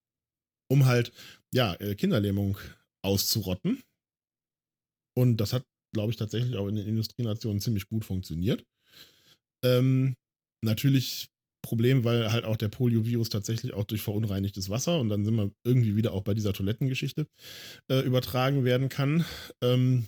[0.69, 1.13] um halt,
[1.53, 2.59] ja, äh, Kinderlähmung
[3.03, 3.83] auszurotten.
[5.17, 8.65] Und das hat, glaube ich, tatsächlich auch in den Industrienationen ziemlich gut funktioniert.
[9.65, 10.15] Ähm,
[10.65, 11.29] natürlich
[11.65, 15.51] Problem, weil halt auch der Poliovirus tatsächlich auch durch verunreinigtes Wasser und dann sind wir
[15.65, 17.27] irgendwie wieder auch bei dieser Toilettengeschichte
[17.91, 19.25] äh, übertragen werden kann.
[19.63, 20.07] Ähm,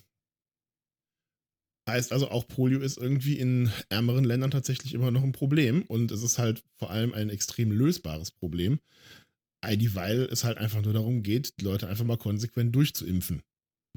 [1.88, 6.10] heißt also auch Polio ist irgendwie in ärmeren Ländern tatsächlich immer noch ein Problem und
[6.10, 8.80] es ist halt vor allem ein extrem lösbares Problem,
[9.94, 13.42] weil es halt einfach nur darum geht, die Leute einfach mal konsequent durchzuimpfen.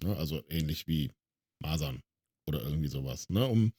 [0.04, 0.16] Ne?
[0.16, 1.12] Also ähnlich wie
[1.62, 2.02] Masern
[2.50, 3.46] oder irgendwie sowas, ne?
[3.46, 3.74] um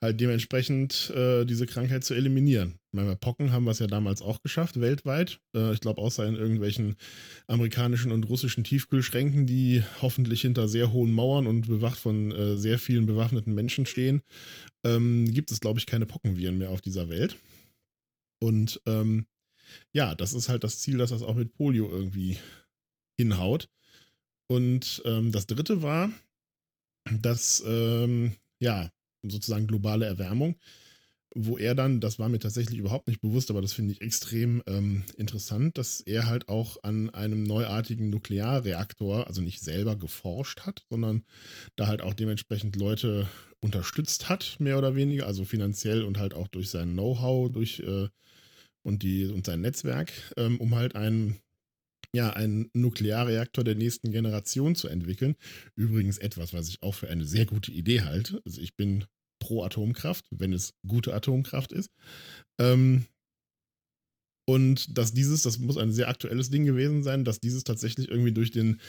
[0.00, 2.74] halt dementsprechend äh, diese Krankheit zu eliminieren.
[2.90, 5.40] Ich meine, bei Pocken haben wir es ja damals auch geschafft, weltweit.
[5.56, 6.96] Äh, ich glaube, außer in irgendwelchen
[7.46, 12.78] amerikanischen und russischen Tiefkühlschränken, die hoffentlich hinter sehr hohen Mauern und bewacht von äh, sehr
[12.78, 14.22] vielen bewaffneten Menschen stehen,
[14.84, 17.36] ähm, gibt es, glaube ich, keine Pockenviren mehr auf dieser Welt.
[18.40, 19.26] Und ähm,
[19.92, 22.38] ja, das ist halt das Ziel, dass das auch mit Polio irgendwie
[23.18, 23.68] hinhaut.
[24.48, 26.10] Und ähm, das dritte war,
[27.10, 28.90] dass, ähm, ja,
[29.22, 30.56] sozusagen globale Erwärmung,
[31.34, 34.62] wo er dann, das war mir tatsächlich überhaupt nicht bewusst, aber das finde ich extrem
[34.66, 40.84] ähm, interessant, dass er halt auch an einem neuartigen Nuklearreaktor, also nicht selber geforscht hat,
[40.90, 41.24] sondern
[41.76, 43.28] da halt auch dementsprechend Leute
[43.60, 48.08] unterstützt hat, mehr oder weniger, also finanziell und halt auch durch sein Know-how, durch äh,
[48.82, 51.38] und die und sein Netzwerk, ähm, um halt einen
[52.14, 55.34] ja, einen Nuklearreaktor der nächsten Generation zu entwickeln.
[55.76, 58.42] Übrigens etwas, was ich auch für eine sehr gute Idee halte.
[58.44, 59.06] Also ich bin
[59.40, 61.90] pro Atomkraft, wenn es gute Atomkraft ist.
[62.60, 63.06] Ähm,
[64.46, 68.32] und dass dieses, das muss ein sehr aktuelles Ding gewesen sein, dass dieses tatsächlich irgendwie
[68.32, 68.80] durch den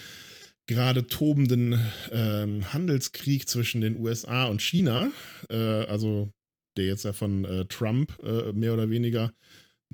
[0.67, 1.79] gerade tobenden
[2.11, 5.11] ähm, Handelskrieg zwischen den USA und China,
[5.49, 6.31] äh, also
[6.77, 9.33] der jetzt ja von äh, Trump äh, mehr oder weniger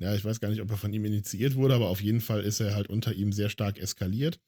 [0.00, 2.40] Ja, ich weiß gar nicht, ob er von ihm initiiert wurde, aber auf jeden Fall
[2.40, 4.40] ist er halt unter ihm sehr stark eskaliert.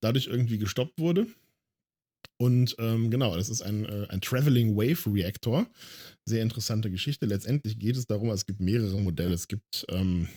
[0.00, 1.26] Dadurch irgendwie gestoppt wurde.
[2.38, 5.66] Und ähm, genau, das ist ein, äh, ein Traveling Wave Reactor.
[6.24, 7.26] Sehr interessante Geschichte.
[7.26, 9.34] Letztendlich geht es darum, es gibt mehrere Modelle.
[9.34, 10.28] Es gibt ähm,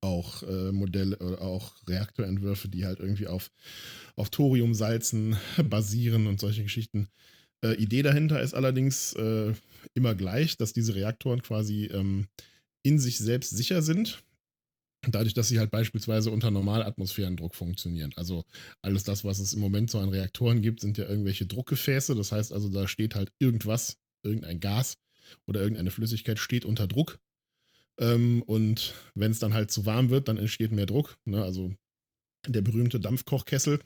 [0.00, 3.52] auch äh, Modelle oder auch Reaktorentwürfe, die halt irgendwie auf,
[4.16, 7.08] auf Thoriumsalzen basieren und solche Geschichten.
[7.64, 9.52] Äh, Idee dahinter ist allerdings äh,
[9.94, 12.26] immer gleich, dass diese Reaktoren quasi ähm,
[12.88, 14.22] in sich selbst sicher sind.
[15.06, 18.12] Dadurch, dass sie halt beispielsweise unter Normalatmosphärendruck funktionieren.
[18.16, 18.44] Also
[18.82, 22.16] alles das, was es im Moment so an Reaktoren gibt, sind ja irgendwelche Druckgefäße.
[22.16, 24.96] Das heißt also, da steht halt irgendwas, irgendein Gas
[25.46, 27.20] oder irgendeine Flüssigkeit steht unter Druck.
[28.00, 31.16] Ähm, und wenn es dann halt zu warm wird, dann entsteht mehr Druck.
[31.24, 31.44] Ne?
[31.44, 31.72] Also
[32.48, 33.80] der berühmte Dampfkochkessel.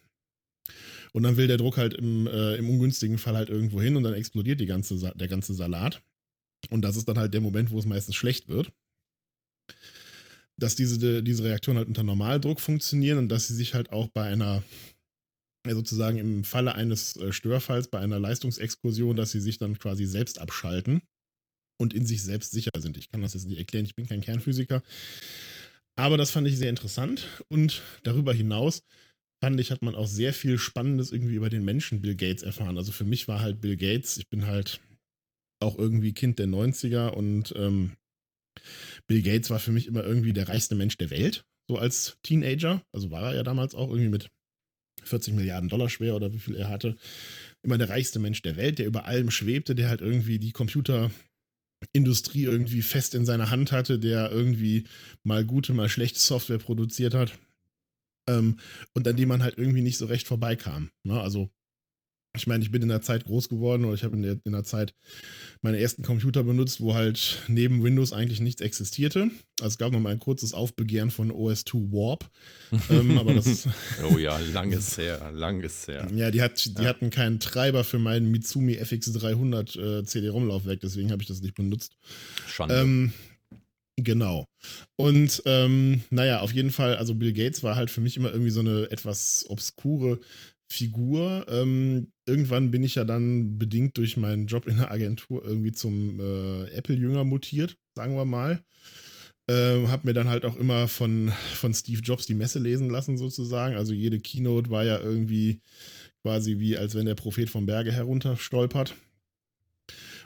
[1.12, 4.03] Und dann will der Druck halt im, äh, im ungünstigen Fall halt irgendwo hin und
[4.05, 6.03] dann explodiert die ganze, der ganze Salat.
[6.70, 8.73] Und das ist dann halt der Moment, wo es meistens schlecht wird
[10.57, 14.25] dass diese, diese Reaktoren halt unter Normaldruck funktionieren und dass sie sich halt auch bei
[14.25, 14.63] einer,
[15.69, 20.39] sozusagen im Falle eines äh, Störfalls, bei einer Leistungsexkursion, dass sie sich dann quasi selbst
[20.39, 21.03] abschalten
[21.81, 22.97] und in sich selbst sicher sind.
[22.97, 24.83] Ich kann das jetzt nicht erklären, ich bin kein Kernphysiker.
[25.97, 28.83] Aber das fand ich sehr interessant und darüber hinaus
[29.43, 32.79] fand ich, hat man auch sehr viel Spannendes irgendwie über den Menschen Bill Gates erfahren.
[32.79, 34.81] Also für mich war halt Bill Gates, ich bin halt
[35.61, 37.93] auch irgendwie Kind der 90er und ähm,
[39.13, 42.83] Bill Gates war für mich immer irgendwie der reichste Mensch der Welt, so als Teenager.
[42.93, 44.31] Also war er ja damals auch irgendwie mit
[45.03, 46.97] 40 Milliarden Dollar schwer oder wie viel er hatte.
[47.63, 52.45] Immer der reichste Mensch der Welt, der über allem schwebte, der halt irgendwie die Computerindustrie
[52.45, 54.85] irgendwie fest in seiner Hand hatte, der irgendwie
[55.25, 57.39] mal gute, mal schlechte Software produziert hat.
[58.27, 58.61] Ähm,
[58.95, 60.91] und an dem man halt irgendwie nicht so recht vorbeikam.
[61.03, 61.21] Ne?
[61.21, 61.51] Also
[62.35, 64.53] ich meine, ich bin in der Zeit groß geworden oder ich habe in der, in
[64.53, 64.95] der Zeit
[65.61, 69.31] meine ersten Computer benutzt, wo halt neben Windows eigentlich nichts existierte.
[69.61, 72.31] Also es gab noch mal ein kurzes Aufbegehren von OS2 Warp.
[72.91, 73.69] ähm, aber das
[74.11, 76.09] oh ja, lang ist her, lang ist her.
[76.15, 76.89] Ja, die, hat, die ja.
[76.89, 81.97] hatten keinen Treiber für meinen Mitsumi FX300 äh, CD-ROM-Laufwerk, deswegen habe ich das nicht benutzt.
[82.47, 82.81] Schande.
[82.81, 83.13] Ähm,
[83.97, 84.47] Genau.
[84.97, 88.51] Und ähm, naja, auf jeden Fall, also Bill Gates war halt für mich immer irgendwie
[88.51, 90.19] so eine etwas obskure
[90.67, 91.47] Figur.
[91.49, 96.20] Ähm, irgendwann bin ich ja dann bedingt durch meinen Job in der Agentur irgendwie zum
[96.20, 98.62] äh, Apple-Jünger mutiert, sagen wir mal.
[99.49, 103.19] Äh, hab mir dann halt auch immer von, von Steve Jobs die Messe lesen lassen,
[103.19, 103.77] sozusagen.
[103.77, 105.61] Also jede Keynote war ja irgendwie
[106.23, 108.94] quasi wie, als wenn der Prophet vom Berge herunterstolpert.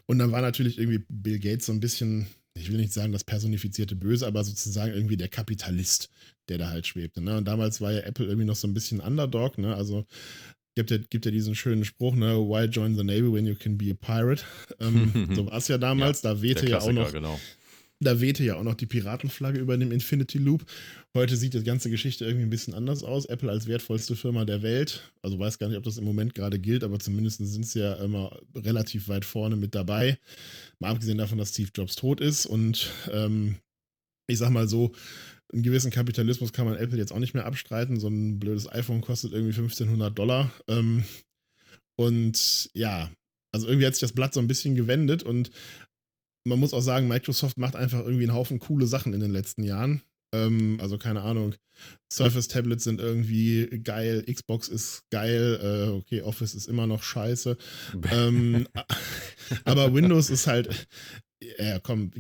[0.06, 3.24] Und dann war natürlich irgendwie Bill Gates so ein bisschen ich will nicht sagen das
[3.24, 6.08] personifizierte Böse, aber sozusagen irgendwie der Kapitalist,
[6.48, 7.20] der da halt schwebte.
[7.20, 7.36] Ne?
[7.36, 9.74] Und damals war ja Apple irgendwie noch so ein bisschen Underdog, ne?
[9.74, 10.06] Also
[10.76, 13.76] gibt ja, gibt ja diesen schönen Spruch, ne, why join the Navy when you can
[13.76, 14.44] be a pirate?
[14.78, 17.40] Ähm, so war es ja damals, ja, da wehte ja auch noch, genau.
[17.98, 20.66] Da wehte ja auch noch die Piratenflagge über dem Infinity Loop.
[21.14, 23.24] Heute sieht die ganze Geschichte irgendwie ein bisschen anders aus.
[23.24, 25.10] Apple als wertvollste Firma der Welt.
[25.22, 27.94] Also weiß gar nicht, ob das im Moment gerade gilt, aber zumindest sind sie ja
[27.94, 30.18] immer relativ weit vorne mit dabei.
[30.78, 32.44] Mal abgesehen davon, dass Steve Jobs tot ist.
[32.44, 33.56] Und ähm,
[34.26, 34.92] ich sag mal so,
[35.52, 38.00] einen gewissen Kapitalismus kann man Apple jetzt auch nicht mehr abstreiten.
[38.00, 40.50] So ein blödes iPhone kostet irgendwie 1500 Dollar.
[40.68, 41.04] Ähm,
[41.96, 43.10] und ja,
[43.52, 45.50] also irgendwie hat sich das Blatt so ein bisschen gewendet und
[46.44, 49.64] man muss auch sagen, Microsoft macht einfach irgendwie einen Haufen coole Sachen in den letzten
[49.64, 50.02] Jahren.
[50.32, 51.54] Ähm, also keine Ahnung.
[52.12, 57.56] Surface Tablets sind irgendwie geil, Xbox ist geil, äh, okay, Office ist immer noch scheiße.
[58.12, 58.66] ähm,
[59.64, 60.88] aber Windows ist halt,
[61.58, 62.12] ja, komm,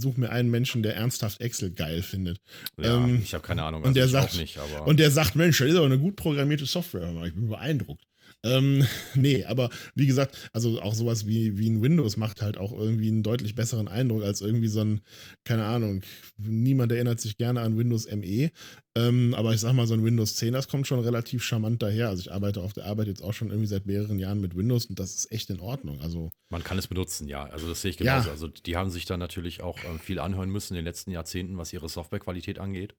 [0.00, 2.40] such mir einen Menschen, der ernsthaft Excel geil findet.
[2.78, 5.58] Ja, ähm, ich habe keine Ahnung, also und der sagt, nicht, Und der sagt, Mensch,
[5.58, 7.10] das ist aber eine gut programmierte Software.
[7.26, 8.04] Ich bin beeindruckt.
[8.42, 12.72] Ähm, nee, aber wie gesagt, also auch sowas wie, wie ein Windows macht halt auch
[12.72, 15.00] irgendwie einen deutlich besseren Eindruck als irgendwie so ein,
[15.44, 16.02] keine Ahnung,
[16.38, 18.50] niemand erinnert sich gerne an Windows ME.
[18.96, 22.08] Ähm, aber ich sag mal, so ein Windows 10, das kommt schon relativ charmant daher.
[22.08, 24.86] Also ich arbeite auf der Arbeit jetzt auch schon irgendwie seit mehreren Jahren mit Windows
[24.86, 26.00] und das ist echt in Ordnung.
[26.00, 27.44] Also man kann es benutzen, ja.
[27.44, 28.26] Also das sehe ich genauso.
[28.26, 28.32] Ja.
[28.32, 31.56] Also die haben sich da natürlich auch äh, viel anhören müssen in den letzten Jahrzehnten,
[31.56, 32.96] was ihre Softwarequalität angeht.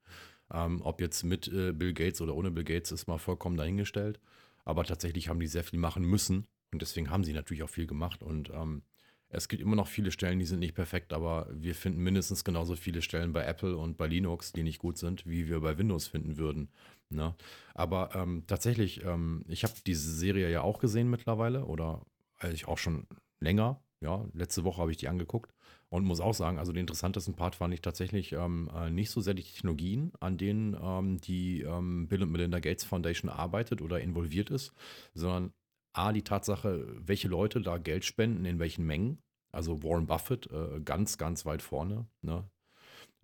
[0.54, 4.20] Ähm, ob jetzt mit äh, Bill Gates oder ohne Bill Gates ist mal vollkommen dahingestellt.
[4.66, 7.88] Aber tatsächlich haben die sehr viel machen müssen und deswegen haben sie natürlich auch viel
[7.88, 8.24] gemacht.
[8.24, 8.84] Und ähm,
[9.30, 12.76] es gibt immer noch viele Stellen, die sind nicht perfekt, aber wir finden mindestens genauso
[12.76, 16.08] viele Stellen bei Apple und bei Linux, die nicht gut sind, wie wir bei Windows
[16.08, 16.70] finden würden.
[17.10, 17.36] Ne?
[17.74, 22.06] Aber ähm, tatsächlich, ähm, ich habe diese Serie ja auch gesehen mittlerweile oder
[22.40, 23.08] eigentlich auch schon
[23.40, 23.82] länger.
[24.02, 25.54] Ja, letzte Woche habe ich die angeguckt.
[25.92, 29.20] Und muss auch sagen, also den interessantesten Part fand ich tatsächlich ähm, äh, nicht so
[29.20, 34.00] sehr die Technologien, an denen ähm, die ähm, Bill und Melinda Gates Foundation arbeitet oder
[34.00, 34.72] involviert ist,
[35.14, 35.52] sondern
[35.92, 39.22] A, die Tatsache, welche Leute da Geld spenden, in welchen Mengen.
[39.52, 42.08] Also Warren Buffett äh, ganz, ganz weit vorne.
[42.22, 42.46] Ne?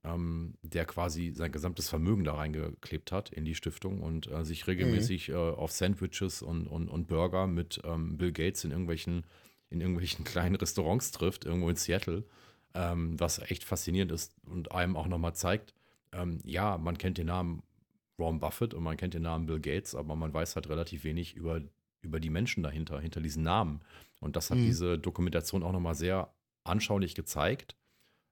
[0.08, 4.68] ähm, der quasi sein gesamtes Vermögen da reingeklebt hat in die Stiftung und äh, sich
[4.68, 5.36] regelmäßig mhm.
[5.36, 9.26] äh, auf Sandwiches und, und, und Burger mit ähm, Bill Gates in irgendwelchen,
[9.70, 12.24] in irgendwelchen kleinen Restaurants trifft, irgendwo in Seattle,
[12.74, 15.74] ähm, was echt faszinierend ist und einem auch nochmal zeigt,
[16.12, 17.64] ähm, ja, man kennt den Namen
[18.18, 21.36] Warren Buffett und man kennt den Namen Bill Gates, aber man weiß halt relativ wenig
[21.36, 21.62] über,
[22.02, 23.82] über die Menschen dahinter, hinter diesen Namen.
[24.20, 24.66] Und das hat mhm.
[24.66, 26.34] diese Dokumentation auch nochmal sehr
[26.64, 27.76] anschaulich gezeigt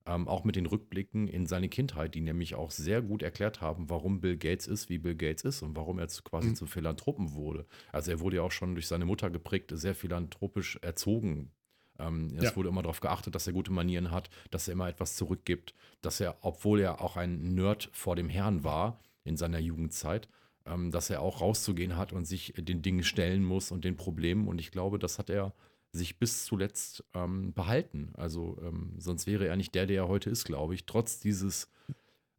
[0.07, 3.89] ähm, auch mit den Rückblicken in seine Kindheit, die nämlich auch sehr gut erklärt haben,
[3.89, 6.55] warum Bill Gates ist, wie Bill Gates ist und warum er quasi mhm.
[6.55, 7.65] zum Philanthropen wurde.
[7.91, 11.51] Also er wurde ja auch schon durch seine Mutter geprägt, sehr philanthropisch erzogen.
[11.99, 12.55] Ähm, es ja.
[12.55, 16.19] wurde immer darauf geachtet, dass er gute Manieren hat, dass er immer etwas zurückgibt, dass
[16.19, 20.27] er, obwohl er auch ein Nerd vor dem Herrn war in seiner Jugendzeit,
[20.65, 24.47] ähm, dass er auch rauszugehen hat und sich den Dingen stellen muss und den Problemen.
[24.47, 25.53] Und ich glaube, das hat er
[25.91, 28.11] sich bis zuletzt ähm, behalten.
[28.15, 31.69] Also ähm, sonst wäre er nicht der, der er heute ist, glaube ich, trotz dieses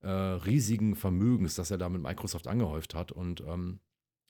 [0.02, 3.80] äh, riesigen Vermögens, das er da mit Microsoft angehäuft hat und ähm,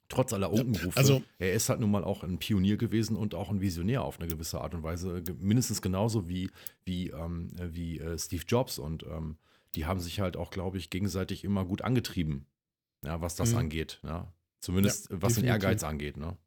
[0.09, 0.97] trotz aller Unkenrufe.
[0.97, 4.19] Also, er ist halt nun mal auch ein Pionier gewesen und auch ein Visionär auf
[4.19, 6.49] eine gewisse Art und Weise, mindestens genauso wie,
[6.85, 9.37] wie, ähm, wie äh, Steve Jobs und ähm,
[9.75, 12.45] die haben sich halt auch, glaube ich, gegenseitig immer gut angetrieben,
[13.03, 13.57] ja, was das mhm.
[13.57, 13.99] angeht.
[14.03, 14.33] Ja.
[14.59, 16.17] Zumindest ja, was den Ehrgeiz angeht.
[16.17, 16.37] Ne?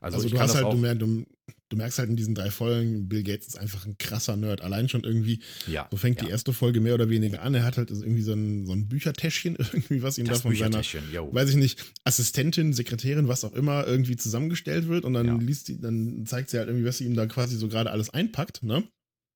[0.00, 1.26] Also, also du hast halt, du,
[1.68, 4.60] du, merkst halt in diesen drei Folgen, Bill Gates ist einfach ein krasser Nerd.
[4.60, 6.26] Allein schon irgendwie, ja, so fängt ja.
[6.26, 7.54] die erste Folge mehr oder weniger an.
[7.54, 10.56] Er hat halt irgendwie so ein, so ein Büchertäschchen, irgendwie, was ihm das da von
[10.56, 10.82] seiner,
[11.12, 11.32] yo.
[11.32, 15.04] weiß ich nicht, Assistentin, Sekretärin, was auch immer, irgendwie zusammengestellt wird.
[15.04, 15.36] Und dann ja.
[15.36, 18.10] liest die, dann zeigt sie halt irgendwie, was sie ihm da quasi so gerade alles
[18.10, 18.84] einpackt, ne?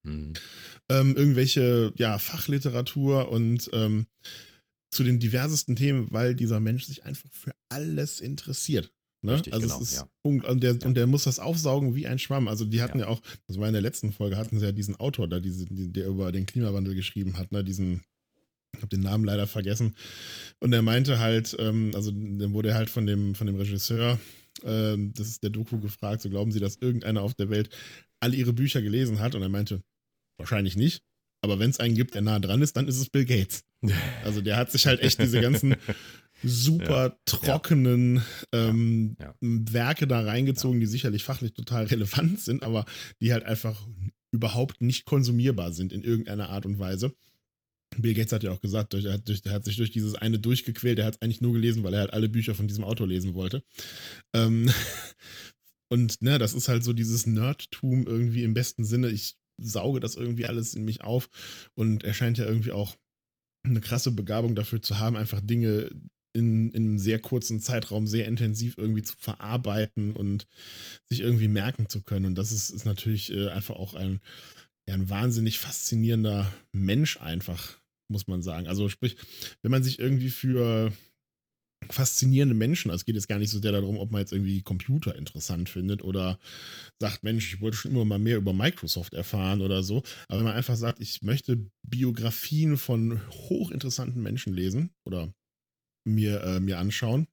[0.06, 0.32] Hm.
[0.88, 4.06] Ähm, irgendwelche, ja, Fachliteratur und ähm,
[4.90, 8.92] zu den diversesten Themen, weil dieser Mensch sich einfach für alles interessiert.
[9.22, 9.34] Ne?
[9.34, 10.08] Richtig, also genau, es ist ja.
[10.22, 10.86] und, der, ja.
[10.86, 12.48] und der muss das aufsaugen wie ein Schwamm.
[12.48, 13.04] Also die hatten ja.
[13.04, 13.10] ja.
[13.10, 16.06] auch, das war in der letzten Folge, hatten sie ja diesen Autor da, diese, der
[16.06, 17.62] über den Klimawandel geschrieben hat, ne?
[17.62, 18.02] diesen,
[18.74, 19.94] ich habe den Namen leider vergessen.
[20.60, 24.18] Und er meinte halt, ähm, also dann wurde er halt von dem, von dem Regisseur,
[24.62, 27.68] äh, das ist der Doku gefragt, so glauben Sie, dass irgendeiner auf der Welt
[28.20, 29.34] alle ihre Bücher gelesen hat?
[29.34, 29.82] Und er meinte,
[30.38, 31.02] wahrscheinlich nicht.
[31.42, 33.64] Aber wenn es einen gibt, der nah dran ist, dann ist es Bill Gates.
[34.24, 35.74] Also der hat sich halt echt diese ganzen
[36.42, 37.16] super ja.
[37.24, 38.22] trockenen
[38.52, 39.34] ähm, ja.
[39.40, 42.84] Werke da reingezogen, die sicherlich fachlich total relevant sind, aber
[43.20, 43.86] die halt einfach
[44.32, 47.14] überhaupt nicht konsumierbar sind in irgendeiner Art und Weise.
[47.96, 50.98] Bill Gates hat ja auch gesagt, er hat, er hat sich durch dieses eine durchgequält.
[50.98, 53.34] Er hat es eigentlich nur gelesen, weil er halt alle Bücher von diesem Autor lesen
[53.34, 53.64] wollte.
[54.32, 54.70] Ähm,
[55.88, 59.10] und ne, das ist halt so dieses Nerdtum irgendwie im besten Sinne.
[59.10, 61.28] Ich sauge das irgendwie alles in mich auf
[61.74, 62.96] und er scheint ja irgendwie auch
[63.62, 65.90] eine krasse Begabung dafür zu haben, einfach Dinge
[66.32, 70.46] in, in einem sehr kurzen Zeitraum sehr intensiv irgendwie zu verarbeiten und
[71.06, 72.26] sich irgendwie merken zu können.
[72.26, 74.20] Und das ist, ist natürlich äh, einfach auch ein,
[74.88, 77.78] ein wahnsinnig faszinierender Mensch einfach,
[78.08, 78.66] muss man sagen.
[78.66, 79.16] Also sprich,
[79.62, 80.92] wenn man sich irgendwie für
[81.88, 84.62] faszinierende Menschen, also es geht jetzt gar nicht so sehr darum, ob man jetzt irgendwie
[84.62, 86.38] Computer interessant findet oder
[87.00, 90.02] sagt, Mensch, ich wollte schon immer mal mehr über Microsoft erfahren oder so.
[90.28, 95.32] Aber wenn man einfach sagt, ich möchte Biografien von hochinteressanten Menschen lesen oder
[96.04, 97.26] mir, äh, mir anschauen,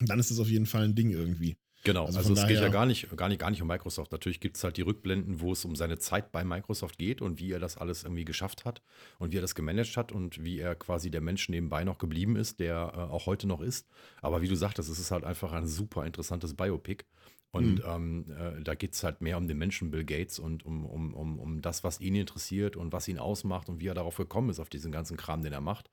[0.00, 1.56] dann ist das auf jeden Fall ein Ding irgendwie.
[1.84, 4.10] Genau, also, also es geht ja gar nicht, gar, nicht, gar nicht um Microsoft.
[4.10, 7.38] Natürlich gibt es halt die Rückblenden, wo es um seine Zeit bei Microsoft geht und
[7.38, 8.82] wie er das alles irgendwie geschafft hat
[9.18, 12.36] und wie er das gemanagt hat und wie er quasi der Mensch nebenbei noch geblieben
[12.36, 13.88] ist, der äh, auch heute noch ist.
[14.20, 17.04] Aber wie du sagtest, es ist halt einfach ein super interessantes Biopic.
[17.50, 17.82] Und mhm.
[17.86, 21.14] ähm, äh, da geht es halt mehr um den Menschen Bill Gates und um, um,
[21.14, 24.50] um, um das, was ihn interessiert und was ihn ausmacht und wie er darauf gekommen
[24.50, 25.90] ist, auf diesen ganzen Kram, den er macht.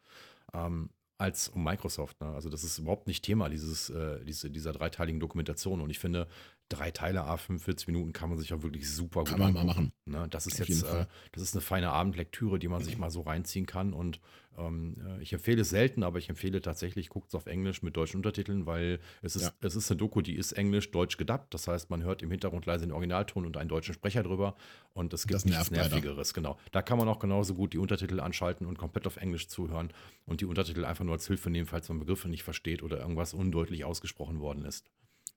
[0.54, 2.20] Ähm, als um Microsoft.
[2.22, 2.28] Ne?
[2.28, 5.82] Also das ist überhaupt nicht Thema dieses, äh, diese, dieser dreiteiligen Dokumentation.
[5.82, 6.28] Und ich finde,
[6.70, 9.66] drei Teile, a 45 Minuten kann man sich auch wirklich super kann gut man mal
[9.66, 9.94] machen.
[10.06, 10.28] Ne?
[10.30, 13.22] Das ist Auf jetzt, äh, das ist eine feine Abendlektüre, die man sich mal so
[13.22, 13.94] reinziehen kann.
[13.94, 14.20] Und
[14.58, 17.96] ähm, äh, ich empfehle es selten, aber ich empfehle tatsächlich, guckt es auf Englisch mit
[17.96, 19.52] deutschen Untertiteln, weil es ist, ja.
[19.62, 21.54] es ist eine Doku, die ist Englisch, Deutsch gedubbt.
[21.54, 24.56] Das heißt, man hört im Hintergrund leise den Originalton und einen deutschen Sprecher drüber.
[24.94, 26.58] Und es gibt das nichts Nervigeres, genau.
[26.72, 29.92] Da kann man auch genauso gut die Untertitel anschalten und komplett auf Englisch zuhören
[30.26, 33.34] und die Untertitel einfach nur als Hilfe nehmen, falls man Begriffe nicht versteht oder irgendwas
[33.34, 34.86] undeutlich ausgesprochen worden ist.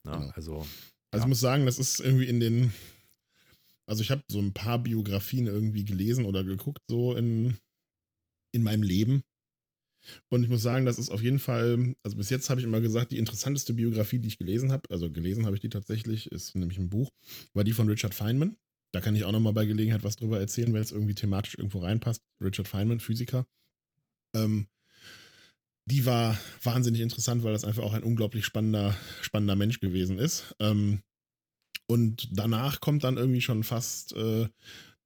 [0.04, 0.32] Na, genau.
[0.34, 0.66] Also
[1.10, 1.26] also ja.
[1.26, 2.72] ich muss sagen, das ist irgendwie in den,
[3.86, 7.56] also ich habe so ein paar Biografien irgendwie gelesen oder geguckt, so in,
[8.52, 9.22] in meinem Leben.
[10.28, 12.80] Und ich muss sagen, das ist auf jeden Fall, also bis jetzt habe ich immer
[12.80, 16.54] gesagt, die interessanteste Biografie, die ich gelesen habe, also gelesen habe ich die tatsächlich, ist
[16.54, 17.10] nämlich ein Buch,
[17.52, 18.56] war die von Richard Feynman.
[18.92, 21.80] Da kann ich auch nochmal bei Gelegenheit was drüber erzählen, wenn es irgendwie thematisch irgendwo
[21.80, 22.22] reinpasst.
[22.42, 23.46] Richard Feynman, Physiker.
[24.34, 24.68] Ähm,
[25.84, 30.54] die war wahnsinnig interessant, weil das einfach auch ein unglaublich spannender, spannender Mensch gewesen ist.
[30.58, 31.02] Ähm,
[31.86, 34.48] und danach kommt dann irgendwie schon fast äh,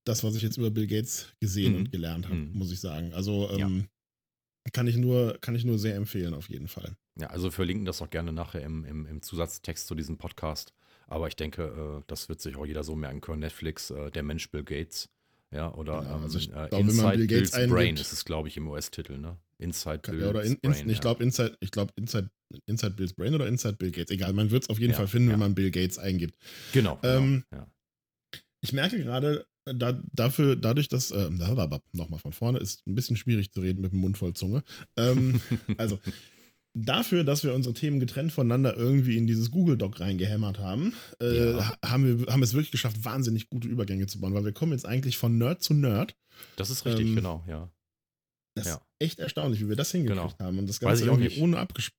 [0.04, 1.78] das, was ich jetzt über Bill Gates gesehen mhm.
[1.78, 2.52] und gelernt habe, mhm.
[2.52, 3.12] muss ich sagen.
[3.14, 3.88] Also ähm,
[4.72, 6.96] kann ich nur, kann ich nur sehr empfehlen, auf jeden Fall.
[7.18, 10.72] Ja, also verlinken das auch gerne nachher im, im, im Zusatztext zu diesem Podcast.
[11.06, 11.64] Aber ich denke,
[12.00, 13.40] äh, das wird sich auch jeder so merken können.
[13.40, 15.08] Netflix, äh, der Mensch Bill Gates.
[15.50, 17.96] Ja, oder Genau, ähm, also ich äh, glaub, wenn man Inside Bill Gates Bill's Brain
[17.96, 19.36] ist es, glaube ich, im US-Titel, ne?
[19.58, 20.88] Inside Bill's Ja, oder in, in, Brain.
[20.88, 21.00] ich ja.
[21.00, 22.30] glaube Inside, ich glaube Inside,
[22.64, 24.10] Inside Bill's Brain oder Inside Bill Gates.
[24.10, 25.34] Egal, man wird es auf jeden Ja, Fall finden, ja.
[25.34, 26.36] wenn man Bill Gates eingibt.
[26.72, 26.98] Genau.
[27.02, 27.66] genau Ähm, ja.
[28.62, 33.52] Ich merke gerade, da, dafür, dadurch, dass, äh, nochmal von vorne, ist ein bisschen schwierig
[33.52, 34.62] zu reden mit dem Mund voll Zunge.
[34.96, 35.40] Ähm,
[35.78, 35.98] also,
[36.74, 41.50] dafür, dass wir unsere Themen getrennt voneinander irgendwie in dieses Google Doc reingehämmert haben, äh,
[41.56, 41.76] Ja.
[41.84, 44.86] haben wir haben es wirklich geschafft, wahnsinnig gute Übergänge zu bauen, weil wir kommen jetzt
[44.86, 46.16] eigentlich von Nerd zu Nerd.
[46.56, 47.70] Das ist richtig, ähm, genau, ja.
[48.54, 48.74] Das Ja.
[48.74, 50.38] ist echt erstaunlich, wie wir das hingekriegt Genau.
[50.38, 50.58] haben.
[50.58, 51.40] Und das Ganze irgendwie nicht.
[51.40, 51.90] ohne, abges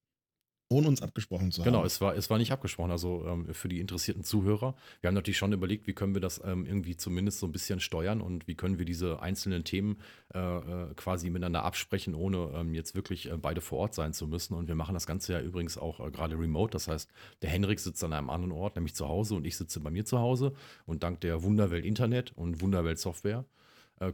[0.69, 1.85] ohne uns abgesprochen zu Genau, haben.
[1.85, 2.91] es war, es war nicht abgesprochen.
[2.91, 4.75] Also ähm, für die interessierten Zuhörer.
[5.01, 7.79] Wir haben natürlich schon überlegt, wie können wir das ähm, irgendwie zumindest so ein bisschen
[7.79, 9.97] steuern und wie können wir diese einzelnen Themen
[10.33, 14.27] äh, äh, quasi miteinander absprechen, ohne ähm, jetzt wirklich äh, beide vor Ort sein zu
[14.27, 14.55] müssen.
[14.55, 16.71] Und wir machen das Ganze ja übrigens auch äh, gerade remote.
[16.71, 17.09] Das heißt,
[17.41, 20.05] der Henrik sitzt an einem anderen Ort, nämlich zu Hause, und ich sitze bei mir
[20.05, 20.53] zu Hause.
[20.85, 23.45] Und dank der Wunderwelt Internet und Wunderwelt Software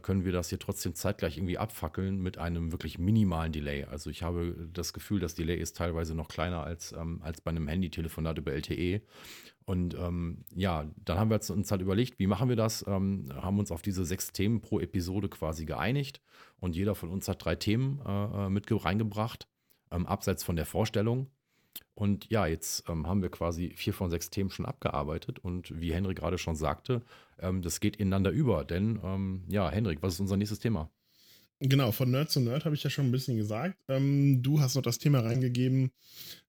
[0.02, 3.84] können wir das hier trotzdem zeitgleich irgendwie abfackeln mit einem wirklich minimalen Delay.
[3.84, 7.50] Also ich habe das Gefühl, das Delay ist teilweise noch kleiner als, ähm, als bei
[7.50, 9.02] einem Handytelefonat über LTE.
[9.64, 12.84] Und ähm, ja, dann haben wir uns halt überlegt, wie machen wir das?
[12.86, 16.20] Ähm, haben uns auf diese sechs Themen pro Episode quasi geeinigt
[16.58, 19.48] und jeder von uns hat drei Themen äh, äh, mit reingebracht,
[19.90, 21.30] ähm, abseits von der Vorstellung.
[22.00, 25.92] Und ja, jetzt ähm, haben wir quasi vier von sechs Themen schon abgearbeitet und wie
[25.92, 27.02] Henrik gerade schon sagte,
[27.38, 28.64] ähm, das geht ineinander über.
[28.64, 30.90] Denn ähm, ja, Henrik, was ist unser nächstes Thema?
[31.58, 33.76] Genau, von Nerd zu Nerd habe ich ja schon ein bisschen gesagt.
[33.88, 35.90] Ähm, du hast noch das Thema reingegeben.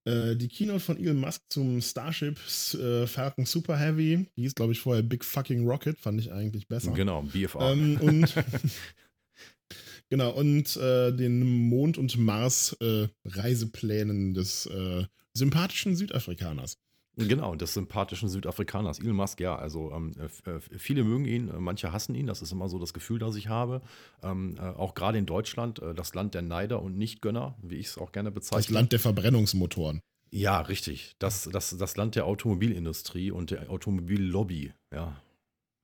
[0.05, 2.37] Äh, die Keynote von Elon Musk zum Starship
[2.75, 4.27] äh, Falcon Super Heavy.
[4.37, 5.99] Die hieß, glaube ich, vorher Big Fucking Rocket.
[5.99, 6.93] Fand ich eigentlich besser.
[6.93, 7.73] Genau, BFA.
[7.73, 8.33] Ähm, und
[10.09, 16.77] genau, und äh, den Mond- und Mars-Reiseplänen des äh, sympathischen Südafrikaners.
[17.17, 18.99] Genau, des sympathischen Südafrikaners.
[18.99, 22.53] Elon Musk, ja, also ähm, äh, viele mögen ihn, äh, manche hassen ihn, das ist
[22.53, 23.81] immer so das Gefühl, das ich habe.
[24.23, 27.87] Ähm, äh, auch gerade in Deutschland, äh, das Land der Neider und Nichtgönner, wie ich
[27.87, 28.61] es auch gerne bezeichne.
[28.61, 29.99] Das Land der Verbrennungsmotoren.
[30.31, 31.15] Ja, richtig.
[31.19, 35.21] Das, das, das Land der Automobilindustrie und der Automobillobby, ja.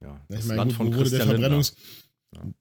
[0.02, 0.26] ja.
[0.30, 1.64] Ich Das meine, Land gut, von wo, wurde der Christian Lindner.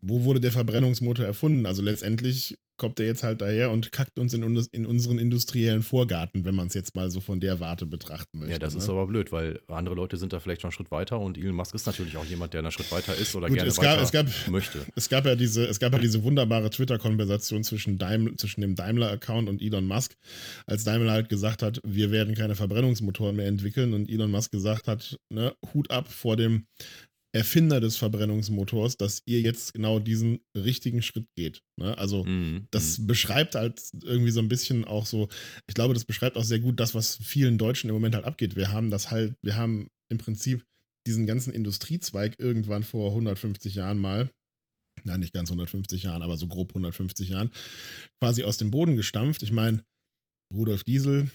[0.00, 1.66] Wo wurde der Verbrennungsmotor erfunden?
[1.66, 6.44] Also letztendlich kommt er jetzt halt daher und kackt uns in, in unseren industriellen Vorgarten,
[6.44, 8.52] wenn man es jetzt mal so von der Warte betrachten möchte.
[8.52, 8.80] Ja, das ne?
[8.80, 11.54] ist aber blöd, weil andere Leute sind da vielleicht schon einen Schritt weiter und Elon
[11.54, 13.92] Musk ist natürlich auch jemand, der einen Schritt weiter ist oder Gut, gerne es gab,
[13.92, 14.84] weiter es gab, möchte.
[14.96, 19.48] Es gab ja diese, es gab ja diese wunderbare Twitter-Konversation zwischen, Daim, zwischen dem Daimler-Account
[19.48, 20.16] und Elon Musk,
[20.66, 24.88] als Daimler halt gesagt hat, wir werden keine Verbrennungsmotoren mehr entwickeln und Elon Musk gesagt
[24.88, 26.66] hat, ne, Hut ab vor dem
[27.36, 31.62] Erfinder des Verbrennungsmotors, dass ihr jetzt genau diesen richtigen Schritt geht.
[31.78, 31.96] Ne?
[31.98, 33.06] Also Mhm, das mhm.
[33.06, 35.28] beschreibt halt irgendwie so ein bisschen auch so,
[35.68, 38.56] ich glaube, das beschreibt auch sehr gut das, was vielen Deutschen im Moment halt abgeht.
[38.56, 40.64] Wir haben das halt, wir haben im Prinzip
[41.06, 44.30] diesen ganzen Industriezweig irgendwann vor 150 Jahren mal,
[45.04, 47.50] nein, nicht ganz 150 Jahren, aber so grob 150 Jahren,
[48.20, 49.42] quasi aus dem Boden gestampft.
[49.42, 49.84] Ich meine,
[50.52, 51.30] Rudolf Diesel,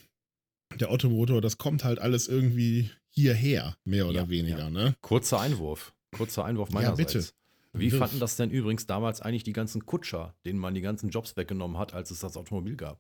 [0.79, 4.69] der Ottomotor, das kommt halt alles irgendwie hierher, mehr oder Ja, weniger, ja.
[4.69, 4.95] ne?
[5.01, 5.93] Kurzer Einwurf.
[6.11, 7.13] Kurzer Einwurf Ja, meinerseits.
[7.13, 7.27] bitte.
[7.73, 7.99] Wie Wirf.
[7.99, 11.77] fanden das denn übrigens damals eigentlich die ganzen Kutscher, denen man die ganzen Jobs weggenommen
[11.77, 12.99] hat, als es das Automobil gab?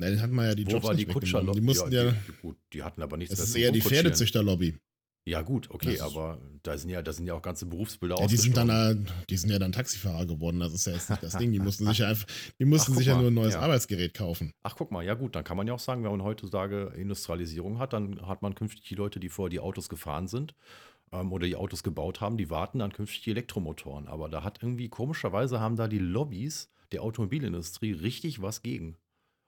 [0.00, 1.58] Na, den hatten wir ja die Wo Jobs war die Kutscherlobby?
[1.58, 1.60] weggenommen.
[1.60, 3.80] Die mussten ja, die, die, gut, die hatten aber nichts mehr ist eher die.
[3.80, 4.78] Pferdezüchterlobby.
[5.28, 8.36] Ja, gut, okay, aber da sind ja, da sind ja auch ganze Berufsbilder Ja, die
[8.38, 10.60] sind dann, die sind ja dann Taxifahrer geworden.
[10.60, 11.52] Das ist ja jetzt nicht das Ding.
[11.52, 12.26] Die mussten sich ja einfach,
[12.58, 13.60] die mussten Ach, sich ja mal, nur ein neues ja.
[13.60, 14.52] Arbeitsgerät kaufen.
[14.62, 17.78] Ach, guck mal, ja gut, dann kann man ja auch sagen, wenn man heutzutage Industrialisierung
[17.78, 20.54] hat, dann hat man künftig die Leute, die vorher die Autos gefahren sind
[21.12, 24.08] ähm, oder die Autos gebaut haben, die warten dann künftig die Elektromotoren.
[24.08, 28.96] Aber da hat irgendwie, komischerweise haben da die Lobbys der Automobilindustrie richtig was gegen.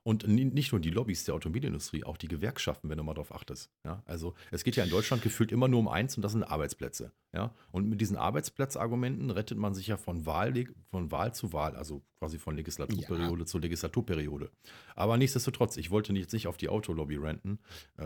[0.03, 3.31] Und ni- nicht nur die Lobbys der Automobilindustrie, auch die Gewerkschaften, wenn du mal drauf
[3.33, 3.69] achtest.
[3.85, 6.43] Ja, also es geht ja in Deutschland gefühlt immer nur um eins und das sind
[6.43, 7.11] Arbeitsplätze.
[7.33, 10.53] Ja, und mit diesen Arbeitsplatzargumenten rettet man sich ja von Wahl,
[10.89, 14.51] von Wahl zu Wahl, also quasi von Legislaturperiode zu Legislaturperiode.
[14.95, 17.59] Aber nichtsdestotrotz, ich wollte nicht, nicht auf die Autolobby ranten.
[17.97, 18.05] Äh,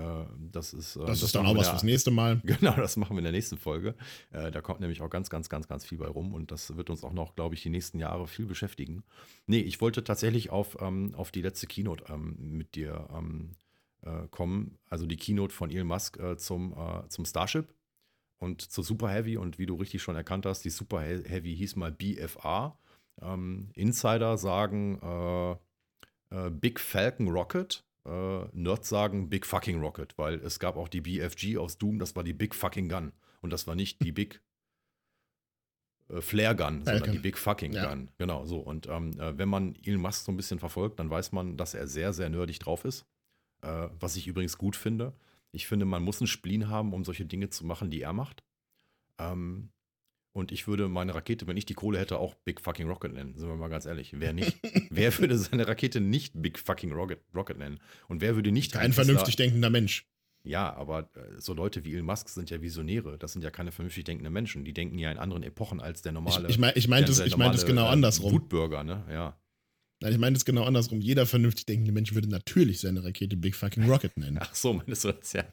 [0.51, 2.39] das ist, äh, Das, ist dann auch was fürs nächste Mal.
[2.45, 3.95] Genau, das machen wir in der nächsten Folge.
[4.31, 6.89] Äh, da kommt nämlich auch ganz, ganz, ganz, ganz viel bei rum und das wird
[6.89, 9.03] uns auch noch, glaube ich, die nächsten Jahre viel beschäftigen.
[9.47, 13.55] Nee, ich wollte tatsächlich auf, ähm, auf die letzte Keynote ähm, mit dir ähm,
[14.01, 14.77] äh, kommen.
[14.89, 17.73] Also die Keynote von Elon Musk äh, zum, äh, zum Starship
[18.39, 19.37] und zur Super Heavy.
[19.37, 22.77] Und wie du richtig schon erkannt hast, die Super He- Heavy hieß mal BFR.
[23.21, 25.51] Ähm, Insider sagen äh,
[26.31, 27.83] äh, Big Falcon Rocket.
[28.05, 32.15] Äh, Nerds sagen Big Fucking Rocket, weil es gab auch die BFG aus Doom, das
[32.15, 33.13] war die Big Fucking Gun.
[33.41, 34.41] Und das war nicht die Big
[36.09, 37.89] äh, Flare Gun, sondern die Big Fucking Ja.
[37.89, 38.09] Gun.
[38.17, 38.59] Genau, so.
[38.59, 41.73] Und ähm, äh, wenn man Elon Musk so ein bisschen verfolgt, dann weiß man, dass
[41.73, 43.05] er sehr, sehr nerdig drauf ist.
[43.61, 45.13] Äh, was ich übrigens gut finde.
[45.51, 48.43] Ich finde, man muss einen Spleen haben, um solche Dinge zu machen, die er macht.
[49.19, 49.69] Ähm,
[50.33, 53.37] und ich würde meine Rakete, wenn ich die Kohle hätte, auch Big Fucking Rocket nennen.
[53.37, 54.19] Sind wir mal ganz ehrlich.
[54.19, 54.57] Wer nicht?
[54.89, 57.79] wer würde seine Rakete nicht Big Fucking Rocket, Rocket nennen?
[58.09, 60.05] Und wer würde nicht Kein vernünftig denkender Mensch.
[60.45, 63.17] Ja, aber äh, so Leute wie Elon Musk sind ja Visionäre.
[63.17, 64.63] Das sind ja keine vernünftig denkenden Menschen.
[64.63, 66.47] Die denken ja in anderen Epochen als der Ich, normale.
[66.47, 68.31] ich, mein, ich meinte es der ich meinte es normale, genau äh, andersrum.
[68.33, 69.03] Wutbürger, ne?
[69.09, 69.37] Ja.
[70.05, 71.01] Nein, ich meinte es genau andersrum.
[71.01, 74.37] Jeder vernünftig denkende Mensch würde natürlich seine Rakete Big Fucking Rocket nennen.
[74.39, 75.45] Ach so, meinst du das ja?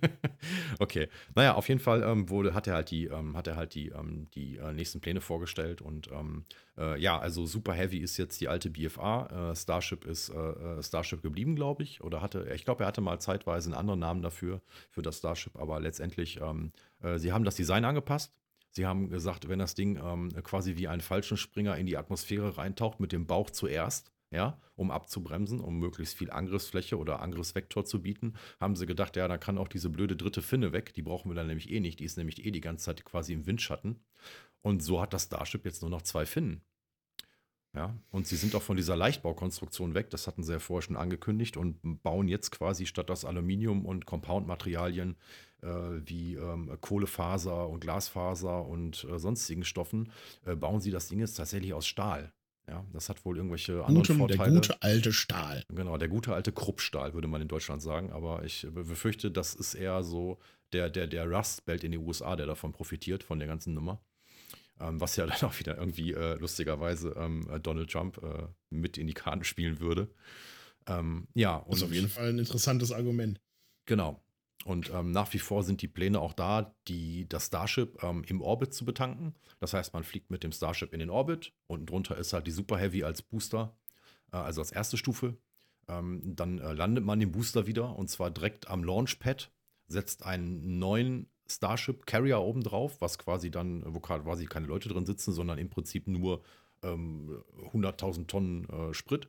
[0.78, 1.08] okay.
[1.34, 3.88] Naja, auf jeden Fall ähm, wurde, hat er halt die, ähm, hat er halt die,
[3.88, 6.44] ähm, die äh, nächsten Pläne vorgestellt und ähm,
[6.76, 9.52] äh, ja, also Super Heavy ist jetzt die alte BFA.
[9.52, 12.02] Äh, Starship ist äh, äh, Starship geblieben, glaube ich.
[12.02, 15.56] Oder hatte, ich glaube, er hatte mal zeitweise einen anderen Namen dafür, für das Starship,
[15.56, 18.30] aber letztendlich, ähm, äh, sie haben das Design angepasst.
[18.72, 23.00] Sie haben gesagt, wenn das Ding ähm, quasi wie ein Fallschirmspringer in die Atmosphäre reintaucht,
[23.00, 28.34] mit dem Bauch zuerst, ja, um abzubremsen, um möglichst viel Angriffsfläche oder Angriffsvektor zu bieten,
[28.60, 30.94] haben sie gedacht, ja, dann kann auch diese blöde dritte Finne weg.
[30.94, 31.98] Die brauchen wir dann nämlich eh nicht.
[31.98, 33.98] Die ist nämlich eh die ganze Zeit quasi im Windschatten.
[34.62, 36.62] Und so hat das Starship jetzt nur noch zwei Finnen.
[37.72, 40.96] Ja, und sie sind auch von dieser Leichtbaukonstruktion weg, das hatten sie ja vorher schon
[40.96, 45.16] angekündigt und bauen jetzt quasi statt aus Aluminium und Compound-Materialien
[45.62, 50.10] wie ähm, Kohlefaser und Glasfaser und äh, sonstigen Stoffen,
[50.46, 52.32] äh, bauen sie das Ding jetzt tatsächlich aus Stahl.
[52.68, 54.54] Ja, das hat wohl irgendwelche anderen Gutem, der Vorteile.
[54.54, 55.64] gute alte Stahl.
[55.68, 58.12] Genau, der gute alte Kruppstahl, würde man in Deutschland sagen.
[58.12, 60.38] Aber ich be- befürchte, das ist eher so
[60.72, 64.00] der, der, der Rust Belt in den USA, der davon profitiert, von der ganzen Nummer.
[64.78, 68.98] Ähm, was ja dann auch wieder irgendwie äh, lustigerweise ähm, äh, Donald Trump äh, mit
[68.98, 70.08] in die Karten spielen würde.
[70.86, 73.40] Ähm, ja, und Das ist auf jeden Fall ein interessantes Argument.
[73.86, 74.22] Genau.
[74.64, 78.42] Und ähm, nach wie vor sind die Pläne auch da, die, das Starship ähm, im
[78.42, 79.34] Orbit zu betanken.
[79.58, 81.52] Das heißt, man fliegt mit dem Starship in den Orbit.
[81.66, 83.74] Unten drunter ist halt die Super Heavy als Booster,
[84.32, 85.36] äh, also als erste Stufe.
[85.88, 89.50] Ähm, dann äh, landet man den Booster wieder und zwar direkt am Launchpad,
[89.86, 95.06] setzt einen neuen Starship Carrier oben drauf, was quasi dann, wo quasi keine Leute drin
[95.06, 96.42] sitzen, sondern im Prinzip nur
[96.82, 97.42] ähm,
[97.72, 99.28] 100.000 Tonnen äh, Sprit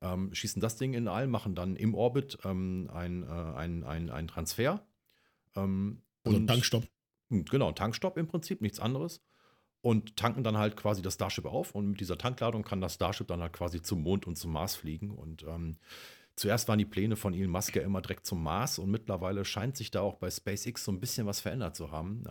[0.00, 4.10] ähm, schießen das Ding in All, machen dann im Orbit ähm, ein, äh, ein, ein,
[4.10, 4.86] ein Transfer.
[5.56, 6.84] Ähm, Also und- Tankstopp.
[7.30, 9.22] Hm, Genau, Tankstopp im Prinzip, nichts anderes.
[9.80, 11.74] Und tanken dann halt quasi das Starship auf.
[11.74, 14.74] Und mit dieser Tankladung kann das Starship dann halt quasi zum Mond und zum Mars
[14.74, 15.10] fliegen.
[15.12, 15.76] Und ähm,
[16.38, 18.78] zuerst waren die Pläne von Elon Musk ja immer direkt zum Mars.
[18.78, 22.24] Und mittlerweile scheint sich da auch bei SpaceX so ein bisschen was verändert zu haben.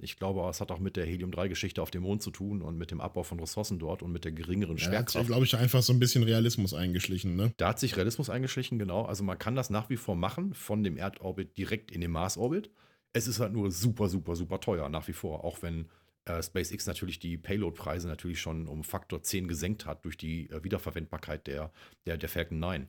[0.00, 2.90] Ich glaube, es hat auch mit der Helium-3-Geschichte auf dem Mond zu tun und mit
[2.90, 5.12] dem Abbau von Ressourcen dort und mit der geringeren Ja, hat Schwerkraft.
[5.12, 7.52] sich, glaube ich, einfach so ein bisschen Realismus eingeschlichen, ne?
[7.56, 9.04] Da hat sich Realismus eingeschlichen, genau.
[9.04, 12.70] Also man kann das nach wie vor machen, von dem Erdorbit direkt in den Mars-Orbit.
[13.12, 15.44] Es ist halt nur super, super, super teuer, nach wie vor.
[15.44, 15.88] Auch wenn
[16.26, 20.62] äh, SpaceX natürlich die Payload-Preise natürlich schon um Faktor 10 gesenkt hat durch die äh,
[20.62, 21.72] Wiederverwendbarkeit der,
[22.04, 22.88] der, der Falcon 9.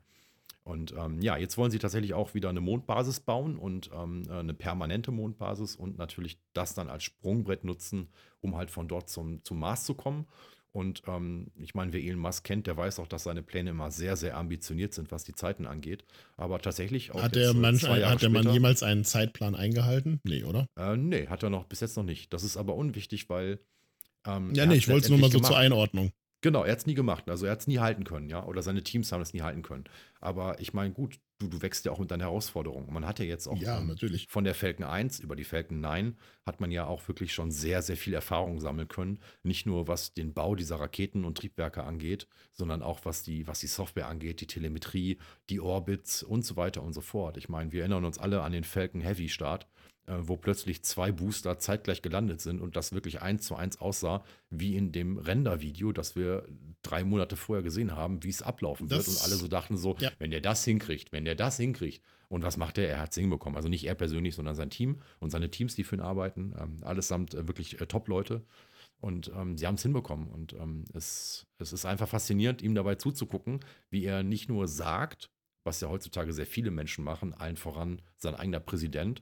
[0.68, 4.34] Und ähm, ja, jetzt wollen sie tatsächlich auch wieder eine Mondbasis bauen und ähm, äh,
[4.34, 8.10] eine permanente Mondbasis und natürlich das dann als Sprungbrett nutzen,
[8.42, 10.28] um halt von dort zum, zum Mars zu kommen.
[10.74, 13.92] Und ähm, ich meine, wer Elon Musk kennt, der weiß auch, dass seine Pläne immer
[13.92, 16.04] sehr, sehr ambitioniert sind, was die Zeiten angeht.
[16.36, 19.06] Aber tatsächlich auch Hat jetzt, der, Mann, zwei Jahre hat der Mann später- jemals einen
[19.06, 20.20] Zeitplan eingehalten?
[20.26, 20.68] Nee, oder?
[20.78, 22.34] Äh, nee, hat er noch bis jetzt noch nicht.
[22.34, 23.60] Das ist aber unwichtig, weil.
[24.26, 25.64] Ähm, Ja, nee, ich wollte es nur mal so letztendlich zur gemacht.
[25.64, 26.12] Einordnung.
[26.48, 27.30] Genau, er hat es nie gemacht.
[27.30, 28.46] Also er hat es nie halten können, ja.
[28.46, 29.84] Oder seine Teams haben es nie halten können.
[30.22, 32.88] Aber ich meine, gut, du, du wächst ja auch mit deinen Herausforderungen.
[32.94, 34.28] Man hat ja jetzt auch Ja, natürlich.
[34.30, 36.16] von der Falcon 1 über die Falcon 9
[36.46, 39.20] hat man ja auch wirklich schon sehr, sehr viel Erfahrung sammeln können.
[39.44, 43.60] Nicht nur was den Bau dieser Raketen und Triebwerke angeht, sondern auch was die, was
[43.60, 45.18] die Software angeht, die Telemetrie,
[45.50, 47.36] die Orbits und so weiter und so fort.
[47.36, 49.68] Ich meine, wir erinnern uns alle an den Falcon Heavy Start,
[50.08, 54.76] wo plötzlich zwei Booster zeitgleich gelandet sind und das wirklich eins zu eins aussah, wie
[54.78, 56.48] in dem Render-Video, das wir
[56.82, 59.00] drei Monate vorher gesehen haben, wie es ablaufen wird.
[59.02, 60.12] Das- Und alle so dachten so, Ja.
[60.20, 62.02] wenn der das hinkriegt, wenn der das hinkriegt.
[62.30, 62.90] Und was macht er?
[62.90, 63.56] Er hat es hinbekommen.
[63.56, 66.54] Also nicht er persönlich, sondern sein Team und seine Teams, die für ihn arbeiten.
[66.60, 68.44] Ähm, allesamt äh, wirklich äh, Top-Leute.
[69.00, 70.28] Und ähm, sie haben es hinbekommen.
[70.30, 73.60] Und ähm, es, es ist einfach faszinierend, ihm dabei zuzugucken,
[73.90, 75.30] wie er nicht nur sagt,
[75.64, 79.22] was ja heutzutage sehr viele Menschen machen, allen voran sein eigener Präsident,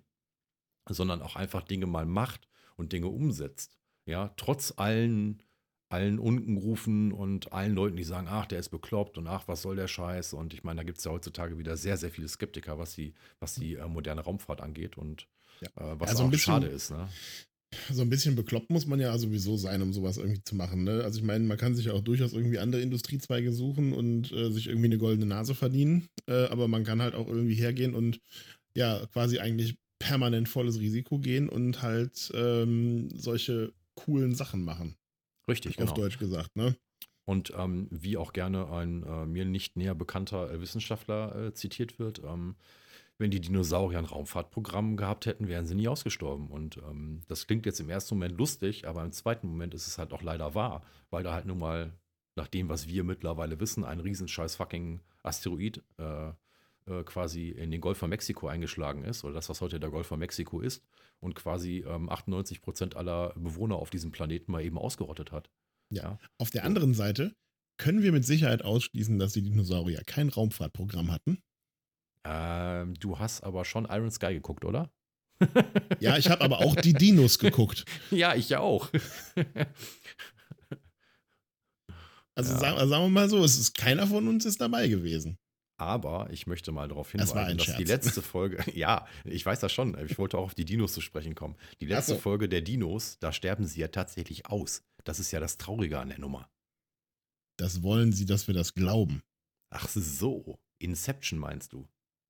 [0.90, 3.78] sondern auch einfach Dinge mal macht und Dinge umsetzt.
[4.06, 5.42] Ja, trotz allen,
[5.90, 9.76] allen Unkenrufen und allen Leuten, die sagen, ach, der ist bekloppt und ach, was soll
[9.76, 10.34] der Scheiß?
[10.34, 13.14] Und ich meine, da gibt es ja heutzutage wieder sehr, sehr viele Skeptiker, was die,
[13.40, 15.28] was die äh, moderne Raumfahrt angeht und
[15.62, 15.68] Ja.
[15.94, 16.92] äh, was Also auch bisschen- schade ist.
[16.92, 17.08] Ne?
[17.92, 20.84] So ein bisschen bekloppt muss man ja sowieso sein, um sowas irgendwie zu machen.
[20.86, 21.04] Ne?
[21.04, 24.50] Also ich meine, man kann sich ja auch durchaus irgendwie andere Industriezweige suchen und äh,
[24.52, 26.08] sich irgendwie eine goldene Nase verdienen.
[26.28, 28.22] Äh, aber man kann halt auch irgendwie hergehen und
[28.76, 34.96] ja, quasi eigentlich permanent volles Risiko gehen und halt ähm, solche coolen Sachen machen.
[35.48, 35.96] Richtig, Auf genau.
[35.96, 36.76] Deutsch gesagt, ne?
[37.26, 41.98] Und ähm, wie auch gerne ein äh, mir nicht näher bekannter äh, Wissenschaftler äh, zitiert
[41.98, 42.56] wird, ähm,
[43.18, 46.48] wenn die Dinosaurier ein Raumfahrtprogramm gehabt hätten, wären sie nie ausgestorben.
[46.48, 49.98] Und ähm, das klingt jetzt im ersten Moment lustig, aber im zweiten Moment ist es
[49.98, 51.94] halt auch leider wahr, weil da halt nun mal,
[52.38, 56.34] nach dem, was wir mittlerweile wissen, ein riesenscheiß fucking Asteroid äh,
[56.88, 60.08] äh, quasi in den Golf von Mexiko eingeschlagen ist, oder das, was heute der Golf
[60.08, 60.84] von Mexiko ist,
[61.20, 65.50] und quasi ähm, 98 Prozent aller Bewohner auf diesem Planeten mal eben ausgerottet hat.
[65.90, 66.18] Ja.
[66.38, 67.36] Auf der anderen Seite
[67.78, 71.40] können wir mit Sicherheit ausschließen, dass die Dinosaurier kein Raumfahrtprogramm hatten.
[72.24, 74.90] Ähm, du hast aber schon Iron Sky geguckt, oder?
[76.00, 77.86] Ja, ich habe aber auch die Dinos geguckt.
[78.12, 78.90] Ja, ich auch.
[82.38, 82.60] Also Ja.
[82.60, 85.38] sagen, sagen wir mal so, es ist keiner von uns ist dabei gewesen.
[85.78, 89.60] Aber ich möchte mal darauf Das hinweisen, ein dass die letzte Folge, ja, ich weiß
[89.60, 91.56] das schon, ich wollte auch auf die Dinos zu sprechen kommen.
[91.82, 92.20] Die letzte so.
[92.20, 94.84] Folge der Dinos, da sterben sie ja tatsächlich aus.
[95.04, 96.50] Das ist ja das Traurige an der Nummer.
[97.58, 99.22] Das wollen sie, dass wir das glauben.
[99.70, 101.88] Ach so, Inception meinst du?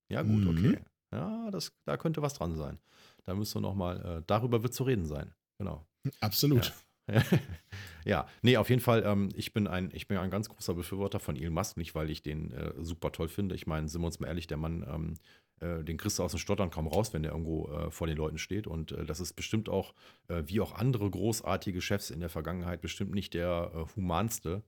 [0.10, 0.48] Ja gut, Mhm.
[0.50, 0.80] okay.
[1.12, 2.80] Ja, das, da könnte was dran sein.
[3.24, 5.34] Da müssen wir nochmal, äh, darüber wird zu reden sein.
[5.58, 5.86] Genau.
[6.20, 6.66] Absolut.
[6.66, 6.74] ja,
[8.42, 11.36] nee, auf jeden Fall, ähm, ich, bin ein, ich bin ein ganz großer Befürworter von
[11.36, 13.56] Elon Musk, nicht weil ich den äh, super toll finde.
[13.56, 15.14] Ich meine, sind wir uns mal ehrlich, der Mann, ähm,
[15.60, 18.18] äh, den kriegst du aus dem Stottern kaum raus, wenn der irgendwo äh, vor den
[18.18, 18.68] Leuten steht.
[18.68, 19.94] Und äh, das ist bestimmt auch,
[20.28, 24.64] äh, wie auch andere großartige Chefs in der Vergangenheit, bestimmt nicht der äh, humanste,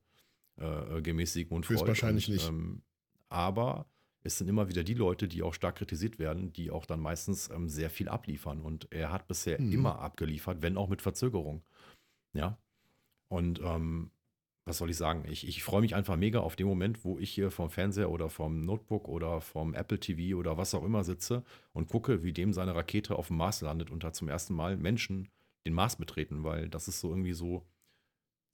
[1.04, 1.82] gemäß Sigmund Freud.
[1.82, 2.50] Höchstwahrscheinlich Und, nicht.
[2.50, 2.82] Ähm,
[3.30, 3.86] aber
[4.24, 7.50] es sind immer wieder die Leute, die auch stark kritisiert werden, die auch dann meistens
[7.50, 8.62] ähm, sehr viel abliefern.
[8.62, 9.72] Und er hat bisher Mhm.
[9.72, 11.64] immer abgeliefert, wenn auch mit Verzögerung.
[12.38, 12.58] Ja.
[13.30, 14.12] Und ähm,
[14.66, 15.24] was soll ich sagen?
[15.30, 18.30] Ich, ich freue mich einfach mega auf den Moment, wo ich hier vom Fernseher oder
[18.30, 21.44] vom Notebook oder vom Apple TV oder was auch immer sitze
[21.74, 24.76] und gucke, wie dem seine Rakete auf dem Mars landet und da zum ersten Mal
[24.78, 25.30] Menschen
[25.66, 27.64] den Mars betreten, weil das ist so irgendwie so,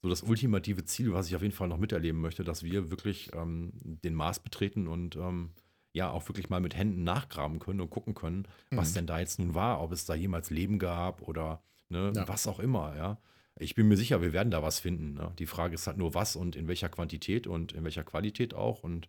[0.02, 3.30] so das ultimative Ziel, was ich auf jeden Fall noch miterleben möchte, dass wir wirklich
[3.34, 5.50] ähm, den Mars betreten und ähm,
[5.92, 8.94] ja auch wirklich mal mit Händen nachgraben können und gucken können, was Mhm.
[8.94, 12.26] denn da jetzt nun war, ob es da jemals Leben gab oder ne, Ja.
[12.28, 13.18] was auch immer, ja.
[13.60, 15.14] Ich bin mir sicher, wir werden da was finden.
[15.14, 15.32] Ne?
[15.38, 18.82] Die Frage ist halt nur, was und in welcher Quantität und in welcher Qualität auch.
[18.82, 19.08] Und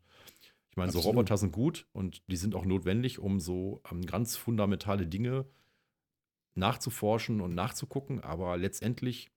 [0.69, 1.15] ich meine, so Absolut.
[1.17, 5.45] Roboter sind gut und die sind auch notwendig, um so ähm, ganz fundamentale Dinge
[6.55, 8.19] nachzuforschen und nachzugucken.
[8.21, 9.29] Aber letztendlich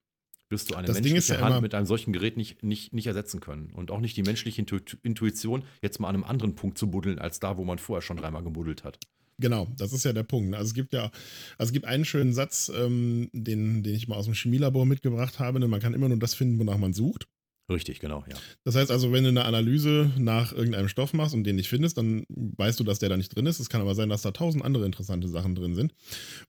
[0.51, 3.07] wirst du eine Das menschliche ja Hand immer- mit einem solchen Gerät nicht, nicht, nicht
[3.07, 3.71] ersetzen können.
[3.73, 7.19] Und auch nicht die menschliche Intu Intuition, jetzt mal an einem anderen Punkt zu buddeln,
[7.19, 8.99] als da, wo man vorher schon dreimal gebuddelt hat.
[9.41, 10.55] Genau, das ist ja der Punkt.
[10.55, 11.11] Also es gibt ja,
[11.59, 15.39] also es gibt einen schönen Satz, ähm, den, den ich mal aus dem Chemielabor mitgebracht
[15.39, 15.61] habe.
[15.61, 15.69] Ne?
[15.69, 17.29] Man kann immer nur das finden, wonach man sucht.
[17.71, 18.37] Richtig, genau, ja.
[18.65, 21.99] Das heißt also, wenn du eine Analyse nach irgendeinem Stoff machst und den nicht findest,
[21.99, 23.61] dann weißt du, dass der da nicht drin ist.
[23.61, 25.93] Es kann aber sein, dass da tausend andere interessante Sachen drin sind.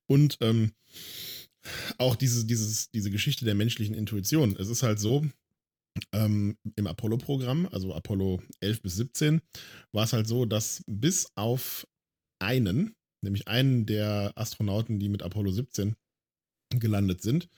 [0.07, 0.71] Und ähm,
[1.97, 4.55] auch diese, dieses, diese Geschichte der menschlichen Intuition.
[4.57, 5.25] Es ist halt so,
[6.13, 9.41] ähm, im Apollo-Programm, also Apollo 11 bis 17,
[9.91, 11.85] war es halt so, dass bis auf
[12.39, 15.95] einen, nämlich einen der Astronauten, die mit Apollo 17
[16.79, 17.49] gelandet sind,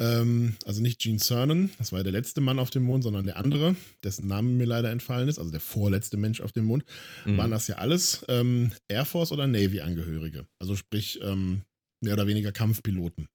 [0.00, 3.26] ähm, also nicht Gene Cernan, das war ja der letzte Mann auf dem Mond, sondern
[3.26, 6.84] der andere, dessen Name mir leider entfallen ist, also der vorletzte Mensch auf dem Mond,
[7.26, 7.36] Mhm.
[7.36, 10.46] waren das ja alles ähm, Air Force oder Navy-Angehörige.
[10.58, 11.62] Also sprich, ähm,
[12.02, 13.28] mehr oder weniger Kampfpiloten.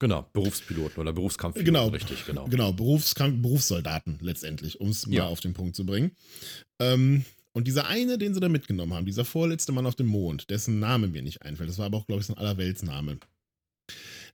[0.00, 1.88] Genau, Berufspiloten oder Berufskampfpiloten, Genau.
[1.88, 2.46] richtig, genau.
[2.48, 5.26] Genau, Berufskampf Berufssoldaten letztendlich, um es mal Ja.
[5.26, 6.12] auf den Punkt zu bringen.
[6.80, 10.50] Ähm, und dieser eine, den sie da mitgenommen haben, dieser vorletzte Mann auf dem Mond,
[10.50, 13.18] dessen Name mir nicht einfällt, das war aber auch, glaube ich, so ein Allerweltsname.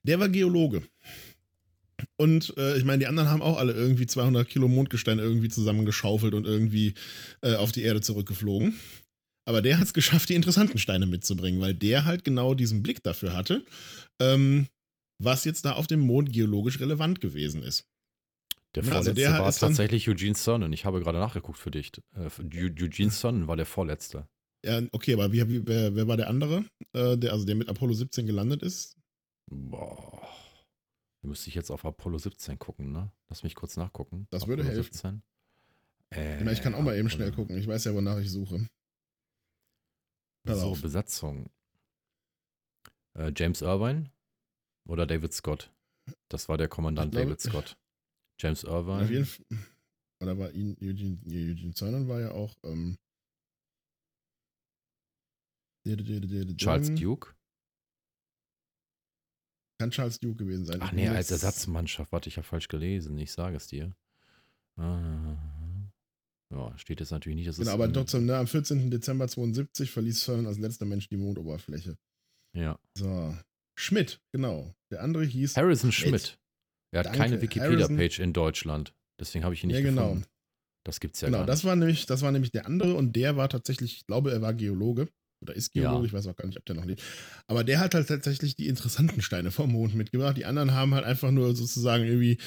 [0.03, 0.83] Der war Geologe.
[2.15, 6.33] Und äh, ich meine, die anderen haben auch alle irgendwie 200 Kilo Mondgestein irgendwie zusammengeschaufelt
[6.33, 6.93] und irgendwie
[7.41, 8.79] äh, auf die Erde zurückgeflogen.
[9.45, 13.03] Aber der hat es geschafft, die interessanten Steine mitzubringen, weil der halt genau diesen Blick
[13.03, 13.65] dafür hatte,
[14.21, 14.67] ähm,
[15.21, 17.85] was jetzt da auf dem Mond geologisch relevant gewesen ist.
[18.75, 20.71] Der Also vorletzte der war tatsächlich Eugene Cernan.
[20.73, 21.91] Ich habe gerade nachgeguckt für dich.
[22.15, 24.27] Äh, Eu- Eugene Cernan war der vorletzte.
[24.63, 27.69] Ja, okay, aber wie, wie, wer, wer war der andere, äh, der, also der mit
[27.69, 28.97] Apollo 17 gelandet ist?
[29.49, 30.21] Boah.
[31.21, 33.11] Da müsste ich jetzt auf Apollo 17 gucken, ne?
[33.29, 34.27] Lass mich kurz nachgucken.
[34.29, 34.93] Das würde Apollo helfen.
[34.93, 35.21] 17.
[36.11, 37.43] Ich, Äh, ich kann auch mal eben schnell Apollo.
[37.47, 37.57] gucken.
[37.57, 38.67] Ich weiß ja, wonach ich suche.
[40.45, 40.81] Pass So, auf.
[40.81, 41.49] Besatzung.
[43.17, 44.11] Äh, James Irvine
[44.87, 45.71] oder David Scott?
[46.29, 47.77] Das war der Kommandant glaube- David Scott.
[48.39, 49.25] James Auf jeden Irvine.
[49.25, 49.45] Fall.
[50.21, 52.55] Oder war ihn, Eugene, Eugene Cernan war ja auch.
[52.63, 52.97] Ähm,
[56.57, 57.33] Charles Duke.
[59.79, 60.79] Kann Charles Duke gewesen sein.
[60.81, 62.11] Ach nee, als Ersatzmannschaft.
[62.11, 63.17] Warte, ich habe falsch gelesen.
[63.17, 63.95] Ich sage es dir.
[64.75, 65.37] Ah.
[66.51, 67.47] Ja, steht jetzt natürlich nicht.
[67.47, 68.91] Das Genau, ist aber trotzdem, ne, am 14.
[68.91, 71.97] Dezember 72 verließ Cernan als letzter Mensch die Mondoberfläche.
[72.53, 72.77] Ja.
[72.97, 73.37] So.
[73.77, 74.75] Schmidt, genau.
[74.91, 75.55] Der andere hieß.
[75.55, 76.37] Harrison Schmidt.
[76.91, 77.41] Er hat Danke, keine.
[77.41, 78.93] Wikipedia-Page in Deutschland.
[79.19, 80.01] Deswegen habe ich ihn nicht Ja, genau.
[80.07, 80.25] gefunden.
[80.85, 81.65] Das gibt's ja genau, gar das nicht.
[81.65, 84.53] war nämlich, das war nämlich der andere und der war tatsächlich, ich glaube, er war
[84.53, 85.07] Geologe
[85.41, 86.05] oder ist Geologe, Ja.
[86.05, 87.01] ich weiß auch gar nicht, ob der noch lebt.
[87.47, 90.35] Aber der hat halt tatsächlich die interessanten Steine vom Mond mitgebracht.
[90.37, 92.37] Die anderen haben halt einfach nur sozusagen irgendwie,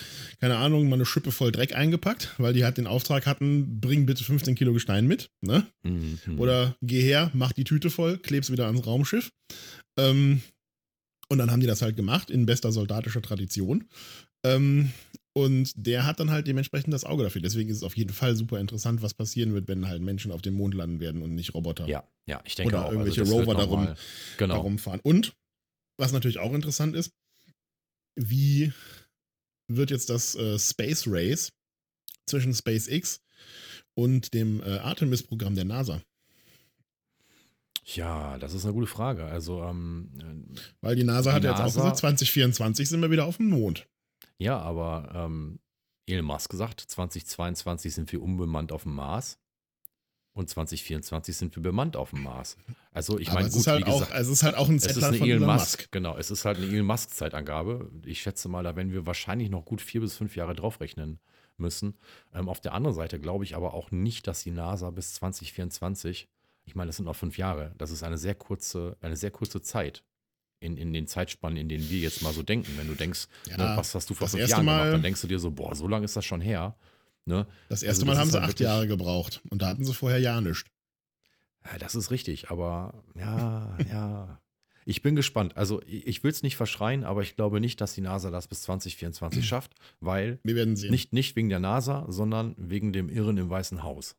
[0.40, 4.06] keine Ahnung, mal eine Schippe voll Dreck eingepackt, weil die halt den Auftrag hatten, bring
[4.06, 5.66] bitte 15 Kilo Gestein mit, ne?
[5.84, 6.18] Mhm.
[6.38, 9.30] Oder geh her, mach die Tüte voll, kleb's wieder ans Raumschiff.
[9.98, 10.42] Ähm,
[11.28, 13.88] und dann haben die das halt gemacht, in bester soldatischer Tradition.
[14.44, 14.92] Ähm,
[15.34, 17.40] und der hat dann halt dementsprechend das Auge dafür.
[17.40, 20.42] Deswegen ist es auf jeden Fall super interessant, was passieren wird, wenn halt Menschen auf
[20.42, 22.90] dem Mond landen werden und nicht Roboter Ja, ja, ich denke Oder auch.
[22.92, 23.94] irgendwelche das wird Rover darum-
[24.36, 24.54] Genau.
[24.54, 25.00] da rumfahren.
[25.02, 25.32] Und
[25.96, 27.12] was natürlich auch interessant ist,
[28.14, 28.72] wie
[29.68, 31.52] wird jetzt das äh, Space Race
[32.26, 33.20] zwischen SpaceX
[33.94, 36.02] und dem äh, Artemis-Programm der NASA?
[37.84, 39.24] Ja, das ist eine gute Frage.
[39.24, 43.00] Also, ähm, äh, Weil die NASA Die hat ja jetzt auch NASA gesagt, 2024 sind
[43.00, 43.88] wir wieder auf dem Mond.
[44.42, 45.58] Ja, aber ähm,
[46.06, 49.38] Elon Musk gesagt, 2022 sind wir unbemannt auf dem Mars
[50.34, 52.56] und 2024 sind wir bemannt auf dem Mars.
[52.90, 54.82] Also, ich meine, es, gut, ist halt wie auch, gesagt, es ist halt auch ein
[54.82, 55.78] eine von Elon Elon Musk.
[55.78, 55.92] Musk.
[55.92, 57.90] Genau, es ist halt eine Elon Musk Zeitangabe.
[58.04, 61.20] Ich schätze mal, da werden wir wahrscheinlich noch gut vier bis fünf Jahre draufrechnen
[61.56, 61.98] müssen.
[62.34, 66.28] Ähm, auf der anderen Seite glaube ich aber auch nicht, dass die NASA bis 2024,
[66.64, 69.60] ich meine, das sind noch fünf Jahre, das ist eine sehr kurze, eine sehr kurze
[69.60, 70.02] Zeit.
[70.62, 72.72] In, in den Zeitspannen, in denen wir jetzt mal so denken.
[72.76, 75.20] Wenn du denkst, Ja, ne, was hast du vor fünf Jahren Mal- gemacht, dann denkst
[75.20, 76.76] du dir so, boah, so lange ist das schon her.
[77.24, 77.46] Ne?
[77.68, 79.92] Das Also erste das Mal haben sie halt acht Jahre gebraucht und da hatten sie
[79.94, 80.64] vorher ja nichts.
[81.64, 84.40] Ja, das ist richtig, aber ja, ja.
[84.84, 85.56] Ich bin gespannt.
[85.56, 88.48] Also ich, ich will es nicht verschreien, aber ich glaube nicht, dass die NASA das
[88.48, 90.90] bis 2024 schafft, weil Wir werden sehen.
[90.90, 94.16] nicht, nicht wegen der NASA, sondern wegen dem Irren im Weißen Haus.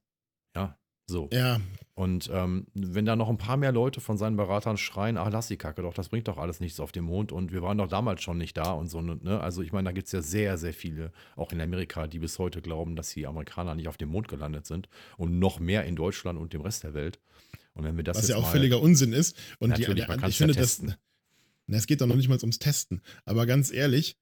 [0.56, 1.30] Ja, so.
[1.34, 1.60] Ja,
[1.96, 5.48] Und ähm, wenn da noch ein paar mehr Leute von seinen Beratern schreien, ach lass
[5.48, 7.90] die Kacke doch, das bringt doch alles nichts auf dem Mond und wir waren doch
[7.90, 9.02] damals schon nicht da und so.
[9.02, 9.40] Ne?
[9.42, 12.40] Also ich meine, da gibt es ja sehr, sehr viele, auch in Amerika, die bis
[12.40, 15.96] heute glauben, dass die Amerikaner nicht auf dem Mond gelandet sind und noch mehr in
[15.96, 17.20] Deutschland und dem Rest der Welt.
[17.74, 19.36] Und wenn wir das was ja auch mal, völliger Unsinn ist.
[19.60, 20.82] Und die, Natürlich, die, ich ja finde das.
[21.66, 23.02] Na, es geht doch noch nicht mal ums Testen.
[23.26, 24.18] Aber ganz ehrlich,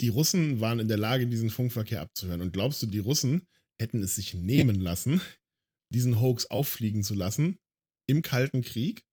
[0.00, 2.42] die Russen waren in der Lage, diesen Funkverkehr abzuhören.
[2.42, 3.46] Und glaubst du, die Russen
[3.80, 5.20] hätten es sich nehmen lassen,
[5.90, 7.58] diesen Hoax auffliegen zu lassen
[8.06, 9.04] im Kalten Krieg?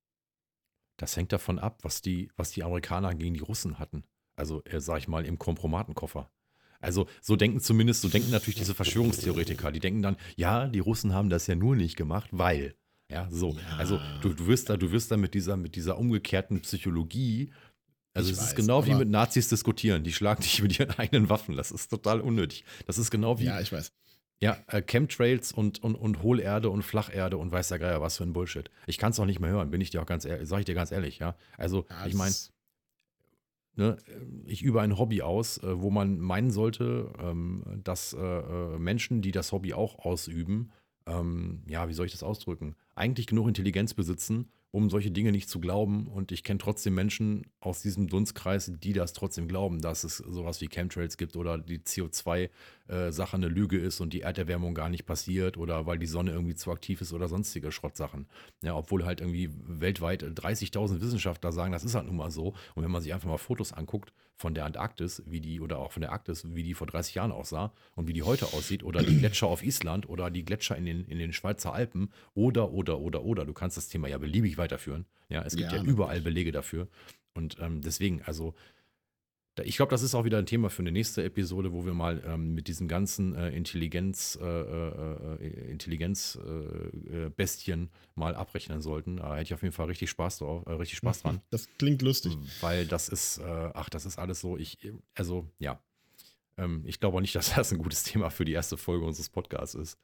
[0.98, 4.03] Das hängt davon ab, was die, was die Amerikaner gegen die Russen hatten.
[4.35, 6.31] Also, äh, sag ich mal, im Kompromatenkoffer.
[6.80, 9.72] Also, so denken zumindest, so denken natürlich diese Verschwörungstheoretiker.
[9.72, 12.76] Die denken dann, ja, die Russen haben das ja nur nicht gemacht, weil.
[13.10, 13.52] Ja, so.
[13.52, 13.77] Ja.
[13.77, 17.52] Also, du, du wirst da, du wirst da mit dieser, mit dieser umgekehrten Psychologie.
[18.14, 20.03] Also, Ich es weiß, ist genau wie mit Nazis diskutieren.
[20.03, 21.56] Die schlagen dich mit ihren eigenen Waffen.
[21.56, 22.65] Das ist total unnötig.
[22.85, 23.94] Das ist genau wie, Ja, ich weiß.
[24.41, 28.23] Ja, äh, Chemtrails und, und, und Hohlerde und Flacherde und weiß der Geier, was für
[28.23, 28.69] ein Bullshit.
[28.88, 30.65] Ich kann es auch nicht mehr hören, bin ich dir auch ganz ehrlich, sag ich
[30.65, 31.35] dir ganz ehrlich, ja.
[31.57, 32.34] Also, Ja, ich meine,
[33.76, 33.97] ne,
[34.45, 39.22] ich übe ein Hobby aus, äh, wo man meinen sollte, ähm, dass äh, äh, Menschen,
[39.22, 40.72] die das Hobby auch ausüben,
[41.05, 45.49] ähm, ja, wie soll ich das ausdrücken, eigentlich genug Intelligenz besitzen, um solche Dinge nicht
[45.49, 46.07] zu glauben.
[46.07, 50.61] Und ich kenne trotzdem Menschen aus diesem Dunstkreis, die das trotzdem glauben, dass es sowas
[50.61, 55.57] wie Chemtrails gibt oder die CO2-Sache eine Lüge ist und die Erderwärmung gar nicht passiert
[55.57, 58.25] oder weil die Sonne irgendwie zu aktiv ist oder sonstige Schrottsachen.
[58.63, 62.55] Ja, obwohl halt irgendwie weltweit 30.000 Wissenschaftler sagen, das ist halt nun mal so.
[62.73, 65.91] Und wenn man sich einfach mal Fotos anguckt von der Antarktis, wie die oder auch
[65.91, 69.01] von der Arktis, wie die vor 30 Jahren aussah und wie die heute aussieht oder
[69.03, 72.99] die Gletscher auf Island oder die Gletscher in den, in den Schweizer Alpen oder, oder,
[72.99, 73.45] oder, oder.
[73.45, 75.05] Du kannst das Thema ja beliebig weiterführen.
[75.30, 76.88] Ja, es gibt Ja, ja, überall Belege dafür.
[77.35, 78.53] Und ähm, deswegen, also
[79.61, 82.23] ich glaube, das ist auch wieder ein Thema für eine nächste Episode, wo wir mal
[82.25, 89.17] ähm, mit diesen ganzen äh, Intelligenz, äh, äh, äh, Intelligenz äh, äh, mal abrechnen sollten.
[89.17, 91.41] Da hätte ich auf jeden Fall richtig Spaß drauf, richtig Spaß dran.
[91.51, 92.35] Das klingt lustig.
[92.61, 94.77] Weil das ist, ach, das ist alles so, ich,
[95.13, 95.80] also, ja.
[96.57, 99.30] Ähm, ich glaube auch nicht, dass das ein gutes Thema für die erste Folge unseres
[99.30, 99.99] Podcasts ist.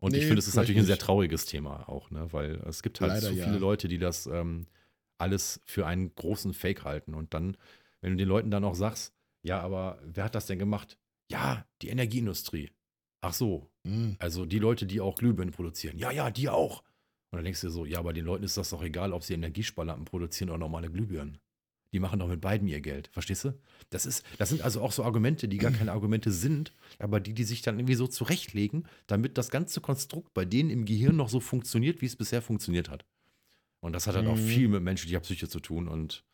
[0.00, 2.32] Und ich Nee, finde, es ist natürlich ein sehr trauriges Thema auch, ne?
[2.32, 3.44] weil es gibt halt Leider so ja.
[3.44, 4.66] viele Leute, die das ähm,
[5.18, 7.14] alles für einen großen Fake halten.
[7.14, 7.56] Und dann,
[8.00, 9.12] wenn du den Leuten dann auch sagst,
[9.42, 10.98] ja, aber wer hat das denn gemacht?
[11.30, 12.70] Ja, die Energieindustrie.
[13.20, 14.16] Ach so, Hm.
[14.18, 15.98] also die Leute, die auch Glühbirnen produzieren.
[15.98, 16.82] Ja, ja, die auch.
[17.30, 19.22] Und dann denkst du dir so, ja, aber den Leuten ist das doch egal, ob
[19.24, 21.38] sie Energiesparlampen produzieren oder normale Glühbirnen.
[21.92, 23.54] Die machen doch mit beiden ihr Geld, verstehst du?
[23.90, 27.32] Das, ist, das sind also auch so Argumente, die gar keine Argumente sind, aber die,
[27.32, 31.28] die sich dann irgendwie so zurechtlegen, damit das ganze Konstrukt bei denen im Gehirn noch
[31.28, 33.04] so funktioniert, wie es bisher funktioniert hat.
[33.80, 34.46] Und das hat halt auch Mhm.
[34.46, 36.24] viel mit menschlicher Psyche zu tun und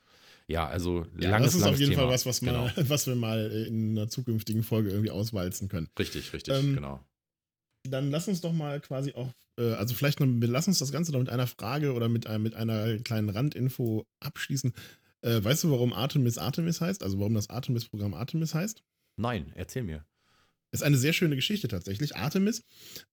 [0.46, 2.02] ja, also Ja, langes, das ist auf jeden Thema.
[2.04, 2.64] Fall was, was, genau.
[2.64, 5.88] mal, was wir mal in einer zukünftigen Folge irgendwie auswalzen können.
[5.98, 7.00] Richtig, richtig, Ähm, genau.
[7.88, 11.12] Dann lass uns doch mal quasi auch, äh, also vielleicht noch, lass uns das Ganze
[11.12, 14.72] noch mit einer Frage oder mit, einem, mit einer kleinen Randinfo abschließen.
[15.22, 17.02] Äh, weißt du, warum Artemis Artemis heißt?
[17.02, 18.82] Also warum das Artemis-Programm Artemis heißt?
[19.16, 20.04] Nein, erzähl mir.
[20.72, 22.16] Ist eine sehr schöne Geschichte tatsächlich.
[22.16, 22.64] Artemis,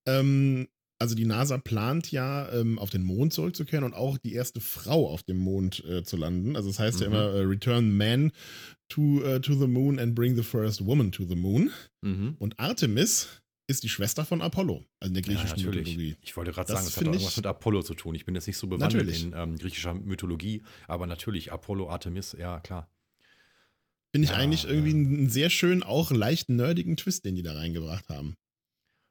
[0.05, 0.67] ähm,
[0.99, 5.09] also die NASA plant ja, ähm, auf den Mond zurückzukehren und auch die erste Frau
[5.09, 6.55] auf dem Mond äh, zu landen.
[6.55, 7.01] Also das heißt Mhm.
[7.03, 8.31] ja immer äh, Return Man
[8.89, 11.71] to, äh, to the Moon and bring the first woman to the Moon.
[12.01, 12.35] Mhm.
[12.39, 13.29] Und Artemis
[13.67, 15.87] ist die Schwester von Apollo, also in der Ja, griechischen natürlich.
[15.95, 16.15] Mythologie.
[16.23, 18.15] Ich wollte gerade sagen, es hat auch irgendwas mit Apollo zu tun.
[18.15, 19.23] Ich bin jetzt nicht so bewandert Natürlich.
[19.23, 22.89] in ähm, griechischer Mythologie, aber natürlich Apollo, Artemis, ja klar.
[24.11, 24.95] Finde ich Ja, eigentlich irgendwie ja.
[24.97, 28.35] einen sehr schön, auch leicht nerdigen Twist, den die da reingebracht haben.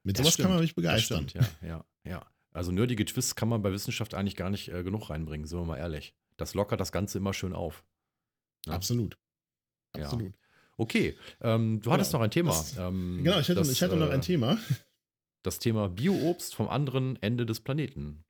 [0.08, 1.28] Mit sowas kann man mich begeistern.
[1.28, 2.26] Stimmt, ja, ja, ja.
[2.52, 5.64] Also nerdige Twists kann man bei Wissenschaft eigentlich gar nicht äh, genug reinbringen, sind wir
[5.66, 6.14] mal ehrlich.
[6.38, 7.84] Das lockert das Ganze immer schön auf.
[8.66, 8.72] Ja.
[8.72, 9.18] Absolut.
[9.96, 10.04] Ja.
[10.06, 10.32] Absolut.
[10.76, 12.50] Okay, ähm, du hattest noch ein Thema.
[12.50, 14.58] das- ähm, Genau, ich hätte, das, ich hätte noch äh, ein Thema.
[15.42, 18.24] Das Thema Bioobst vom anderen Ende des Planeten.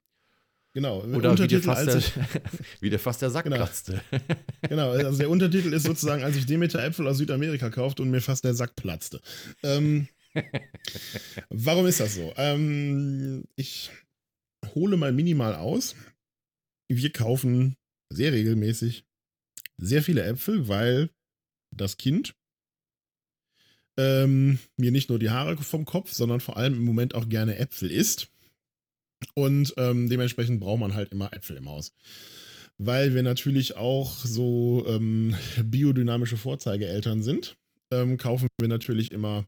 [0.75, 1.01] Genau.
[1.03, 2.03] Oder wie dir, fast der,
[2.81, 3.57] wie dir fast der Sack Genau.
[3.57, 4.01] platzte.
[4.69, 8.21] genau, also der Untertitel ist sozusagen, als ich Demeter Äpfel aus Südamerika kaufte und mir
[8.21, 9.21] fast der Sack platzte.
[9.63, 10.09] Ähm,
[11.51, 12.32] warum ist das so?
[12.36, 13.90] Ähm, ich
[14.74, 15.94] hole mal minimal aus.
[16.89, 17.77] Wir kaufen
[18.10, 19.05] sehr regelmäßig
[19.77, 21.10] sehr viele Äpfel, weil
[21.74, 22.35] das Kind
[23.98, 27.59] ähm, mir nicht nur die Haare vom Kopf, sondern vor allem im Moment auch gerne
[27.59, 28.31] Äpfel isst.
[29.35, 31.93] Und ähm, dementsprechend braucht man halt immer Äpfel im Haus.
[32.78, 35.35] Weil wir natürlich auch so ähm,
[35.65, 37.56] biodynamische Vorzeigeeltern sind,
[37.93, 39.47] ähm, kaufen wir natürlich immer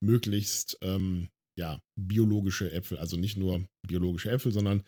[0.00, 1.28] möglichst ähm,
[1.58, 2.98] ja, biologische Äpfel.
[2.98, 4.84] Also nicht nur biologische Äpfel, sondern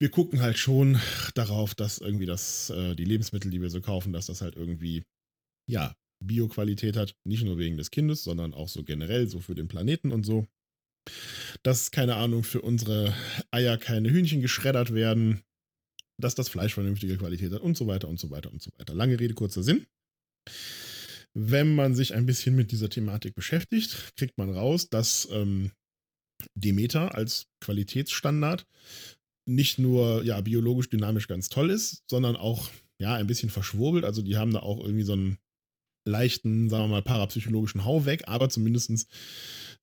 [0.00, 1.00] wir gucken halt schon
[1.34, 5.02] darauf, dass irgendwie das, äh, die Lebensmittel, die wir so kaufen, dass das halt irgendwie,
[5.68, 5.94] ja,
[6.24, 7.16] Bioqualität hat.
[7.24, 10.46] Nicht nur wegen des Kindes, sondern auch so generell, so für den Planeten und so.
[11.62, 13.14] Dass, keine Ahnung, für unsere
[13.50, 15.42] Eier keine Hühnchen geschreddert werden,
[16.20, 18.94] dass das Fleisch vernünftige Qualität hat und so weiter und so weiter und so weiter.
[18.94, 19.86] Lange Rede, kurzer Sinn.
[21.34, 25.70] Wenn man sich ein bisschen mit dieser Thematik beschäftigt, kriegt man raus, dass ähm,
[26.54, 28.66] Demeter als Qualitätsstandard
[29.48, 34.04] nicht nur ja, biologisch dynamisch ganz toll ist, sondern auch ja ein bisschen verschwurbelt.
[34.04, 35.38] Also die haben da auch irgendwie so einen
[36.06, 39.08] leichten, sagen wir mal, parapsychologischen Hau weg, aber zumindest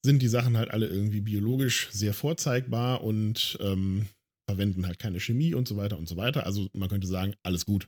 [0.04, 4.08] sind die Sachen halt alle irgendwie biologisch sehr vorzeigbar und ähm,
[4.50, 6.46] verwenden halt keine Chemie und so weiter und so weiter.
[6.46, 7.88] Also man könnte sagen, alles gut.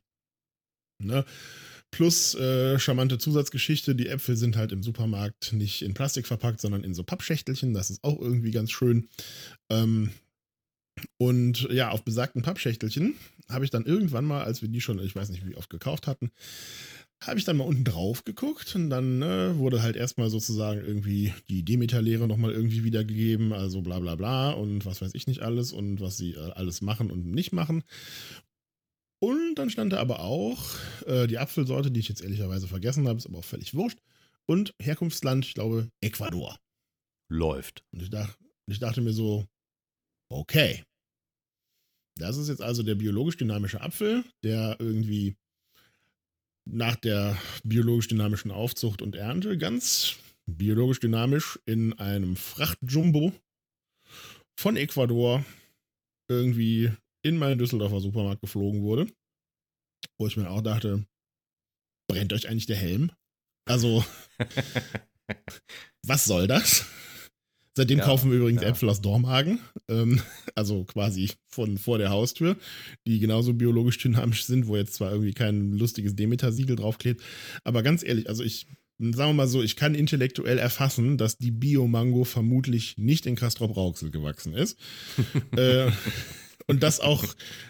[1.03, 1.25] Ne?
[1.91, 6.84] Plus äh, charmante Zusatzgeschichte, die Äpfel sind halt im Supermarkt nicht in Plastik verpackt, sondern
[6.84, 7.73] in so Pappschächtelchen.
[7.73, 9.07] Das ist auch irgendwie ganz schön.
[9.69, 10.11] Ähm,
[11.18, 13.15] und ja, auf besagten Pappschächtelchen
[13.49, 16.07] habe ich dann irgendwann mal, als wir die schon, ich weiß nicht wie oft gekauft
[16.07, 16.31] hatten,
[17.22, 21.34] habe ich dann mal unten drauf geguckt und dann äh, wurde halt erstmal sozusagen irgendwie
[21.49, 25.73] die Demeter-Lehre nochmal irgendwie wiedergegeben, also bla bla bla und was weiß ich nicht alles
[25.73, 27.84] und was sie äh, alles machen und nicht machen.
[29.19, 30.64] Und dann stand da aber auch
[31.06, 33.99] äh, die Apfelsorte, die ich jetzt ehrlicherweise vergessen habe, ist aber auch völlig wurscht.
[34.45, 36.57] Und Herkunftsland, ich glaube, Ecuador.
[37.30, 37.84] Läuft.
[37.91, 38.38] Und ich, dach,
[38.68, 39.45] ich dachte mir so,
[40.30, 40.84] okay.
[42.15, 45.35] Das ist jetzt also der biologisch dynamische Apfel, der irgendwie
[46.65, 50.15] nach der biologisch dynamischen Aufzucht und Ernte ganz
[50.45, 53.34] biologisch dynamisch in einem Frachtjumbo
[54.56, 55.45] von Ecuador
[56.30, 56.91] irgendwie
[57.27, 59.07] in meinen Düsseldorfer Supermarkt geflogen wurde.
[60.17, 61.05] Wo ich mir auch dachte,
[62.07, 63.11] brennt euch eigentlich der Helm?
[63.65, 64.03] Also,
[66.03, 66.85] was soll das?
[67.75, 68.69] Seitdem Ja, kaufen wir übrigens ja.
[68.69, 70.19] Äpfel aus Dormagen, ähm,
[70.55, 72.57] also quasi von vor der Haustür,
[73.05, 77.21] die genauso biologisch dynamisch sind, wo jetzt zwar irgendwie kein lustiges Demeter-Siegel draufklebt,
[77.63, 78.65] aber ganz ehrlich, also ich,
[78.97, 84.09] sagen wir mal so, ich kann intellektuell erfassen, dass die Bio-Mango vermutlich nicht in Castrop-Rauxel
[84.09, 84.79] gewachsen ist.
[85.55, 85.91] äh,
[86.68, 87.23] und dass auch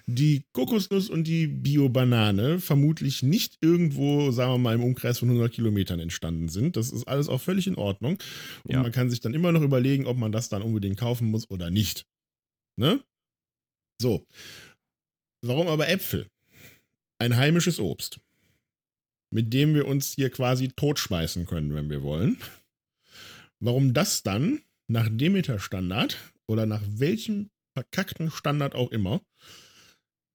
[0.07, 5.53] die Kokosnuss und die Bio-Banane vermutlich nicht irgendwo, sagen wir mal, im Umkreis von 100
[5.53, 6.75] Kilometern entstanden sind.
[6.75, 8.17] Das ist alles auch völlig in Ordnung.
[8.63, 8.81] Und Ja.
[8.81, 11.69] man kann sich dann immer noch überlegen, ob man das dann unbedingt kaufen muss oder
[11.69, 12.05] nicht.
[12.75, 13.03] Ne?
[14.01, 14.25] So.
[15.45, 16.27] Warum aber Äpfel?
[17.19, 18.19] Ein heimisches Obst,
[19.31, 22.37] mit dem wir uns hier quasi totschmeißen können, wenn wir wollen.
[23.59, 26.17] Warum das dann nach Demeter-Standard
[26.47, 29.21] oder nach welchem verkackten Standard auch immer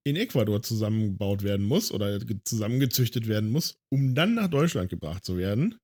[0.04, 5.24] in Ecuador zusammengebaut werden muss oder ge- zusammengezüchtet werden muss, um dann nach Deutschland gebracht
[5.24, 5.76] zu werden,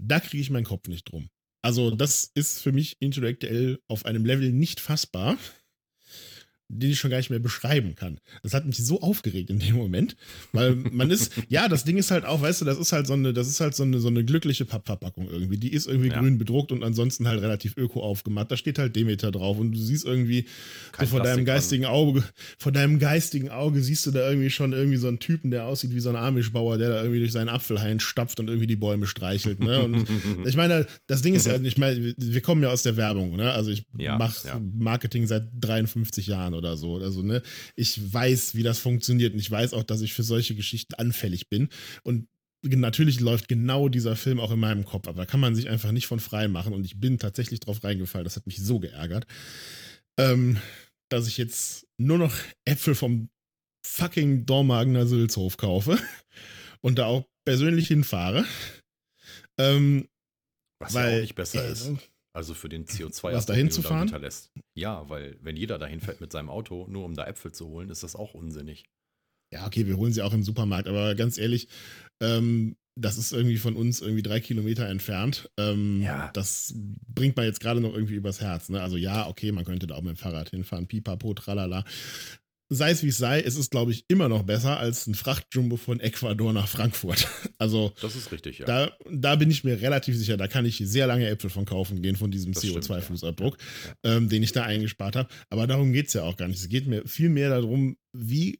[0.00, 1.28] da kriege ich meinen Kopf nicht drum.
[1.64, 5.38] Also das ist für mich intellektuell auf einem Level nicht fassbar,
[6.72, 8.18] den ich schon gar nicht mehr beschreiben kann.
[8.42, 10.16] Das hat mich so aufgeregt in dem Moment,
[10.52, 13.12] weil man ist, ja, das Ding ist halt auch, weißt du, das ist halt so
[13.12, 15.56] eine, das ist halt so eine, so eine glückliche Pappverpackung irgendwie.
[15.58, 16.18] Die ist irgendwie Ja.
[16.20, 18.50] grün bedruckt und ansonsten halt relativ öko aufgemacht.
[18.50, 20.46] Da steht halt Demeter drauf und du siehst irgendwie
[20.92, 21.46] Kein so vor deinem Plastik
[21.82, 22.24] geistigen Auge,
[22.58, 25.94] vor deinem geistigen Auge siehst du da irgendwie schon irgendwie so einen Typen, der aussieht
[25.94, 29.06] wie so ein Amischbauer, der da irgendwie durch seinen Apfelhain stapft und irgendwie die Bäume
[29.06, 29.60] streichelt.
[29.60, 29.82] Ne?
[29.82, 30.06] Und
[30.46, 33.52] ich meine, das Ding ist ja, ich meine, wir kommen ja aus der Werbung, ne?
[33.52, 34.60] Also ich Ja, mache ja.
[34.78, 36.96] Marketing seit 53 Jahren oder so.
[36.96, 37.42] Also, ne,
[37.76, 41.48] ich weiß, wie das funktioniert und ich weiß auch, dass ich für solche Geschichten anfällig
[41.48, 41.68] bin.
[42.02, 42.28] Und
[42.62, 45.92] natürlich läuft genau dieser Film auch in meinem Kopf, aber da kann man sich einfach
[45.92, 48.24] nicht von frei machen und ich bin tatsächlich drauf reingefallen.
[48.24, 49.26] Das hat mich so geärgert,
[50.18, 50.58] ähm,
[51.10, 52.34] dass ich jetzt nur noch
[52.64, 53.28] Äpfel vom
[53.84, 55.98] fucking Dormagener Sülzhof kaufe
[56.80, 58.44] und da auch persönlich hinfahre.
[59.58, 60.08] Ähm,
[60.78, 61.92] Was ja weil, auch nicht besser äh, ist.
[62.34, 64.08] Also für den CO2 Was, dahin zu fahren?
[64.08, 64.50] hinterlässt.
[64.74, 67.90] Ja, weil wenn jeder dahin fährt mit seinem Auto, nur um da Äpfel zu holen,
[67.90, 68.84] ist das auch unsinnig.
[69.52, 71.68] Ja, okay, wir holen sie auch im Supermarkt, aber ganz ehrlich,
[72.22, 75.50] ähm, das ist irgendwie von uns irgendwie drei Kilometer entfernt.
[75.58, 76.30] Ähm, Ja.
[76.32, 78.68] Das bringt man jetzt gerade noch irgendwie übers Herz.
[78.68, 78.80] Ne?
[78.82, 81.84] Also ja, okay, man könnte da auch mit dem Fahrrad hinfahren, pipapo, tralala.
[82.74, 85.76] Sei es wie es sei, es ist, glaube ich, immer noch besser als ein Frachtjumbo
[85.76, 87.28] von Ecuador nach Frankfurt.
[87.58, 88.66] Also Das ist richtig, ja.
[88.66, 92.02] da, da bin ich mir relativ sicher, da kann ich sehr lange Äpfel von kaufen
[92.02, 92.96] gehen, von diesem Das stimmt, ja.
[92.96, 93.56] CO2-Fußabdruck,
[94.02, 95.28] ähm, den ich da eingespart habe.
[95.48, 96.58] Aber darum geht es ja auch gar nicht.
[96.60, 98.58] Es geht mir viel mehr darum, wie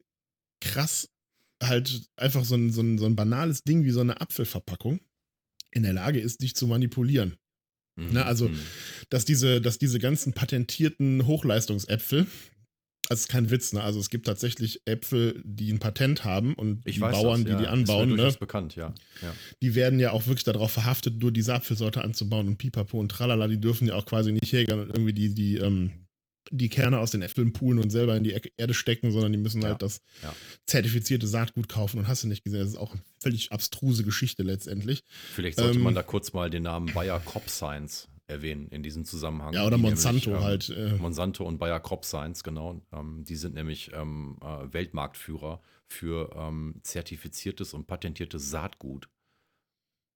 [0.61, 1.09] krass
[1.63, 5.01] halt einfach so ein, so, ein, so ein banales Ding wie so eine Apfelverpackung
[5.73, 7.37] in der Lage ist, dich zu manipulieren.
[7.97, 8.61] Mhm, ne, also- mhm.
[9.11, 12.27] Dass diese, dass diese ganzen patentierten Hochleistungsäpfel,
[13.09, 13.83] das ist kein Witz, ne?
[13.83, 17.51] Also es gibt tatsächlich Äpfel, die ein Patent haben und ich die Bauern, das, die
[17.51, 17.57] ja.
[17.57, 18.35] die mir anbauen, ne?
[18.39, 18.95] bekannt, ja.
[19.21, 19.35] ja.
[19.61, 23.49] die werden ja auch wirklich darauf verhaftet, nur diese Apfelsorte anzubauen und pipapo und tralala,
[23.49, 25.91] die dürfen ja auch quasi nicht hergehen und irgendwie die, die, ähm,
[26.51, 29.63] die Kerne aus den Äpfeln poolen und selber in die Erde stecken, sondern die müssen
[29.63, 30.35] Ja, halt das ja.
[30.67, 32.61] zertifizierte Saatgut kaufen und hast du nicht gesehen.
[32.61, 35.03] Das ist auch eine völlig abstruse Geschichte letztendlich.
[35.35, 39.05] Vielleicht sollte Ähm, man da kurz mal den Namen Bayer Crop Science erwähnen in diesem
[39.05, 39.53] Zusammenhang.
[39.53, 40.69] Ja, oder Monsanto nämlich, ähm, halt.
[40.71, 42.81] Äh, Monsanto und Bayer Crop Science, genau.
[42.93, 49.09] Ähm, die sind nämlich ähm, äh, Weltmarktführer für ähm, zertifiziertes und patentiertes Saatgut.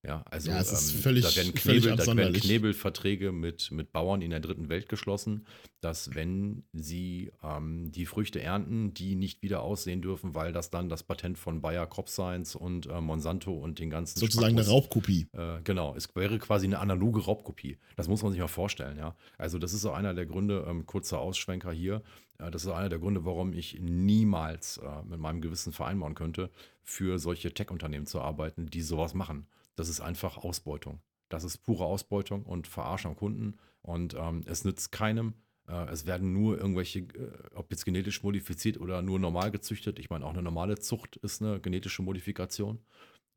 [0.07, 2.33] Ja, also Ja, ähm, völlig- da werden, Knebel, da werden.
[2.35, 5.47] Knebelverträge mit, mit Bauern in der dritten Welt geschlossen,
[5.81, 10.89] dass wenn sie ähm, die Früchte ernten, die nicht wieder aussehen dürfen, weil das dann
[10.89, 14.71] das Patent von Bayer Crop Science und äh, Monsanto und den ganzen sozusagen eine Spackos-
[14.71, 15.27] Raubkopie.
[15.33, 17.77] äh, genau, es wäre quasi eine analoge Raubkopie.
[17.97, 19.17] Das muss man sich mal vorstellen, ja.
[19.39, 22.03] Also das ist auch einer der Gründe, ähm, kurzer Ausschwenker hier,
[22.39, 26.15] äh, das ist auch einer der Gründe, warum ich niemals äh, mit meinem Gewissen vereinbaren
[26.15, 26.51] könnte,
[26.85, 29.47] für solche Tech-Unternehmen zu arbeiten, die sowas machen.
[29.77, 31.01] Das ist einfach Ausbeutung.
[31.29, 33.59] Das ist pure Ausbeutung und Verarschen am Kunden.
[33.83, 35.35] Und ähm, es nützt keinem.
[35.69, 39.99] Äh, es werden nur irgendwelche, äh, ob jetzt genetisch modifiziert oder nur normal gezüchtet.
[39.99, 42.81] Ich meine, auch eine normale Zucht ist eine genetische Modifikation.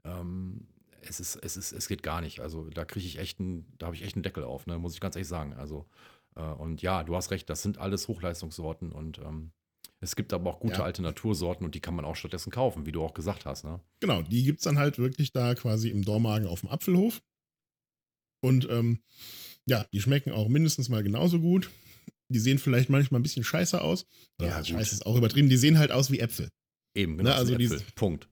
[0.03, 0.67] Ähm,
[1.01, 2.39] es ist, es ist, es geht gar nicht.
[2.39, 4.77] Also da kriege ich echt einen, da habe ich echt einen Deckel auf, ne?
[4.77, 5.53] muss ich ganz ehrlich sagen.
[5.53, 5.85] Also,
[6.35, 9.51] äh, und ja, du hast recht, das sind alles Hochleistungssorten und ähm,
[10.01, 10.83] es gibt aber auch gute Ja.
[10.83, 13.79] alte Natursorten und die kann man auch stattdessen kaufen, wie du auch gesagt hast, ne?
[13.99, 17.21] Genau, die gibt es dann halt wirklich da quasi im Dormagen auf dem Apfelhof.
[18.41, 18.99] Und ähm,
[19.65, 21.69] ja, die schmecken auch mindestens mal genauso gut.
[22.29, 24.05] Die sehen vielleicht manchmal ein bisschen scheiße aus.
[24.39, 25.49] Oder Ja, scheiße ist auch übertrieben.
[25.49, 26.49] Die sehen halt aus wie Äpfel.
[26.95, 27.31] Eben, genau.
[27.31, 27.91] Ne, also diese- Äpfel.
[27.95, 28.29] Punkt.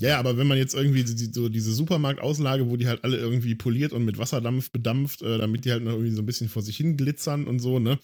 [0.00, 3.16] Ja, aber wenn man jetzt irgendwie die, die, so diese Supermarktauslage, wo die halt alle
[3.16, 6.48] irgendwie poliert und mit Wasserdampf bedampft, äh, damit die halt noch irgendwie so ein bisschen
[6.48, 7.98] vor sich hin glitzern und so, ne?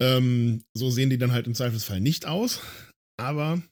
[0.00, 2.60] Ähm, so sehen die dann halt im Zweifelsfall nicht aus.
[3.18, 3.62] Aber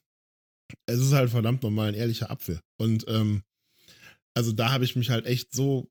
[0.87, 2.59] es ist halt verdammt nochmal ein ehrlicher Apfel.
[2.77, 3.43] Und ähm,
[4.35, 5.87] also da habe ich mich halt echt so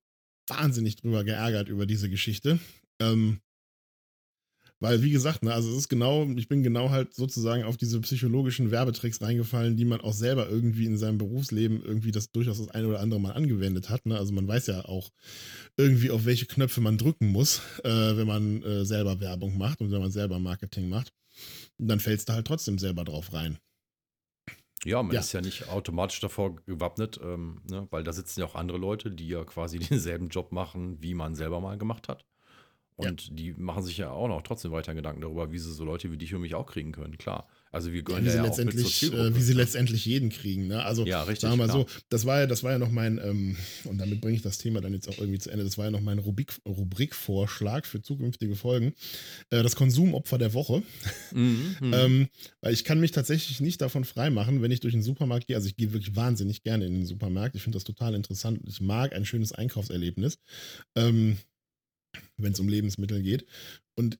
[0.48, 2.58] wahnsinnig drüber geärgert über diese Geschichte.
[3.00, 3.40] Ähm,
[4.84, 7.98] weil, wie gesagt, ne, also es ist genau, ich bin genau halt sozusagen auf diese
[8.02, 12.68] psychologischen Werbetricks reingefallen, die man auch selber irgendwie in seinem Berufsleben irgendwie das durchaus das
[12.68, 14.04] eine oder andere Mal angewendet hat.
[14.04, 14.18] Ne?
[14.18, 15.10] Also man weiß ja auch
[15.78, 19.90] irgendwie, auf welche Knöpfe man drücken muss, äh, wenn man äh, selber Werbung macht und
[19.90, 21.14] wenn man selber Marketing macht.
[21.78, 23.56] Und dann fällst du halt trotzdem selber drauf rein.
[24.84, 25.20] Ja, man Ja.
[25.20, 27.88] ist ja nicht automatisch davor gewappnet, ähm, ne?
[27.90, 31.34] weil da sitzen ja auch andere Leute, die ja quasi denselben Job machen, wie man
[31.34, 32.26] selber mal gemacht hat.
[32.96, 36.12] Und die machen sich ja auch noch trotzdem weiter Gedanken darüber, wie sie so Leute
[36.12, 37.18] wie dich und mich auch kriegen können.
[37.18, 37.48] Klar.
[37.72, 39.54] Also wir Ja, gehören wie, ja, sie ja auch mit zur letztendlich, äh, wie sie
[39.54, 39.60] ne?
[39.62, 40.68] letztendlich jeden kriegen.
[40.68, 40.84] Ne?
[40.84, 41.86] Also Ja, richtig, Sagen wir mal klar.
[41.88, 44.58] so, das war ja, das war ja noch mein, ähm, und damit bringe ich das
[44.58, 48.00] Thema dann jetzt auch irgendwie zu Ende, das war ja noch mein Rubrik, Rubrikvorschlag für
[48.00, 48.94] zukünftige Folgen.
[49.50, 50.82] Äh, das Konsumopfer der Woche.
[51.32, 51.92] Mhm, mhm.
[51.94, 52.28] Ähm,
[52.60, 55.56] weil ich kann mich tatsächlich nicht davon freimachen, wenn ich durch den Supermarkt gehe.
[55.56, 57.56] Also ich gehe wirklich wahnsinnig gerne in den Supermarkt.
[57.56, 58.60] Ich finde das total interessant.
[58.68, 60.38] Ich mag ein schönes Einkaufserlebnis,
[60.96, 61.38] ähm,
[62.36, 63.46] wenn es um Lebensmittel geht.
[63.94, 64.18] Und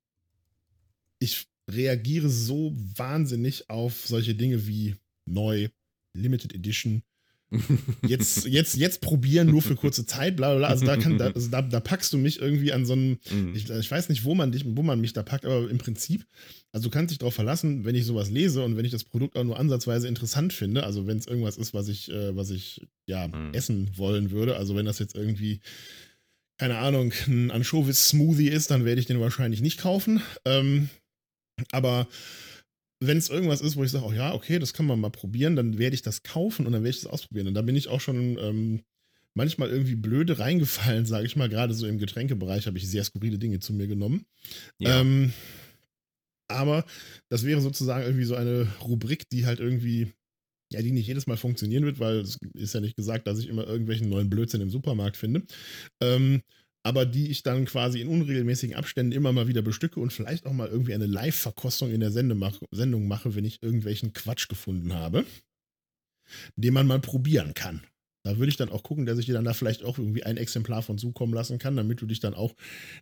[1.19, 4.97] ich reagiere so wahnsinnig auf solche Dinge wie
[5.27, 5.69] neu,
[6.15, 7.03] Limited Edition.
[8.03, 10.69] Jetzt, jetzt, jetzt probieren nur für kurze Zeit, bla bla bla.
[10.69, 13.55] Also da, kann, da, also da, da packst du mich irgendwie an so einem, Mhm.
[13.55, 16.27] ich, ich weiß nicht, wo man, dich, wo man mich da packt, aber im Prinzip,
[16.73, 19.37] also du kannst dich darauf verlassen, wenn ich sowas lese und wenn ich das Produkt
[19.37, 22.81] auch nur ansatzweise interessant finde, also wenn es irgendwas ist, was ich, äh, was ich
[23.07, 23.55] ja Mhm.
[23.55, 25.61] essen wollen würde, also wenn das jetzt irgendwie,
[26.59, 30.23] keine Ahnung, ein Anchovis-Smoothie ist, dann werde ich den wahrscheinlich nicht kaufen.
[30.45, 30.89] Ähm,
[31.73, 32.09] aber
[33.01, 35.57] wenn es irgendwas ist, wo ich sage, oh ja, okay, das kann man mal probieren,
[35.57, 37.49] dann werde ich das kaufen und dann werde ich das ausprobieren.
[37.49, 38.83] Und da bin ich auch schon ähm,
[39.35, 41.49] manchmal irgendwie blöde reingefallen, sage ich mal.
[41.49, 44.25] Gerade so im Getränkebereich habe ich sehr skurrile Dinge zu mir genommen.
[44.79, 45.01] Ja.
[45.01, 45.33] Ähm,
[46.49, 46.85] aber
[47.29, 50.13] das wäre sozusagen irgendwie so eine Rubrik, die halt irgendwie,
[50.75, 53.49] ja, die nicht jedes Mal funktionieren wird, weil es ist ja nicht gesagt, dass ich
[53.49, 55.43] immer irgendwelchen neuen Blödsinn im Supermarkt finde.
[56.03, 56.43] Ähm,
[56.87, 60.53] aber die ich dann quasi in unregelmäßigen Abständen immer mal wieder bestücke und vielleicht auch
[60.53, 62.39] mal irgendwie eine Live-Verkostung in der Sendung
[63.09, 65.25] mache, wenn ich irgendwelchen Quatsch gefunden habe,
[66.57, 67.83] den man mal probieren kann.
[68.23, 70.39] Da würde ich dann auch gucken, dass ich dir dann da vielleicht auch irgendwie ein
[70.39, 72.55] Exemplar von zukommen lassen kann, damit du dich dann auch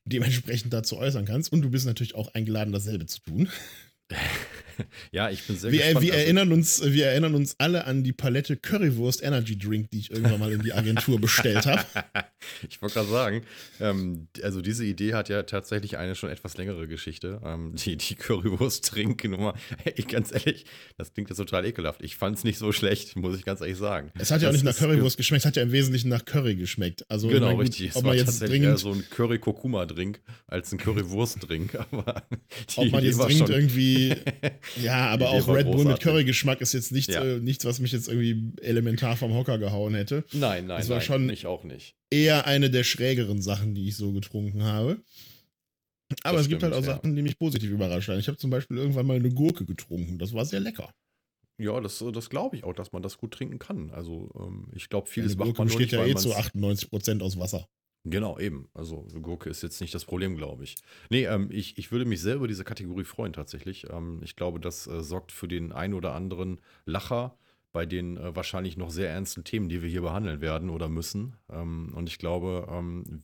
[0.05, 1.53] dementsprechend dazu äußern kannst.
[1.53, 3.49] Und du bist natürlich auch eingeladen, dasselbe zu tun.
[5.13, 6.05] ja, ich bin sehr Wir, gespannt.
[6.05, 9.99] wir, Also, erinnern uns, wir erinnern uns alle an die Palette Currywurst Energy Drink, die
[10.01, 11.85] ich irgendwann mal in die Agentur bestellt habe.
[12.69, 13.43] ich wollte gerade sagen,
[13.81, 17.41] ähm, also diese Idee hat ja tatsächlich eine schon etwas längere Geschichte.
[17.45, 19.55] Ähm, die die Currywurst-Trinknummer.
[19.83, 20.65] Hey, ganz ehrlich,
[20.97, 22.03] das klingt jetzt total ekelhaft.
[22.03, 24.11] Ich fand es nicht so schlecht, muss ich ganz ehrlich sagen.
[24.19, 26.25] Es hat ja auch Das nicht nach Currywurst geschmeckt, es hat ja im Wesentlichen nach
[26.25, 27.05] Curry geschmeckt.
[27.11, 27.91] Also Genau, gut, richtig.
[27.91, 31.75] Es Ob war man jetzt tatsächlich eher dringend, so ein Curry-Kurkuma-Drink als ein Currywurst-Drink.
[31.93, 32.23] Aber
[32.71, 34.15] die ob man Idee jetzt war dringend irgendwie,
[34.81, 36.01] ja, aber auch Red Bull mit.
[36.01, 37.23] Currygeschmack ist jetzt nichts, Ja.
[37.25, 40.25] äh, nichts, was mich jetzt irgendwie elementar vom Hocker gehauen hätte.
[40.33, 41.95] Nein, nein, Das war nein, schon- ich auch nicht.
[42.11, 45.03] Eher eine der schrägeren Sachen, die ich so getrunken habe.
[46.25, 46.95] Aber Das es gibt halt auch stimmt, ja.
[46.97, 48.19] Sachen, die mich positiv überrascht haben.
[48.19, 50.19] Ich habe zum Beispiel irgendwann mal eine Gurke getrunken.
[50.19, 50.93] Das war sehr lecker.
[51.59, 53.91] Ja, das, das glaube ich auch, dass man das gut trinken kann.
[53.91, 56.35] Also ähm, ich glaube, Eine vieles macht Gurke man nur besteht nicht, ja eh zu
[56.35, 57.67] 98% aus Wasser.
[58.05, 58.69] Genau, eben.
[58.75, 60.77] Also Gurke ist jetzt nicht das Problem, glaube ich.
[61.09, 63.89] Nee, ähm, ich, ich würde mich sehr über diese Kategorie freuen tatsächlich.
[63.91, 67.37] Ähm, ich glaube, das äh, sorgt für den ein oder anderen Lacher
[67.73, 71.37] bei den äh, wahrscheinlich noch sehr ernsten Themen, die wir hier behandeln werden oder müssen.
[71.49, 73.23] Ähm, und ich glaube, ähm,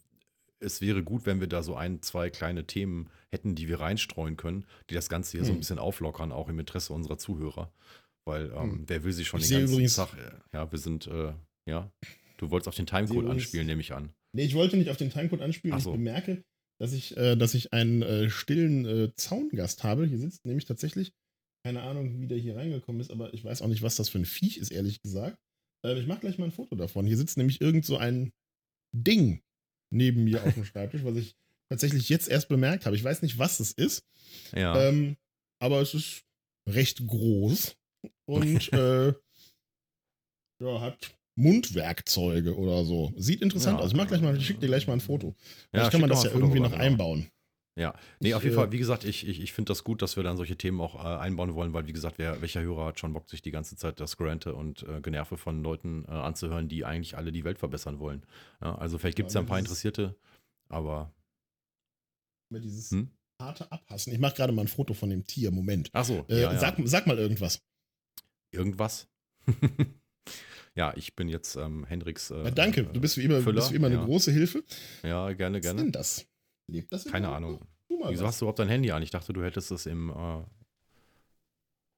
[0.61, 4.37] es wäre gut, wenn wir da so ein, zwei kleine Themen hätten, die wir reinstreuen
[4.37, 5.61] können, die das Ganze hier so ein Hm.
[5.61, 7.73] bisschen auflockern, auch im Interesse unserer Zuhörer.
[8.25, 8.85] Weil ähm, Hm.
[8.87, 11.33] wer will sich schon Ich den ganzen übrigens- Tag, äh, ja, wir sind, äh,
[11.67, 11.91] ja,
[12.39, 14.11] du wolltest auf den Timecode anspielen, nehme ich an.
[14.39, 15.81] Nee, ich wollte nicht auf den Timecode anspielen.
[15.81, 15.91] So.
[15.91, 16.45] Ich bemerke,
[16.81, 20.07] dass ich, äh, dass ich einen äh, stillen äh, Zaungast habe.
[20.07, 21.13] Hier sitzt nämlich tatsächlich,
[21.67, 24.19] keine Ahnung, wie der hier reingekommen ist, aber ich weiß auch nicht, was das für
[24.21, 25.39] ein Viech ist, ehrlich gesagt.
[25.85, 27.05] Äh, ich mache gleich mal ein Foto davon.
[27.05, 28.31] Hier sitzt nämlich irgend so ein
[28.95, 29.43] Ding
[29.93, 31.35] neben mir auf dem Schreibtisch, was ich
[31.69, 32.95] tatsächlich jetzt erst bemerkt habe.
[32.95, 34.07] Ich weiß nicht, was es ist,
[34.55, 34.89] Ja.
[34.89, 35.17] ähm,
[35.61, 36.23] aber es ist
[36.69, 37.77] recht groß
[38.29, 39.09] und äh,
[40.63, 43.13] ja, hat Mundwerkzeuge oder so.
[43.17, 43.85] Sieht interessant Ja.
[43.85, 43.91] aus.
[43.93, 45.35] Ich mach gleich mal, ich schick dir gleich mal ein Foto.
[45.71, 47.29] Vielleicht schick kann man das ja irgendwie noch einbauen.
[47.79, 50.03] Ja, nee, Ich, auf jeden äh, Fall, wie gesagt, ich, ich, ich finde das gut,
[50.03, 52.87] dass wir dann solche Themen auch äh, einbauen wollen, weil, wie gesagt, wer, welcher Hörer
[52.87, 56.11] hat schon Bock, sich die ganze Zeit das Grante und äh, Generve von Leuten äh,
[56.11, 58.27] anzuhören, die eigentlich alle die Welt verbessern wollen.
[58.61, 60.17] Ja, also vielleicht gibt es ja Ja, ein paar Interessierte,
[60.69, 61.15] aber.
[62.51, 63.11] Mit dieses Hm?
[63.41, 64.13] harte Abhassen.
[64.13, 65.53] Ich mache gerade mal ein Foto von dem Tier.
[65.53, 65.89] Moment.
[65.95, 66.59] Achso, Äh, ja, ja.
[66.59, 67.61] Sag, sag mal irgendwas.
[68.51, 69.07] irgendwas.
[70.79, 72.31] ja, ich bin jetzt ähm, Hendricks.
[72.31, 72.85] Äh, Ja, danke.
[72.85, 73.99] Du bist wie immer, Füller, bist wie immer ja.
[73.99, 74.63] eine große Hilfe.
[75.03, 75.83] Ja, gerne, Was ist gerne.
[75.83, 76.25] denn das?
[76.69, 77.61] Lebt das Keine Ahnung.
[77.89, 79.03] Wieso hast du überhaupt dein Handy an?
[79.03, 80.11] Ich dachte, du hättest es im.
[80.11, 80.45] Äh,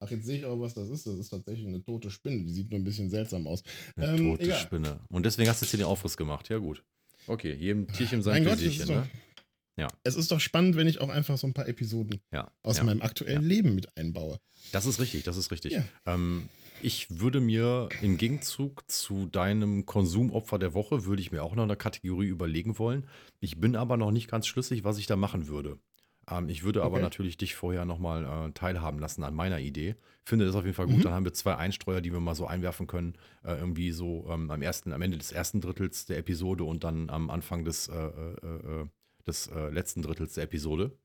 [0.03, 1.05] Ach, jetzt sehe ich auch, was das ist.
[1.05, 2.43] Das ist tatsächlich eine tote Spinne.
[2.43, 3.61] Die sieht nur ein bisschen seltsam aus.
[3.95, 4.57] eine Ähm, tote egal.
[4.59, 4.99] Spinne.
[5.09, 6.49] Und deswegen hast du jetzt hier den Aufriss gemacht.
[6.49, 6.83] Ja, gut.
[7.27, 8.95] Okay, jedem Tierchen sein ist ne?
[8.95, 9.07] doch,
[9.77, 9.87] Ja.
[10.03, 12.49] Es ist doch spannend, wenn ich auch einfach so ein paar Episoden Ja.
[12.63, 12.83] aus ja.
[12.83, 14.39] meinem aktuellen Leben mit einbaue.
[14.71, 15.73] Das ist richtig, das ist richtig.
[15.73, 15.85] Ja.
[16.07, 16.49] Ähm,
[16.83, 21.63] ich würde mir im Gegenzug zu deinem Konsumopfer der Woche, würde ich mir auch noch
[21.63, 23.07] eine Kategorie überlegen wollen.
[23.39, 25.79] Ich bin aber noch nicht ganz schlüssig, was ich da machen würde.
[26.29, 27.03] Ähm, ich würde aber Okay.
[27.03, 29.95] natürlich dich vorher nochmal äh, teilhaben lassen an meiner Idee.
[30.23, 30.97] Finde das auf jeden Fall gut.
[30.97, 31.01] Mhm.
[31.03, 33.15] Dann haben wir zwei Einstreuer, die wir mal so einwerfen können.
[33.43, 37.09] Äh, irgendwie so ähm, am, ersten, am Ende des ersten Drittels der Episode und dann
[37.09, 38.85] am Anfang des, äh, äh, äh,
[39.25, 40.97] des äh, letzten Drittels der Episode.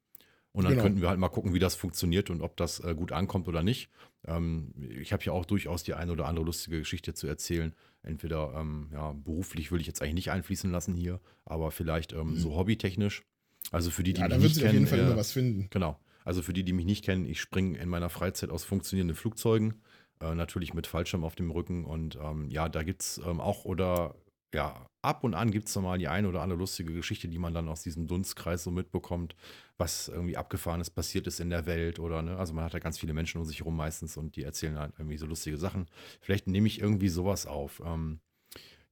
[0.56, 0.84] Und dann Genau.
[0.84, 3.62] könnten wir halt mal gucken, wie das funktioniert und ob das äh, gut ankommt oder
[3.62, 3.90] nicht.
[4.26, 7.74] Ähm, ich habe ja auch durchaus die eine oder andere lustige Geschichte zu erzählen.
[8.02, 12.30] Entweder ähm, ja, beruflich will ich jetzt eigentlich nicht einfließen lassen hier, aber vielleicht ähm,
[12.30, 12.36] Mhm.
[12.36, 13.22] so hobbytechnisch.
[13.70, 14.78] Also für die, die Ja, da mich wird nicht sich auf kennen.
[14.84, 15.66] jeden Fall äh, immer was finden.
[15.70, 16.00] Genau.
[16.24, 19.82] Also für die, die mich nicht kennen, ich springe in meiner Freizeit aus funktionierenden Flugzeugen.
[20.20, 21.84] Äh, natürlich mit Fallschirm auf dem Rücken.
[21.84, 24.14] Und ähm, ja, da gibt es ähm, auch oder
[24.54, 27.52] ja, ab und an gibt es mal die eine oder andere lustige Geschichte, die man
[27.52, 29.36] dann aus diesem Dunstkreis so mitbekommt,
[29.78, 32.98] was irgendwie abgefahrenes passiert ist in der Welt oder, ne, also man hat ja ganz
[32.98, 35.86] viele Menschen um sich herum meistens und die erzählen halt irgendwie so lustige Sachen.
[36.20, 37.82] Vielleicht nehme ich irgendwie sowas auf.
[37.84, 38.20] Ähm,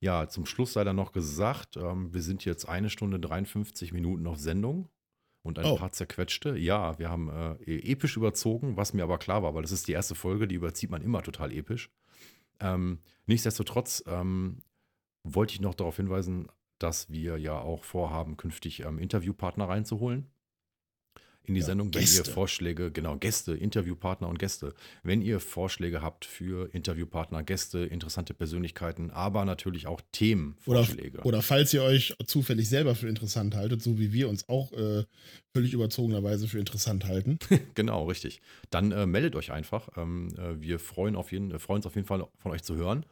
[0.00, 4.26] ja, zum Schluss sei dann noch gesagt, ähm, wir sind jetzt eine Stunde 53 Minuten
[4.26, 4.88] auf Sendung
[5.42, 5.76] und ein Oh.
[5.76, 6.56] paar zerquetschte.
[6.58, 9.88] Ja, wir haben äh, e- episch überzogen, was mir aber klar war, weil das ist
[9.88, 11.90] die erste Folge, die überzieht man immer total episch.
[12.60, 14.58] Ähm, nichtsdestotrotz ähm,
[15.22, 16.48] wollte ich noch darauf hinweisen,
[16.78, 20.30] dass wir ja auch vorhaben, künftig ähm, Interviewpartner reinzuholen
[21.46, 22.28] in die Ja, Sendung, wenn Gäste.
[22.28, 24.74] ihr Vorschläge, genau, Gäste, Interviewpartner und Gäste.
[25.02, 31.18] Wenn ihr Vorschläge habt für Interviewpartner, Gäste, interessante Persönlichkeiten, aber natürlich auch Oder, Themenvorschläge.
[31.22, 35.04] oder falls ihr euch zufällig selber für interessant haltet, so wie wir uns auch äh,
[35.52, 37.38] völlig überzogenerweise für interessant halten.
[37.74, 38.40] Genau, richtig.
[38.70, 39.88] Dann äh, meldet euch einfach.
[39.96, 42.76] Ähm, äh, wir freuen, auf jeden, äh, freuen uns auf jeden Fall von euch zu
[42.76, 43.04] hören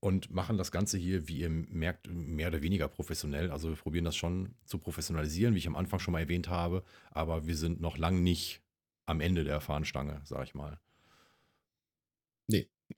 [0.00, 3.50] und machen das Ganze hier, wie ihr merkt, mehr oder weniger professionell.
[3.50, 6.84] Also wir probieren das schon zu professionalisieren, wie ich am Anfang schon mal erwähnt habe,
[7.10, 8.62] aber wir sind noch lang nicht
[9.06, 10.78] am Ende der Fahnenstange, sag ich mal.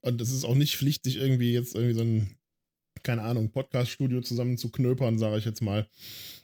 [0.02, 2.36] Und es ist auch nicht Pflicht, sich irgendwie jetzt irgendwie so ein,
[3.02, 5.88] keine Ahnung, Podcast-Studio zusammen zu knöpern, sage ich jetzt mal.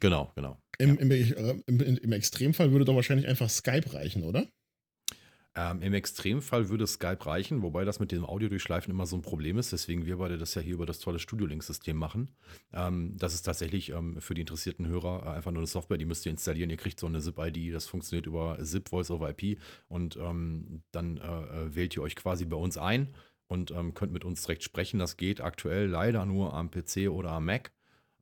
[0.00, 0.58] Genau, genau.
[0.78, 4.48] Im, im, äh, im, im Extremfall würde doch wahrscheinlich einfach Skype reichen, oder?
[5.56, 9.56] Ähm, Im Extremfall würde Skype reichen, wobei das mit dem Audiodurchschleifen immer so ein Problem
[9.56, 12.34] ist, weswegen wir beide das ja hier über das tolle Studio-Link-System machen.
[12.72, 16.06] Ähm, das ist tatsächlich ähm, für die interessierten Hörer äh, einfach nur eine Software, die
[16.06, 16.70] müsst ihr installieren.
[16.70, 21.18] Ihr kriegt so eine ZIP-ID, das funktioniert über ZIP Voice over IP und ähm, dann
[21.18, 23.14] äh, äh, wählt ihr euch quasi bei uns ein
[23.46, 24.98] und ähm, könnt mit uns direkt sprechen.
[24.98, 27.70] Das geht aktuell leider nur am PC oder am Mac.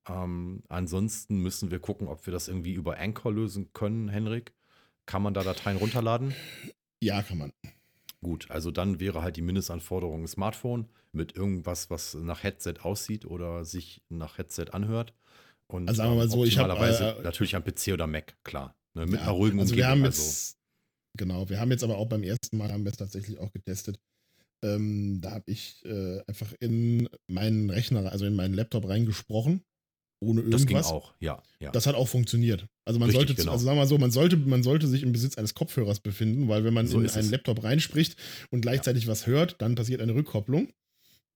[0.07, 4.53] Ähm, ansonsten müssen wir gucken, ob wir das irgendwie über Anchor lösen können, Henrik.
[5.07, 6.35] Kann man da Dateien runterladen?
[7.03, 7.53] Ja, kann man.
[8.23, 13.25] Gut, also dann wäre halt die Mindestanforderung ein Smartphone mit irgendwas, was nach Headset aussieht
[13.25, 15.13] oder sich nach Headset anhört.
[15.67, 18.37] Und Also sagen wir mal so, ich hab, optimalerweise äh, natürlich am PC oder Mac,
[18.45, 18.77] klar.
[18.95, 20.59] Ne, mit Ja, einer ruhigen also wir haben jetzt,
[21.17, 23.99] genau, wir haben jetzt aber auch beim ersten Mal haben wir es tatsächlich auch getestet.
[24.63, 29.65] Ähm, da habe ich äh, einfach in meinen Rechner, also in meinen Laptop reingesprochen,
[30.23, 30.93] ohne das ging irgendwas.
[30.93, 31.43] auch, ja.
[31.61, 31.71] ja.
[31.73, 32.67] Das hat auch funktioniert.
[32.85, 33.53] Also man Richtig, sollte, genau.
[33.53, 36.49] also sagen wir mal so, man sollte, man sollte sich im Besitz eines Kopfhörers befinden,
[36.49, 37.31] weil wenn man So in einen es.
[37.31, 38.17] Laptop reinspricht
[38.51, 40.69] und gleichzeitig was hört, dann passiert eine Rückkopplung.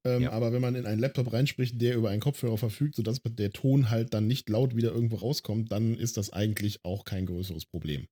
[0.05, 0.33] Ähm, Ja.
[0.33, 3.91] Aber wenn man in einen Laptop reinspricht, der über einen Kopfhörer verfügt, sodass der Ton
[3.91, 8.07] halt dann nicht laut wieder irgendwo rauskommt, dann ist das eigentlich auch kein größeres Problem.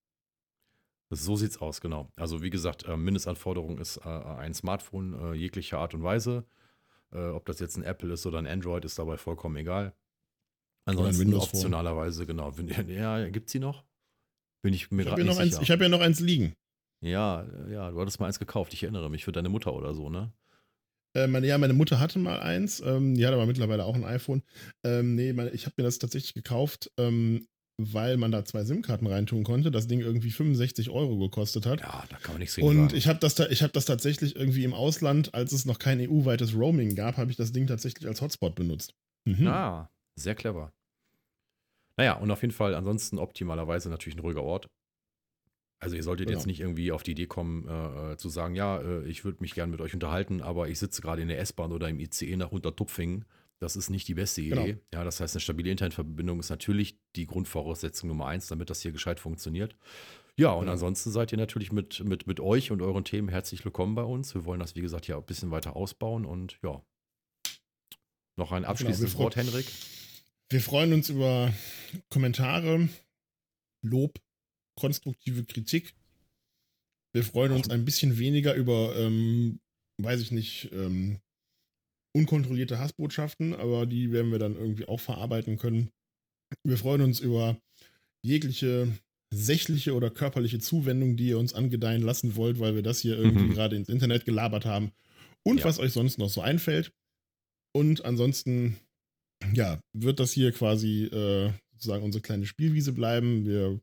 [1.10, 2.10] So sieht's aus, genau.
[2.16, 6.44] Also wie gesagt, äh, Mindestanforderung ist äh, ein Smartphone äh, jeglicher Art und Weise.
[7.12, 9.94] Ob das jetzt ein Apple ist oder ein Android, ist dabei vollkommen egal.
[10.86, 12.52] Ein Ansonsten Windows optionalerweise, genau.
[12.88, 13.84] Ja, gibt's die noch?
[14.62, 15.62] Bin ich mir Ich habe gerade ja, nicht noch eins- sicher.
[15.62, 16.54] ich hab ja noch eins liegen.
[17.02, 18.72] Ja, ja, du hattest mal eins gekauft.
[18.72, 20.32] Ich erinnere mich für deine Mutter oder so, ne?
[21.16, 22.80] Äh, meine, ja, meine Mutter hatte mal eins.
[22.80, 24.42] Ähm, die hat aber mittlerweile auch ein iPhone.
[24.84, 27.46] Ähm, nee, meine, ich habe mir das tatsächlich gekauft, ähm,
[27.80, 29.70] weil man da zwei SIM-Karten reintun konnte.
[29.70, 31.80] Das Ding irgendwie 65 Euro gekostet hat.
[31.80, 32.96] Ja, da kann man nichts gegen Und sagen.
[32.96, 36.54] ich habe das, ich hab das tatsächlich irgendwie im Ausland, als es noch kein EU-weites
[36.56, 38.94] Roaming gab, habe ich das Ding tatsächlich als Hotspot benutzt.
[39.26, 39.46] Mhm.
[39.46, 40.72] Ah, sehr clever.
[41.96, 44.66] Naja, und auf jeden Fall ansonsten optimalerweise natürlich ein ruhiger Ort.
[45.80, 46.38] Also ihr solltet Genau.
[46.38, 49.38] jetzt nicht irgendwie auf die Idee kommen, äh, äh, zu sagen, ja, äh, ich würde
[49.40, 52.36] mich gerne mit euch unterhalten, aber ich sitze gerade in der S-Bahn oder im ICE
[52.36, 53.26] nach Untertupfingen.
[53.60, 54.72] Das ist nicht die beste Idee.
[54.72, 54.80] Genau.
[54.92, 58.92] Ja, das heißt, eine stabile Internetverbindung ist natürlich die Grundvoraussetzung Nummer eins, damit das hier
[58.92, 59.76] gescheit funktioniert.
[60.36, 60.72] Ja, und Genau.
[60.72, 64.34] ansonsten seid ihr natürlich mit, mit, mit euch und euren Themen herzlich willkommen bei uns.
[64.34, 66.82] Wir wollen das, wie gesagt, hier ein bisschen weiter ausbauen und ja.
[68.36, 69.66] Noch ein abschließendes Genau, wir Wort, Henrik.
[70.54, 71.52] Wir freuen uns über
[72.10, 72.88] Kommentare,
[73.84, 74.20] Lob,
[74.78, 75.96] konstruktive Kritik.
[77.12, 79.58] Wir freuen uns ein bisschen weniger über, ähm,
[80.00, 81.18] weiß ich nicht, ähm,
[82.16, 85.90] unkontrollierte Hassbotschaften, aber die werden wir dann irgendwie auch verarbeiten können.
[86.62, 87.60] Wir freuen uns über
[88.24, 88.96] jegliche
[89.34, 93.46] sächliche oder körperliche Zuwendung, die ihr uns angedeihen lassen wollt, weil wir das hier irgendwie
[93.46, 93.54] Mhm.
[93.54, 94.92] gerade ins Internet gelabert haben.
[95.42, 95.64] Und Ja.
[95.64, 96.92] was euch sonst noch so einfällt.
[97.74, 98.76] Und ansonsten,
[99.52, 103.46] ja, wird das hier quasi äh, sozusagen unsere kleine Spielwiese bleiben.
[103.46, 103.80] Wir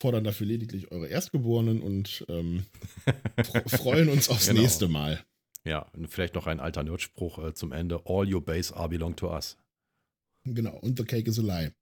[0.00, 2.64] fordern dafür lediglich eure Erstgeborenen und ähm,
[3.44, 4.62] fr freuen uns aufs Genau.
[4.62, 5.22] nächste Mal.
[5.66, 8.00] Ja, und vielleicht noch ein alter Nerdspruch äh, zum Ende.
[8.06, 9.56] All your base are belong to us.
[10.44, 11.72] Genau, und the cake is a lie.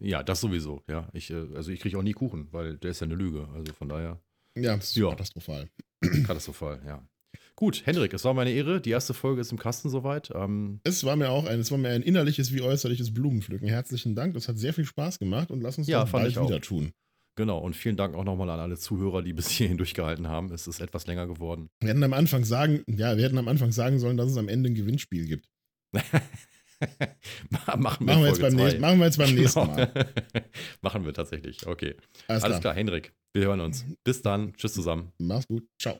[0.00, 0.82] Ja, das sowieso.
[0.88, 3.48] Ja, ich, äh, also ich kriege auch nie Kuchen, weil der ist ja eine Lüge.
[3.54, 4.20] Also von daher
[4.56, 5.10] Ja, das ist Ja.
[5.10, 5.68] katastrophal.
[6.26, 7.04] katastrophal, ja.
[7.56, 8.80] Gut, Hendrik, es war meine Ehre.
[8.80, 10.30] Die erste Folge ist im Kasten soweit.
[10.34, 13.68] Ähm, Es war mir auch ein, es war mir ein innerliches wie äußerliches Blumenpflücken.
[13.68, 16.60] Herzlichen Dank, das hat sehr viel Spaß gemacht und lass uns Ja, das bald wieder
[16.60, 16.90] tun.
[17.36, 20.52] genau, und vielen Dank auch nochmal an alle Zuhörer, die bis hierhin durchgehalten haben.
[20.52, 21.68] Es ist etwas länger geworden.
[21.80, 24.48] Wir hätten am Anfang sagen, ja, wir hätten am Anfang sagen sollen, dass es am
[24.48, 25.46] Ende ein Gewinnspiel gibt.
[25.92, 26.22] machen
[27.82, 29.74] Machen wir, jetzt beim nächsten, machen wir jetzt beim nächsten Genau.
[29.76, 29.92] Mal.
[30.82, 31.64] machen wir tatsächlich.
[31.66, 31.94] Okay.
[32.26, 32.60] Alles, Alles klar.
[32.60, 33.12] klar, Henrik.
[33.32, 33.84] Wir hören uns.
[34.04, 34.54] Bis dann.
[34.54, 35.12] Tschüss zusammen.
[35.18, 35.64] Mach's gut.
[35.80, 35.98] Ciao.